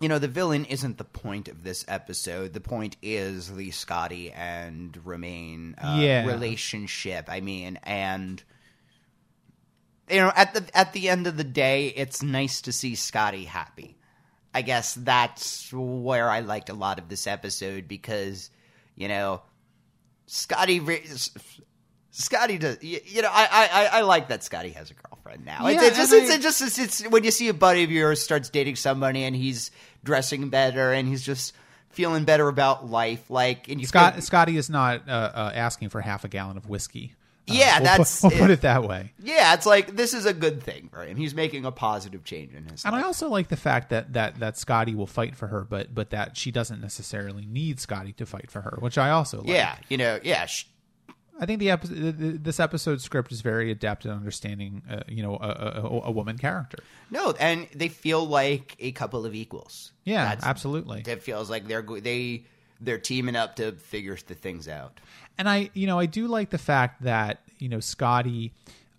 You 0.00 0.10
know, 0.10 0.18
the 0.18 0.28
villain 0.28 0.66
isn't 0.66 0.98
the 0.98 1.04
point 1.04 1.48
of 1.48 1.64
this 1.64 1.82
episode. 1.88 2.52
The 2.52 2.60
point 2.60 2.98
is 3.00 3.54
the 3.56 3.70
Scotty 3.70 4.30
and 4.30 4.94
Romaine 5.06 5.74
uh, 5.82 5.96
Yeah. 5.98 6.26
relationship. 6.26 7.24
I 7.30 7.40
mean, 7.40 7.78
and 7.82 8.42
you 10.10 10.16
know, 10.18 10.32
at 10.34 10.54
the 10.54 10.64
at 10.76 10.92
the 10.92 11.08
end 11.08 11.26
of 11.26 11.36
the 11.36 11.44
day, 11.44 11.88
it's 11.88 12.22
nice 12.22 12.62
to 12.62 12.72
see 12.72 12.94
Scotty 12.94 13.44
happy. 13.44 13.96
I 14.54 14.62
guess 14.62 14.94
that's 14.94 15.70
where 15.72 16.30
I 16.30 16.40
liked 16.40 16.70
a 16.70 16.74
lot 16.74 16.98
of 16.98 17.08
this 17.10 17.26
episode 17.26 17.88
because, 17.88 18.48
you 18.94 19.06
know, 19.08 19.42
Scotty, 20.26 20.80
re- 20.80 21.04
Scotty 22.10 22.56
does. 22.58 22.82
You, 22.82 23.20
know, 23.22 23.28
I, 23.30 23.48
I 23.50 23.68
I- 23.84 23.98
I 23.98 24.00
like 24.02 24.28
that 24.28 24.42
Scotty 24.42 24.70
has 24.70 24.90
a 24.90 24.94
girlfriend 24.94 25.44
now. 25.44 25.66
it's, 25.66 25.82
Yeah, 25.82 25.88
it's 25.88 25.96
just 25.98 26.12
and 26.12 26.22
it's, 26.22 26.30
I- 26.30 26.34
it's 26.36 26.42
just 26.42 26.62
it's, 26.62 26.78
it's 27.02 27.10
when 27.10 27.24
you 27.24 27.30
see 27.30 27.48
a 27.48 27.54
buddy 27.54 27.84
of 27.84 27.90
yours 27.90 28.22
starts 28.22 28.48
dating 28.48 28.76
somebody 28.76 29.24
and 29.24 29.36
he's 29.36 29.70
dressing 30.04 30.48
better 30.48 30.92
and 30.92 31.06
he's 31.06 31.22
just 31.22 31.52
feeling 31.90 32.24
better 32.24 32.48
about 32.48 32.88
life. 32.88 33.28
Like, 33.30 33.68
and 33.68 33.78
you 33.80 33.86
Scott 33.86 34.14
feel- 34.14 34.22
Scotty 34.22 34.56
is 34.56 34.70
not 34.70 35.06
uh, 35.08 35.12
uh, 35.12 35.52
asking 35.54 35.90
for 35.90 36.00
half 36.00 36.24
a 36.24 36.28
gallon 36.28 36.56
of 36.56 36.66
whiskey. 36.68 37.14
Uh, 37.48 37.54
Yeah, 37.54 37.78
we'll 37.78 37.84
that's 37.84 38.20
put, 38.20 38.32
we'll 38.32 38.40
put 38.40 38.50
it. 38.50 38.60
that 38.62 38.84
way. 38.84 39.12
yeah, 39.22 39.54
it's 39.54 39.66
like 39.66 39.96
this 39.96 40.14
is 40.14 40.26
a 40.26 40.34
good 40.34 40.62
thing 40.62 40.88
for 40.92 41.04
him. 41.04 41.16
He's 41.16 41.34
making 41.34 41.64
a 41.64 41.72
positive 41.72 42.24
change 42.24 42.52
in 42.54 42.64
his 42.64 42.84
And 42.84 42.92
life. 42.92 43.04
I 43.04 43.06
also 43.06 43.28
like 43.28 43.48
the 43.48 43.56
fact 43.56 43.90
that 43.90 44.12
that 44.14 44.40
that 44.40 44.58
Scotty 44.58 44.94
will 44.94 45.06
fight 45.06 45.36
for 45.36 45.46
her, 45.48 45.62
but 45.62 45.94
but 45.94 46.10
that 46.10 46.36
she 46.36 46.50
doesn't 46.50 46.80
necessarily 46.80 47.46
need 47.46 47.80
Scotty 47.80 48.12
to 48.14 48.26
fight 48.26 48.50
for 48.50 48.62
her, 48.62 48.76
which 48.80 48.98
I 48.98 49.10
also 49.10 49.38
like. 49.38 49.48
Yeah, 49.48 49.76
you 49.88 49.96
know, 49.96 50.18
yeah. 50.22 50.46
Sh- 50.46 50.66
I 51.38 51.44
think 51.44 51.60
the 51.60 51.70
episode, 51.70 52.42
this 52.44 52.58
episode 52.58 53.00
script 53.02 53.30
is 53.30 53.42
very 53.42 53.70
adept 53.70 54.06
at 54.06 54.12
understanding, 54.12 54.82
uh, 54.90 55.00
you 55.06 55.22
know, 55.22 55.36
a, 55.36 55.82
a, 55.84 56.00
a, 56.04 56.10
woman 56.10 56.38
character. 56.38 56.78
No, 57.10 57.32
and 57.38 57.68
they 57.74 57.88
feel 57.88 58.26
like 58.26 58.74
a 58.80 58.92
couple 58.92 59.26
of 59.26 59.34
equals. 59.34 59.92
Yeah, 60.04 60.24
That's, 60.24 60.46
absolutely. 60.46 61.04
It 61.06 61.22
feels 61.22 61.50
like 61.50 61.68
they're 61.68 61.82
they 61.82 62.44
they're 62.80 62.98
teaming 62.98 63.36
up 63.36 63.56
to 63.56 63.72
figure 63.72 64.16
the 64.26 64.34
things 64.34 64.68
out. 64.68 65.00
And 65.38 65.48
I, 65.48 65.70
you 65.74 65.86
know, 65.86 65.98
I 65.98 66.06
do 66.06 66.26
like 66.26 66.50
the 66.50 66.58
fact 66.58 67.02
that 67.02 67.40
you 67.58 67.68
know 67.68 67.80
Scotty 67.80 68.52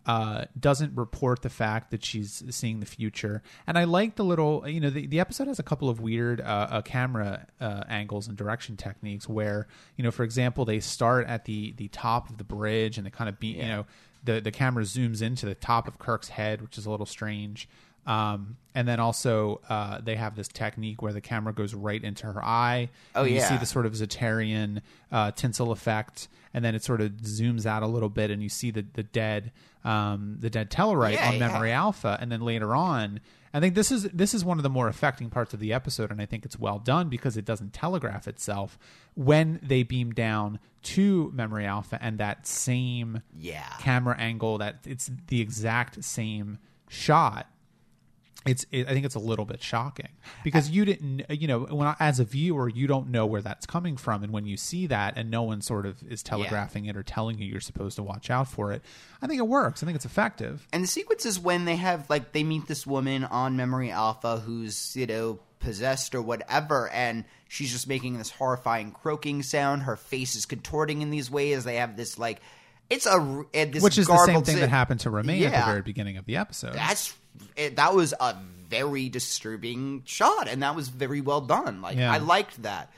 uh, 0.08 0.46
doesn't 0.58 0.96
report 0.96 1.42
the 1.42 1.50
fact 1.50 1.92
that 1.92 2.04
she's 2.04 2.42
seeing 2.50 2.80
the 2.80 2.86
future. 2.86 3.44
And 3.68 3.78
I 3.78 3.84
like 3.84 4.16
the 4.16 4.24
little, 4.24 4.68
you 4.68 4.80
know, 4.80 4.90
the, 4.90 5.06
the 5.06 5.20
episode 5.20 5.48
has 5.48 5.60
a 5.60 5.64
couple 5.64 5.90
of 5.90 6.00
weird 6.00 6.40
uh, 6.40 6.68
uh, 6.72 6.82
camera 6.82 7.46
uh, 7.60 7.84
angles 7.90 8.30
and 8.30 8.38
direction 8.38 8.78
techniques 8.78 9.28
where, 9.28 9.68
you 9.98 10.06
know, 10.06 10.12
for 10.12 10.24
example, 10.24 10.64
they 10.64 10.80
start 10.80 11.28
at 11.28 11.44
the 11.44 11.74
the 11.74 11.90
top 11.90 12.30
of 12.30 12.38
the 12.38 12.46
bridge 12.46 12.98
and 12.98 13.06
they 13.06 13.12
kind 13.12 13.28
of 13.28 13.38
be, 13.38 13.50
yeah. 13.50 13.62
you 13.62 13.68
know, 13.68 13.86
the 14.24 14.40
the 14.40 14.52
camera 14.52 14.84
zooms 14.86 15.22
into 15.22 15.46
the 15.46 15.56
top 15.56 15.90
of 15.90 16.00
Kirk's 16.00 16.30
head, 16.30 16.62
which 16.62 16.78
is 16.78 16.86
a 16.86 16.90
little 16.90 17.06
strange. 17.06 17.68
Um, 18.08 18.56
and 18.74 18.88
then 18.88 19.00
also 19.00 19.60
uh, 19.70 20.00
they 20.02 20.16
have 20.16 20.36
this 20.36 20.48
technique 20.48 21.02
where 21.02 21.12
the 21.12 21.22
camera 21.22 21.54
goes 21.54 21.74
right 21.74 22.02
into 22.02 22.26
her 22.26 22.44
eye. 22.44 22.90
Oh 23.16 23.24
yeah, 23.24 23.36
you 23.36 23.42
see 23.42 23.58
the 23.58 23.66
sort 23.66 23.86
of 23.86 23.94
Zetarian 23.94 24.82
uh, 25.12 25.32
tinsel 25.32 25.72
effect, 25.72 26.30
and 26.54 26.64
then 26.64 26.74
it 26.74 26.84
sort 26.84 27.02
of 27.02 27.12
zooms 27.12 27.66
out 27.66 27.84
a 27.84 27.88
little 27.88 28.10
bit, 28.10 28.32
and 28.32 28.42
you 28.42 28.50
see 28.50 28.72
the 28.72 28.86
the 28.94 29.04
dead 29.04 29.52
um, 29.84 30.38
the 30.40 30.50
dead 30.50 30.72
Tellarite 30.72 31.14
yeah, 31.14 31.30
on 31.30 31.40
Memory 31.40 31.70
yeah. 31.70 31.82
Alpha, 31.82 32.18
and 32.22 32.32
then 32.32 32.42
later 32.42 32.76
on, 32.76 33.20
I 33.54 33.60
think 33.60 33.76
this 33.76 33.92
is 33.92 34.04
this 34.04 34.34
is 34.34 34.46
one 34.46 34.58
of 34.58 34.64
the 34.64 34.70
more 34.70 34.88
affecting 34.88 35.30
parts 35.30 35.54
of 35.54 35.60
the 35.60 35.74
episode, 35.74 36.12
and 36.12 36.22
I 36.22 36.26
think 36.26 36.46
it's 36.46 36.60
well 36.60 36.80
done 36.80 37.10
because 37.10 37.36
it 37.36 37.44
doesn't 37.44 37.74
telegraph 37.74 38.28
itself 38.28 38.78
when 39.16 39.60
they 39.62 39.84
beam 39.84 40.12
down 40.12 40.60
to 40.84 41.32
Memory 41.34 41.66
Alpha 41.66 41.98
and 42.02 42.20
that 42.20 42.48
same 42.48 43.22
yeah. 43.38 43.74
camera 43.80 44.16
angle 44.18 44.60
that 44.60 44.78
it's 44.86 45.12
the 45.28 45.42
exact 45.42 46.04
same 46.04 46.60
shot 46.88 47.48
it's 48.48 48.66
it, 48.72 48.88
i 48.88 48.94
think 48.94 49.06
it's 49.06 49.16
a 49.16 49.20
little 49.20 49.46
bit 49.46 49.62
shocking 49.62 50.10
because 50.44 50.70
you 50.70 50.86
didn't 50.86 51.24
you 51.30 51.48
know 51.48 51.62
when 51.62 51.96
as 52.00 52.20
a 52.20 52.24
viewer 52.24 52.70
you 52.70 52.88
don't 52.88 53.10
know 53.10 53.26
where 53.26 53.42
that's 53.42 53.66
coming 53.66 53.98
from 53.98 54.24
and 54.24 54.32
when 54.32 54.46
you 54.46 54.58
see 54.58 54.88
that 54.88 55.14
and 55.18 55.30
no 55.30 55.44
one 55.44 55.62
sort 55.62 55.86
of 55.86 56.02
is 56.10 56.24
telegraphing 56.24 56.86
yeah. 56.86 56.92
it 56.92 56.98
or 56.98 57.04
telling 57.04 57.38
you 57.38 57.46
you're 57.46 57.60
supposed 57.60 57.96
to 57.96 58.04
watch 58.04 58.30
out 58.30 58.48
for 58.48 58.72
it 58.72 58.82
i 59.22 59.28
think 59.28 59.40
it 59.40 59.48
works 59.48 59.84
i 59.84 59.86
think 59.86 59.96
it's 59.96 60.06
effective 60.06 60.68
and 60.72 60.84
the 60.84 60.88
sequence 60.88 61.26
is 61.26 61.40
when 61.40 61.66
they 61.66 61.76
have 61.76 62.10
like 62.10 62.32
they 62.32 62.44
meet 62.44 62.68
this 62.68 62.86
woman 62.86 63.24
on 63.24 63.56
memory 63.56 63.92
alpha 63.92 64.38
who's 64.38 64.96
you 64.96 65.06
know 65.06 65.40
possessed 65.60 66.14
or 66.14 66.22
whatever 66.22 66.88
and 66.90 67.26
she's 67.48 67.72
just 67.72 67.88
making 67.88 68.18
this 68.18 68.30
horrifying 68.30 68.92
croaking 68.92 69.42
sound 69.42 69.84
her 69.84 69.96
face 69.96 70.36
is 70.36 70.46
contorting 70.46 71.02
in 71.02 71.10
these 71.10 71.32
ways 71.32 71.64
they 71.64 71.78
have 71.78 71.98
this 71.98 72.20
like 72.20 72.40
it's 72.90 73.06
a 73.06 73.46
this 73.52 73.84
which 73.84 73.98
is 73.98 74.08
the 74.08 74.26
same 74.26 74.44
thing 74.44 74.60
that 74.60 74.70
happened 74.70 75.02
to 75.02 75.10
Romaine 75.10 75.42
yeah. 75.42 75.50
at 75.50 75.66
the 75.66 75.72
very 75.72 75.82
beginning 75.82 76.18
of 76.18 76.26
the 76.26 76.38
episode. 76.38 76.74
That's 76.74 77.14
it, 77.56 77.76
that 77.76 77.94
was 77.94 78.14
a 78.20 78.36
very 78.70 79.10
disturbing 79.10 80.04
shot, 80.06 80.48
and 80.48 80.64
that 80.64 80.76
was 80.76 80.90
very 80.90 81.22
well 81.22 81.42
done. 81.42 81.82
Like 81.82 81.98
yeah. 81.98 82.12
I 82.12 82.18
liked 82.18 82.64
that. 82.64 82.92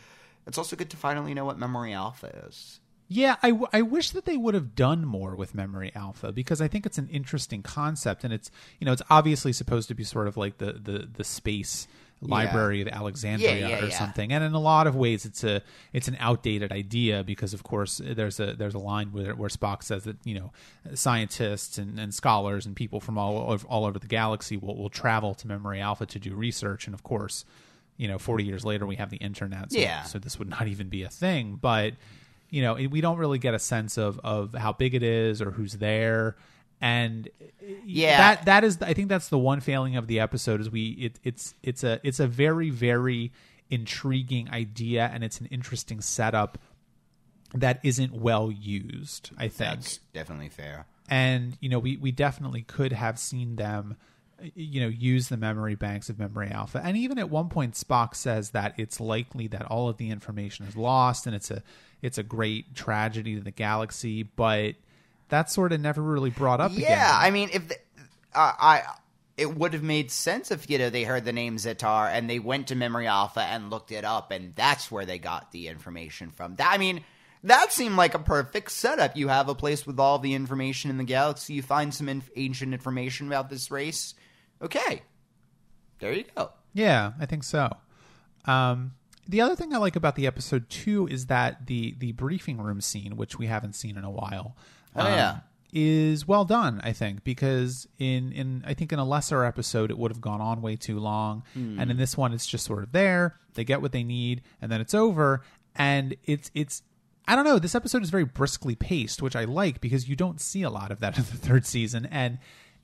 It's 0.48 0.58
also 0.58 0.76
good 0.76 0.90
to 0.92 0.98
finally 0.98 1.34
know 1.34 1.46
what 1.46 1.60
Memory 1.60 1.94
Alpha 1.94 2.28
is. 2.48 2.80
Yeah, 3.12 3.38
I, 3.42 3.50
w- 3.50 3.68
I 3.74 3.82
wish 3.82 4.12
that 4.12 4.26
they 4.26 4.38
would 4.38 4.54
have 4.54 4.76
done 4.76 5.04
more 5.04 5.36
with 5.36 5.56
Memory 5.56 5.92
Alpha 5.96 6.32
because 6.32 6.62
I 6.62 6.68
think 6.68 6.86
it's 6.86 7.00
an 7.00 7.10
interesting 7.10 7.64
concept, 7.64 8.24
and 8.24 8.32
it's 8.32 8.52
you 8.80 8.86
know 8.86 8.94
it's 8.94 9.02
obviously 9.10 9.52
supposed 9.52 9.88
to 9.88 9.96
be 9.96 10.04
sort 10.04 10.28
of 10.28 10.38
like 10.38 10.60
the 10.60 10.74
the 10.74 11.10
the 11.12 11.24
space 11.24 11.88
Library 12.22 12.80
yeah. 12.80 12.88
of 12.88 12.94
Alexandria 12.94 13.58
yeah, 13.58 13.68
yeah, 13.70 13.86
or 13.86 13.92
something. 13.92 14.34
And 14.34 14.44
in 14.44 14.54
a 14.54 14.60
lot 14.60 14.88
of 14.88 14.96
ways, 14.96 15.26
it's 15.26 15.44
a 15.44 15.62
it's 15.94 16.08
an 16.08 16.18
outdated 16.20 16.72
idea 16.72 17.24
because, 17.24 17.54
of 17.54 17.64
course, 17.64 18.02
there's 18.04 18.40
a 18.40 18.54
there's 18.54 18.74
a 18.74 18.80
line 18.80 19.12
where, 19.12 19.36
where 19.36 19.50
Spock 19.50 19.84
says 19.84 20.04
that 20.04 20.18
you 20.26 20.36
know 20.36 20.52
scientists 20.96 21.78
and, 21.78 22.00
and 22.00 22.14
scholars 22.14 22.66
and 22.66 22.76
people 22.76 23.00
from 23.00 23.18
all 23.18 23.52
over, 23.52 23.66
all 23.68 23.86
over 23.86 24.00
the 24.00 24.08
galaxy 24.08 24.58
will, 24.58 24.76
will 24.76 24.90
travel 24.90 25.34
to 25.36 25.48
Memory 25.48 25.80
Alpha 25.80 26.06
to 26.08 26.20
do 26.20 26.36
research. 26.36 26.88
And 26.88 26.94
of 26.94 27.04
course, 27.04 27.46
you 27.96 28.08
know, 28.08 28.18
40 28.18 28.44
years 28.44 28.66
later, 28.66 28.86
we 28.86 28.98
have 28.98 29.10
the 29.10 29.18
internet. 29.18 29.72
So, 29.72 29.80
yeah. 29.80 30.04
so 30.04 30.20
this 30.20 30.38
would 30.40 30.50
not 30.50 30.68
even 30.68 30.90
be 30.90 31.04
a 31.04 31.10
thing. 31.10 31.58
But 31.62 31.94
you 32.50 32.62
know, 32.62 32.74
we 32.74 33.00
don't 33.00 33.18
really 33.18 33.40
get 33.40 33.54
a 33.54 33.60
sense 33.60 33.98
of 33.98 34.20
of 34.26 34.54
how 34.54 34.74
big 34.74 34.94
it 34.94 35.04
is 35.04 35.42
or 35.42 35.52
who's 35.52 35.74
there 35.74 36.36
and 36.82 37.30
yeah. 37.86 38.18
that 38.18 38.46
that 38.46 38.64
is 38.64 38.82
i 38.82 38.94
think 38.94 39.10
that's 39.10 39.30
the 39.30 39.38
one 39.38 39.60
failing 39.60 39.96
of 39.96 40.08
the 40.08 40.20
episode 40.20 40.62
is 40.62 40.70
we 40.70 40.90
it, 40.92 41.20
it's 41.24 41.54
it's 41.62 41.84
a 41.84 42.00
it's 42.04 42.20
a 42.20 42.28
very 42.28 42.70
very 42.70 43.32
intriguing 43.70 44.50
idea 44.50 45.10
and 45.14 45.24
it's 45.24 45.40
an 45.40 45.48
interesting 45.48 46.02
setup 46.02 46.58
that 47.54 47.80
isn't 47.84 48.14
well 48.14 48.52
used 48.52 49.32
i 49.38 49.48
think. 49.48 49.72
That's 49.72 49.98
definitely 50.14 50.50
fair. 50.50 50.86
And 51.10 51.58
you 51.60 51.70
know 51.70 51.80
we 51.80 51.98
we 51.98 52.12
definitely 52.12 52.62
could 52.62 52.94
have 52.94 53.18
seen 53.20 53.56
them 53.56 53.98
you 54.56 54.82
know 54.82 54.88
use 54.88 55.28
the 55.28 55.38
memory 55.38 55.76
banks 55.76 56.10
of 56.10 56.20
memory 56.20 56.50
alpha. 56.50 56.82
And 56.84 56.96
even 56.96 57.18
at 57.18 57.30
one 57.30 57.50
point 57.50 57.74
spock 57.74 58.16
says 58.16 58.52
that 58.52 58.74
it's 58.78 59.00
likely 59.00 59.48
that 59.48 59.66
all 59.66 59.90
of 59.90 59.98
the 59.98 60.10
information 60.10 60.66
is 60.66 60.78
lost 60.78 61.26
and 61.26 61.36
it's 61.36 61.52
a 61.52 61.64
it's 62.02 62.18
a 62.18 62.24
great 62.24 62.76
tragedy 62.76 63.36
to 63.36 63.42
the 63.42 63.52
galaxy 63.52 64.24
but 64.24 64.76
that 65.30 65.50
sort 65.52 65.72
of 65.72 65.82
never 65.82 66.02
really 66.02 66.30
brought 66.30 66.60
up. 66.60 66.72
Yeah, 66.74 66.88
again. 66.88 67.12
I 67.14 67.32
mean, 67.32 67.50
if 67.54 67.68
the, 67.68 67.76
uh, 68.34 68.54
I, 68.60 68.84
it 69.38 69.56
would 69.56 69.74
have 69.74 69.84
made 69.84 70.12
sense 70.12 70.52
if 70.52 70.70
you 70.70 70.78
know 70.78 70.90
they 70.90 71.04
heard 71.04 71.26
the 71.26 71.34
name 71.34 71.58
Zetar 71.58 72.12
and 72.12 72.30
they 72.30 72.40
went 72.40 72.68
to 72.68 72.76
Memory 72.76 73.08
Alpha 73.08 73.42
and 73.42 73.70
looked 73.70 73.92
it 73.92 74.04
up, 74.04 74.32
and 74.32 74.54
that's 74.56 74.92
where 74.92 75.06
they 75.06 75.18
got 75.18 75.52
the 75.52 75.68
information 75.68 76.32
from. 76.32 76.56
That 76.56 76.74
I 76.74 76.78
mean, 76.78 77.04
that 77.44 77.72
seemed 77.72 77.96
like 77.96 78.14
a 78.14 78.20
perfect 78.20 78.72
setup. 78.72 79.16
You 79.16 79.30
have 79.30 79.48
a 79.48 79.56
place 79.56 79.88
with 79.88 80.00
all 80.00 80.20
the 80.20 80.34
information 80.34 80.90
in 80.90 80.98
the 80.98 81.04
galaxy. 81.04 81.54
You 81.54 81.62
find 81.62 81.94
some 81.94 82.10
inf- 82.10 82.30
ancient 82.36 82.74
information 82.74 83.28
about 83.28 83.50
this 83.50 83.72
race. 83.72 84.14
Okay, 84.62 85.04
there 86.00 86.12
you 86.12 86.26
go. 86.36 86.52
Yeah, 86.74 87.14
I 87.20 87.26
think 87.26 87.44
so. 87.44 87.76
Um, 88.46 88.94
the 89.28 89.42
other 89.42 89.56
thing 89.56 89.74
I 89.74 89.78
like 89.78 89.96
about 89.96 90.16
the 90.16 90.28
episode 90.28 90.70
too 90.70 91.08
is 91.08 91.28
that 91.28 91.68
the 91.68 91.96
the 91.98 92.12
briefing 92.14 92.58
room 92.58 92.82
scene, 92.82 93.16
which 93.16 93.38
we 93.38 93.46
haven't 93.46 93.74
seen 93.74 93.98
in 93.98 94.04
a 94.04 94.12
while, 94.12 94.58
Oh 94.96 95.02
um, 95.02 95.14
yeah. 95.14 95.40
Is 95.72 96.28
well 96.28 96.46
done, 96.46 96.82
I 96.84 96.94
think, 96.94 97.24
because 97.24 97.88
in 98.00 98.32
in 98.32 98.64
I 98.66 98.74
think 98.74 98.92
in 98.92 98.98
a 98.98 99.06
lesser 99.06 99.46
episode 99.46 99.92
it 99.92 99.98
would 100.00 100.10
have 100.10 100.22
gone 100.22 100.42
on 100.42 100.64
way 100.64 100.76
too 100.76 101.00
long, 101.00 101.44
mm. 101.56 101.80
and 101.80 101.92
in 101.92 101.98
this 101.98 102.18
one 102.18 102.34
it's 102.34 102.48
just 102.48 102.66
sort 102.66 102.84
of 102.84 102.92
there. 102.92 103.38
They 103.54 103.64
get 103.64 103.82
what 103.82 103.92
they 103.92 104.04
need, 104.04 104.42
and 104.62 104.72
then 104.72 104.82
it's 104.82 104.96
over. 104.96 105.44
And 105.76 106.16
it's 106.26 106.50
it's 106.56 106.82
I 107.28 107.36
don't 107.36 107.46
know. 107.46 107.60
This 107.60 107.76
episode 107.76 108.02
is 108.02 108.10
very 108.10 108.26
briskly 108.26 108.74
paced, 108.74 109.22
which 109.22 109.36
I 109.36 109.44
like 109.44 109.80
because 109.80 110.10
you 110.10 110.16
don't 110.16 110.42
see 110.42 110.64
a 110.64 110.72
lot 110.72 110.92
of 110.92 111.02
that 111.02 111.18
in 111.20 111.24
the 111.26 111.38
third 111.38 111.68
season, 111.68 112.08
and 112.08 112.40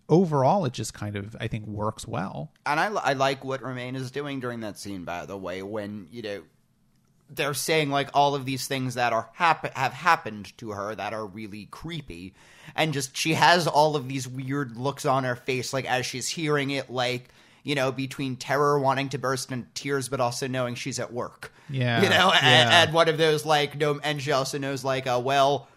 overall 0.07 0.65
it 0.65 0.73
just 0.73 0.93
kind 0.93 1.15
of 1.15 1.35
I 1.39 1.47
think 1.47 1.65
works 1.65 2.07
well. 2.07 2.51
And 2.67 2.79
I, 2.79 2.85
I 2.87 3.13
like 3.13 3.43
what 3.43 3.63
Romaine 3.63 3.95
is 3.95 4.11
doing 4.11 4.39
during 4.39 4.59
that 4.59 4.77
scene. 4.77 5.03
By 5.03 5.25
the 5.25 5.37
way, 5.37 5.63
when 5.63 6.07
you 6.11 6.21
know 6.21 6.43
they're 7.29 7.53
saying 7.53 7.89
like 7.89 8.09
all 8.13 8.35
of 8.35 8.45
these 8.45 8.67
things 8.67 8.95
that 8.95 9.13
are 9.13 9.29
happen 9.33 9.71
have 9.75 9.93
happened 9.93 10.55
to 10.57 10.71
her 10.71 10.93
that 10.95 11.13
are 11.13 11.25
really 11.25 11.65
creepy. 11.65 12.33
And 12.75 12.93
just 12.93 13.15
she 13.15 13.33
has 13.33 13.67
all 13.67 13.95
of 13.95 14.07
these 14.07 14.27
weird 14.27 14.77
looks 14.77 15.05
on 15.05 15.23
her 15.23 15.35
face 15.35 15.73
like 15.73 15.85
as 15.85 16.05
she's 16.05 16.27
hearing 16.27 16.71
it 16.71 16.89
like 16.89 17.29
you 17.63 17.75
know 17.75 17.91
between 17.91 18.35
terror 18.35 18.79
wanting 18.79 19.09
to 19.09 19.17
burst 19.17 19.51
into 19.51 19.67
tears 19.73 20.09
but 20.09 20.19
also 20.19 20.47
knowing 20.47 20.75
she's 20.75 20.99
at 20.99 21.11
work. 21.11 21.51
Yeah 21.69 22.01
you 22.01 22.09
know 22.09 22.31
and, 22.31 22.69
yeah. 22.69 22.83
and 22.83 22.93
one 22.93 23.09
of 23.09 23.17
those 23.17 23.45
like 23.45 23.77
no 23.77 23.99
and 24.03 24.21
she 24.21 24.31
also 24.31 24.57
knows 24.57 24.83
like 24.83 25.07
uh, 25.07 25.21
well 25.23 25.67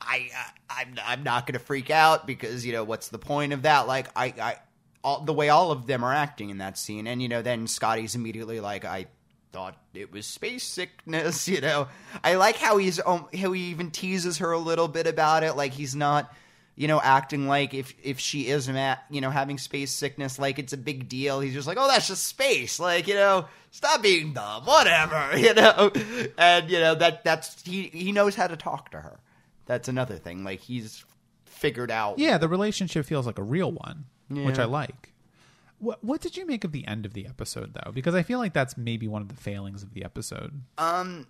i 0.00 0.28
uh, 0.36 0.50
i'm 0.70 0.94
i'm 1.06 1.22
not 1.22 1.46
going 1.46 1.58
to 1.58 1.64
freak 1.64 1.90
out 1.90 2.26
because 2.26 2.64
you 2.64 2.72
know 2.72 2.84
what's 2.84 3.08
the 3.08 3.18
point 3.18 3.52
of 3.52 3.62
that? 3.62 3.86
Like 3.86 4.08
i 4.16 4.26
i 4.40 4.56
all, 5.04 5.20
the 5.20 5.32
way 5.32 5.48
all 5.48 5.70
of 5.70 5.86
them 5.86 6.02
are 6.04 6.12
acting 6.12 6.50
in 6.50 6.58
that 6.58 6.76
scene. 6.76 7.06
And 7.06 7.22
you 7.22 7.28
know 7.28 7.42
then 7.42 7.66
scotty's 7.66 8.14
immediately 8.14 8.60
like 8.60 8.84
i 8.84 9.06
thought 9.52 9.76
it 9.94 10.12
was 10.12 10.26
space 10.26 10.64
sickness. 10.64 11.48
You 11.58 11.60
know, 11.60 11.88
I 12.22 12.34
like 12.34 12.56
how 12.56 12.76
he's 12.76 13.00
um, 13.04 13.26
how 13.36 13.52
he 13.52 13.70
even 13.70 13.90
teases 13.90 14.38
her 14.38 14.52
a 14.52 14.58
little 14.58 14.88
bit 14.88 15.06
about 15.06 15.42
it. 15.42 15.54
Like 15.54 15.72
he's 15.72 15.94
not, 15.96 16.32
you 16.76 16.88
know, 16.88 17.00
acting 17.00 17.48
like 17.48 17.74
if 17.74 17.94
if 18.02 18.18
she 18.18 18.48
is 18.48 18.68
at 18.68 19.04
you 19.10 19.20
know 19.20 19.30
having 19.30 19.58
space 19.58 19.90
sickness, 19.90 20.38
like 20.38 20.58
it's 20.58 20.72
a 20.72 20.76
big 20.76 21.08
deal. 21.08 21.40
He's 21.40 21.54
just 21.54 21.66
like, 21.66 21.78
oh, 21.80 21.88
that's 21.88 22.08
just 22.08 22.26
space. 22.26 22.78
Like 22.78 23.08
you 23.08 23.14
know, 23.14 23.46
stop 23.70 24.02
being 24.02 24.34
dumb, 24.34 24.64
whatever. 24.64 25.30
You 25.38 25.54
know, 25.54 25.90
and 26.36 26.70
you 26.70 26.80
know 26.80 26.94
that 26.96 27.24
that's 27.24 27.62
he 27.62 27.84
he 27.84 28.12
knows 28.12 28.34
how 28.34 28.46
to 28.46 28.56
talk 28.56 28.90
to 28.90 29.00
her. 29.00 29.18
That's 29.66 29.88
another 29.88 30.16
thing. 30.16 30.44
Like 30.44 30.60
he's 30.60 31.04
figured 31.46 31.90
out. 31.90 32.18
Yeah, 32.18 32.38
the 32.38 32.48
relationship 32.48 33.06
feels 33.06 33.26
like 33.26 33.38
a 33.38 33.42
real 33.42 33.72
one, 33.72 34.04
yeah. 34.30 34.44
which 34.44 34.58
I 34.58 34.64
like. 34.64 35.07
What 35.78 36.02
what 36.02 36.20
did 36.20 36.36
you 36.36 36.46
make 36.46 36.64
of 36.64 36.72
the 36.72 36.86
end 36.86 37.06
of 37.06 37.14
the 37.14 37.26
episode 37.26 37.74
though? 37.74 37.92
Because 37.92 38.14
I 38.14 38.22
feel 38.22 38.38
like 38.38 38.52
that's 38.52 38.76
maybe 38.76 39.08
one 39.08 39.22
of 39.22 39.28
the 39.28 39.36
failings 39.36 39.82
of 39.82 39.94
the 39.94 40.04
episode. 40.04 40.62
Um 40.76 41.26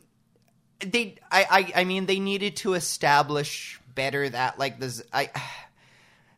they 0.81 1.17
I 1.31 1.47
I, 1.51 1.81
I 1.81 1.85
mean 1.85 2.07
they 2.07 2.21
needed 2.21 2.57
to 2.57 2.75
establish 2.75 3.81
better 3.95 4.29
that 4.29 4.59
like 4.59 4.79
this 4.81 5.03
I 5.13 5.31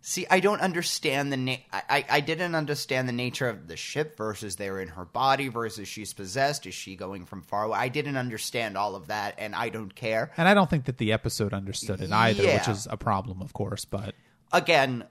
See, 0.02 0.26
I 0.30 0.40
don't 0.40 0.62
understand 0.62 1.30
the 1.30 1.36
na- 1.36 1.56
I, 1.70 1.82
I 1.90 2.04
I 2.08 2.20
didn't 2.20 2.54
understand 2.54 3.06
the 3.06 3.12
nature 3.12 3.50
of 3.50 3.68
the 3.68 3.76
ship 3.76 4.16
versus 4.16 4.56
they're 4.56 4.80
in 4.80 4.88
her 4.88 5.04
body 5.04 5.48
versus 5.48 5.88
she's 5.88 6.14
possessed. 6.14 6.66
Is 6.66 6.74
she 6.74 6.96
going 6.96 7.26
from 7.26 7.42
far 7.42 7.64
away? 7.64 7.78
I 7.78 7.88
didn't 7.88 8.16
understand 8.16 8.78
all 8.78 8.96
of 8.96 9.08
that, 9.08 9.34
and 9.36 9.54
I 9.54 9.68
don't 9.68 9.94
care. 9.94 10.32
And 10.38 10.48
I 10.48 10.54
don't 10.54 10.70
think 10.70 10.86
that 10.86 10.96
the 10.96 11.12
episode 11.12 11.52
understood 11.52 12.00
it 12.00 12.10
either, 12.10 12.44
which 12.44 12.68
is 12.68 12.88
a 12.90 12.96
problem, 12.96 13.42
of 13.42 13.52
course. 13.52 13.84
But 13.84 14.14
Again, 14.52 15.04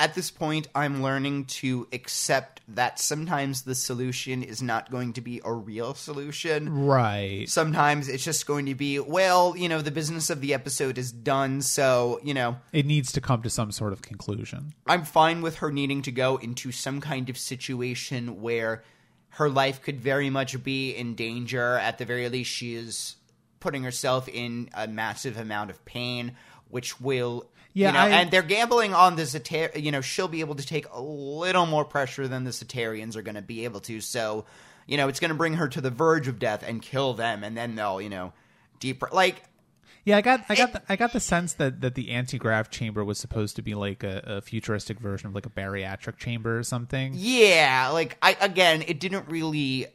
at 0.00 0.14
this 0.14 0.30
point, 0.30 0.66
I'm 0.74 1.02
learning 1.02 1.44
to 1.44 1.86
accept 1.92 2.62
that 2.68 2.98
sometimes 2.98 3.62
the 3.62 3.74
solution 3.74 4.42
is 4.42 4.62
not 4.62 4.90
going 4.90 5.12
to 5.12 5.20
be 5.20 5.42
a 5.44 5.52
real 5.52 5.92
solution. 5.92 6.86
right, 6.86 7.46
Sometimes 7.46 8.08
it's 8.08 8.24
just 8.24 8.46
going 8.46 8.64
to 8.64 8.74
be, 8.74 8.98
well, 8.98 9.54
you 9.54 9.68
know, 9.68 9.82
the 9.82 9.90
business 9.90 10.30
of 10.30 10.40
the 10.40 10.54
episode 10.54 10.96
is 10.96 11.12
done, 11.12 11.60
so, 11.60 12.18
you 12.24 12.32
know, 12.32 12.56
it 12.72 12.86
needs 12.86 13.12
to 13.12 13.20
come 13.20 13.42
to 13.42 13.50
some 13.50 13.70
sort 13.70 13.92
of 13.92 14.00
conclusion. 14.00 14.72
I'm 14.86 15.04
fine 15.04 15.42
with 15.42 15.56
her 15.56 15.70
needing 15.70 16.00
to 16.02 16.12
go 16.12 16.38
into 16.38 16.72
some 16.72 17.02
kind 17.02 17.28
of 17.28 17.36
situation 17.36 18.40
where 18.40 18.82
her 19.34 19.50
life 19.50 19.82
could 19.82 20.00
very 20.00 20.30
much 20.30 20.62
be 20.64 20.92
in 20.92 21.14
danger. 21.14 21.76
At 21.76 21.98
the 21.98 22.06
very 22.06 22.26
least, 22.30 22.50
she 22.50 22.74
is 22.74 23.16
putting 23.60 23.82
herself 23.82 24.28
in 24.28 24.70
a 24.72 24.88
massive 24.88 25.36
amount 25.36 25.68
of 25.68 25.84
pain, 25.84 26.36
which 26.68 26.98
will. 27.02 27.50
Yeah, 27.72 27.88
you 27.88 27.92
know, 27.94 28.00
I- 28.00 28.20
and 28.20 28.30
they're 28.30 28.42
gambling 28.42 28.94
on 28.94 29.16
the 29.16 29.22
Zetar. 29.22 29.80
You 29.80 29.92
know, 29.92 30.00
she'll 30.00 30.28
be 30.28 30.40
able 30.40 30.56
to 30.56 30.66
take 30.66 30.86
a 30.92 31.00
little 31.00 31.66
more 31.66 31.84
pressure 31.84 32.26
than 32.28 32.44
the 32.44 32.50
Zetarians 32.50 33.16
are 33.16 33.22
going 33.22 33.36
to 33.36 33.42
be 33.42 33.64
able 33.64 33.80
to. 33.80 34.00
So, 34.00 34.44
you 34.86 34.96
know, 34.96 35.08
it's 35.08 35.20
going 35.20 35.28
to 35.30 35.36
bring 35.36 35.54
her 35.54 35.68
to 35.68 35.80
the 35.80 35.90
verge 35.90 36.26
of 36.28 36.38
death 36.38 36.64
and 36.66 36.82
kill 36.82 37.14
them, 37.14 37.44
and 37.44 37.56
then 37.56 37.76
they'll, 37.76 38.00
you 38.00 38.08
know, 38.10 38.32
deeper. 38.80 39.08
Like, 39.12 39.42
Yeah, 40.04 40.16
I 40.16 40.20
got, 40.22 40.44
I 40.48 40.54
got, 40.56 40.72
the, 40.72 40.82
I 40.88 40.96
got 40.96 41.12
the 41.12 41.20
sense 41.20 41.52
that 41.54 41.80
that 41.82 41.94
the 41.94 42.10
anti 42.10 42.38
grav 42.38 42.70
chamber 42.70 43.04
was 43.04 43.18
supposed 43.18 43.54
to 43.56 43.62
be 43.62 43.74
like 43.74 44.02
a, 44.02 44.22
a 44.26 44.40
futuristic 44.40 44.98
version 44.98 45.28
of 45.28 45.34
like 45.34 45.46
a 45.46 45.50
bariatric 45.50 46.16
chamber 46.16 46.58
or 46.58 46.62
something. 46.64 47.12
Yeah, 47.14 47.90
like 47.92 48.16
I 48.22 48.36
again, 48.40 48.82
it 48.88 48.98
didn't 48.98 49.28
really 49.28 49.86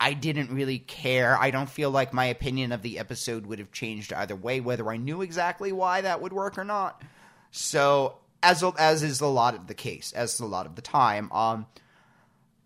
I 0.00 0.12
didn't 0.12 0.50
really 0.50 0.78
care. 0.78 1.36
I 1.38 1.50
don't 1.50 1.68
feel 1.68 1.90
like 1.90 2.12
my 2.12 2.26
opinion 2.26 2.72
of 2.72 2.82
the 2.82 2.98
episode 2.98 3.46
would 3.46 3.58
have 3.58 3.72
changed 3.72 4.12
either 4.12 4.36
way 4.36 4.60
whether 4.60 4.88
I 4.90 4.96
knew 4.96 5.22
exactly 5.22 5.72
why 5.72 6.02
that 6.02 6.20
would 6.22 6.32
work 6.32 6.56
or 6.56 6.64
not. 6.64 7.02
So, 7.50 8.18
as 8.42 8.62
as 8.78 9.02
is 9.02 9.20
a 9.20 9.26
lot 9.26 9.54
of 9.54 9.66
the 9.66 9.74
case, 9.74 10.12
as 10.12 10.38
a 10.38 10.46
lot 10.46 10.66
of 10.66 10.76
the 10.76 10.82
time, 10.82 11.32
um 11.32 11.66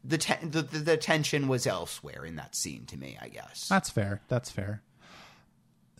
the, 0.04 0.18
te- 0.18 0.46
the, 0.46 0.62
the 0.62 0.78
the 0.78 0.96
tension 0.96 1.48
was 1.48 1.66
elsewhere 1.66 2.24
in 2.24 2.36
that 2.36 2.54
scene 2.54 2.86
to 2.86 2.96
me, 2.96 3.16
I 3.20 3.28
guess. 3.28 3.68
That's 3.68 3.88
fair. 3.88 4.20
That's 4.28 4.50
fair. 4.50 4.82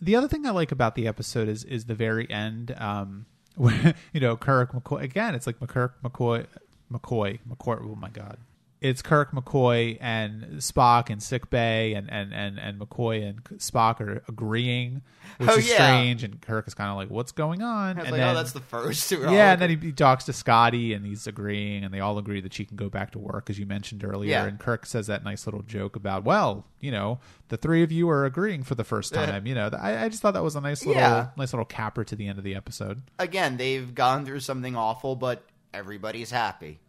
The 0.01 0.15
other 0.15 0.27
thing 0.27 0.45
I 0.45 0.49
like 0.51 0.71
about 0.71 0.95
the 0.95 1.07
episode 1.07 1.47
is 1.47 1.63
is 1.63 1.85
the 1.85 1.95
very 1.95 2.29
end, 2.29 2.75
um, 2.77 3.25
where 3.55 3.93
you 4.11 4.19
know 4.19 4.35
Kirk 4.35 4.73
McCoy 4.73 5.03
again. 5.03 5.35
It's 5.35 5.47
like 5.47 5.59
McCurk 5.59 5.93
McCoy 6.03 6.45
McCoy 6.91 7.39
McCoy. 7.49 7.79
Oh 7.81 7.95
my 7.95 8.09
god! 8.09 8.37
It's 8.83 9.01
Kirk 9.01 9.31
McCoy 9.31 9.97
and 10.01 10.43
Spock 10.57 11.09
in 11.09 11.21
sick 11.21 11.49
bay, 11.49 11.93
and 11.93 12.11
and 12.11 12.33
and 12.33 12.59
and 12.59 12.77
McCoy 12.79 13.27
and 13.27 13.41
Spock 13.59 14.01
are 14.01 14.21
agreeing, 14.27 15.01
which 15.37 15.49
Oh, 15.49 15.55
is 15.55 15.69
yeah. 15.69 15.75
strange. 15.75 16.21
And 16.25 16.41
Kirk 16.41 16.67
is 16.67 16.73
kind 16.73 16.89
of 16.91 16.97
like, 16.97 17.09
"What's 17.09 17.31
going 17.31 17.61
on?" 17.61 17.91
And 17.97 18.11
like, 18.11 18.11
then, 18.19 18.27
oh, 18.29 18.33
that's 18.33 18.51
the 18.51 18.59
first. 18.59 19.09
We're 19.09 19.31
yeah, 19.31 19.53
and 19.53 19.61
then 19.61 19.69
he, 19.69 19.77
he 19.77 19.91
talks 19.93 20.25
to 20.25 20.33
Scotty, 20.33 20.93
and 20.93 21.05
he's 21.05 21.25
agreeing, 21.27 21.85
and 21.85 21.93
they 21.93 22.01
all 22.01 22.17
agree 22.17 22.41
that 22.41 22.53
she 22.53 22.65
can 22.65 22.75
go 22.75 22.89
back 22.89 23.11
to 23.11 23.19
work, 23.19 23.49
as 23.49 23.57
you 23.57 23.65
mentioned 23.65 24.03
earlier. 24.03 24.31
Yeah. 24.31 24.45
And 24.45 24.59
Kirk 24.59 24.85
says 24.85 25.07
that 25.07 25.23
nice 25.23 25.47
little 25.47 25.61
joke 25.61 25.95
about, 25.95 26.25
well, 26.25 26.65
you 26.81 26.91
know, 26.91 27.19
the 27.47 27.55
three 27.55 27.83
of 27.83 27.91
you 27.93 28.09
are 28.09 28.25
agreeing 28.25 28.63
for 28.63 28.75
the 28.75 28.83
first 28.83 29.13
time. 29.15 29.47
you 29.47 29.55
know, 29.55 29.69
I, 29.79 30.03
I 30.03 30.09
just 30.09 30.21
thought 30.21 30.33
that 30.33 30.43
was 30.43 30.57
a 30.57 30.61
nice 30.61 30.85
little, 30.85 31.01
Yeah. 31.01 31.27
nice 31.37 31.53
little 31.53 31.63
capper 31.65 32.03
to 32.03 32.17
the 32.17 32.27
end 32.27 32.37
of 32.37 32.43
the 32.43 32.53
episode. 32.53 33.01
again, 33.17 33.55
they've 33.55 33.95
gone 33.95 34.25
through 34.25 34.41
something 34.41 34.75
awful, 34.75 35.15
but 35.15 35.41
everybody's 35.73 36.31
happy. 36.31 36.79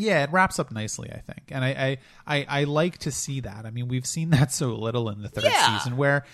Yeah, 0.00 0.24
it 0.24 0.30
wraps 0.32 0.58
up 0.58 0.70
nicely, 0.72 1.10
I 1.12 1.18
think, 1.18 1.42
and 1.50 1.64
I, 1.64 1.98
I, 2.26 2.36
I, 2.38 2.60
I 2.60 2.64
like 2.64 2.98
to 2.98 3.10
see 3.12 3.40
that. 3.40 3.64
I 3.66 3.70
mean, 3.70 3.88
we've 3.88 4.06
seen 4.06 4.30
that 4.36 4.52
so 4.52 4.74
little 4.74 5.08
in 5.10 5.22
the 5.22 5.28
third 5.28 5.44
Yeah. 5.44 5.78
season, 5.78 5.96
where 5.96 6.24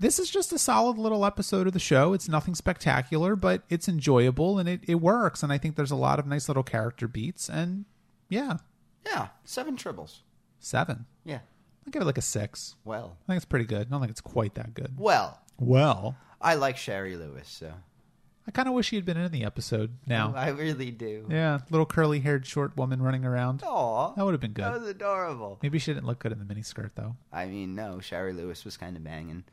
this 0.00 0.18
is 0.18 0.30
just 0.30 0.52
a 0.52 0.58
solid 0.58 0.96
little 0.96 1.24
episode 1.26 1.66
of 1.66 1.72
the 1.72 1.78
show. 1.80 2.12
It's 2.12 2.28
nothing 2.28 2.54
spectacular, 2.54 3.34
but 3.34 3.62
it's 3.68 3.88
enjoyable 3.88 4.58
and 4.60 4.68
it, 4.68 4.80
it 4.86 4.94
works. 4.96 5.42
And 5.42 5.52
I 5.52 5.58
think 5.58 5.74
there's 5.74 5.90
a 5.90 5.96
lot 5.96 6.18
of 6.20 6.26
nice 6.26 6.48
little 6.48 6.62
character 6.62 7.08
beats, 7.08 7.48
and 7.50 7.84
yeah, 8.28 8.58
Yeah, 9.04 9.28
seven 9.44 9.76
tribbles. 9.76 10.18
seven. 10.60 11.06
Yeah. 11.24 11.40
I'll 11.86 11.90
give 11.90 12.02
it 12.02 12.04
like 12.06 12.18
a 12.18 12.22
six. 12.22 12.76
Well, 12.84 13.16
I 13.24 13.32
think 13.32 13.36
it's 13.38 13.44
pretty 13.46 13.64
good. 13.64 13.86
I 13.86 13.90
don't 13.90 14.00
think 14.00 14.10
it's 14.10 14.20
quite 14.20 14.54
that 14.56 14.74
good. 14.74 14.94
well, 14.98 15.40
Well, 15.58 16.16
I 16.40 16.54
like 16.54 16.76
Shari 16.76 17.16
Lewis, 17.16 17.48
so 17.48 17.72
I 18.48 18.50
kind 18.50 18.66
of 18.66 18.72
wish 18.74 18.88
he 18.88 18.96
had 18.96 19.04
been 19.04 19.18
in 19.18 19.30
the 19.30 19.44
episode 19.44 19.98
now. 20.06 20.32
Oh, 20.34 20.38
I 20.38 20.48
really 20.48 20.90
do. 20.90 21.26
Yeah, 21.28 21.58
little 21.70 21.84
curly 21.84 22.20
haired 22.20 22.46
short 22.46 22.74
woman 22.78 23.02
running 23.02 23.26
around. 23.26 23.62
Aw, 23.62 24.14
That 24.14 24.24
would 24.24 24.32
have 24.32 24.40
been 24.40 24.54
good. 24.54 24.64
That 24.64 24.80
was 24.80 24.88
adorable. 24.88 25.58
Maybe 25.62 25.78
she 25.78 25.92
didn't 25.92 26.06
look 26.06 26.18
good 26.18 26.32
in 26.32 26.38
the 26.38 26.46
miniskirt 26.46 26.92
though. 26.94 27.14
I 27.30 27.44
mean, 27.44 27.74
no, 27.74 28.00
Shari 28.00 28.32
Lewis 28.32 28.64
was 28.64 28.78
kind 28.78 28.96
of 28.96 29.04
banging. 29.04 29.44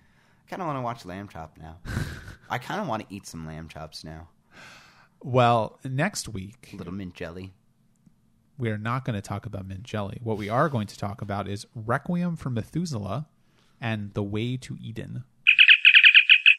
I 0.45 0.49
kind 0.49 0.61
of 0.61 0.67
want 0.67 0.77
to 0.77 0.81
watch 0.81 1.05
Lamb 1.05 1.27
Chop 1.27 1.57
now. 1.61 1.77
I 2.49 2.57
kind 2.57 2.79
of 2.79 2.87
want 2.87 3.07
to 3.07 3.13
eat 3.13 3.27
some 3.27 3.45
lamb 3.45 3.67
chops 3.67 4.03
now. 4.05 4.29
Well, 5.21 5.77
next 5.83 6.29
week 6.29 6.69
A 6.73 6.77
little 6.77 6.93
mint 6.93 7.15
jelly. 7.15 7.53
we 8.57 8.69
are 8.69 8.77
not 8.77 9.03
going 9.03 9.15
to 9.15 9.21
talk 9.21 9.45
about 9.45 9.67
mint 9.67 9.83
jelly. 9.83 10.19
What 10.23 10.37
we 10.37 10.47
are 10.47 10.69
going 10.69 10.87
to 10.87 10.97
talk 10.97 11.21
about 11.21 11.47
is 11.49 11.65
Requiem 11.75 12.35
for 12.37 12.49
Methuselah 12.49 13.27
and 13.81 14.13
The 14.13 14.23
Way 14.23 14.55
to 14.57 14.77
Eden. 14.81 15.23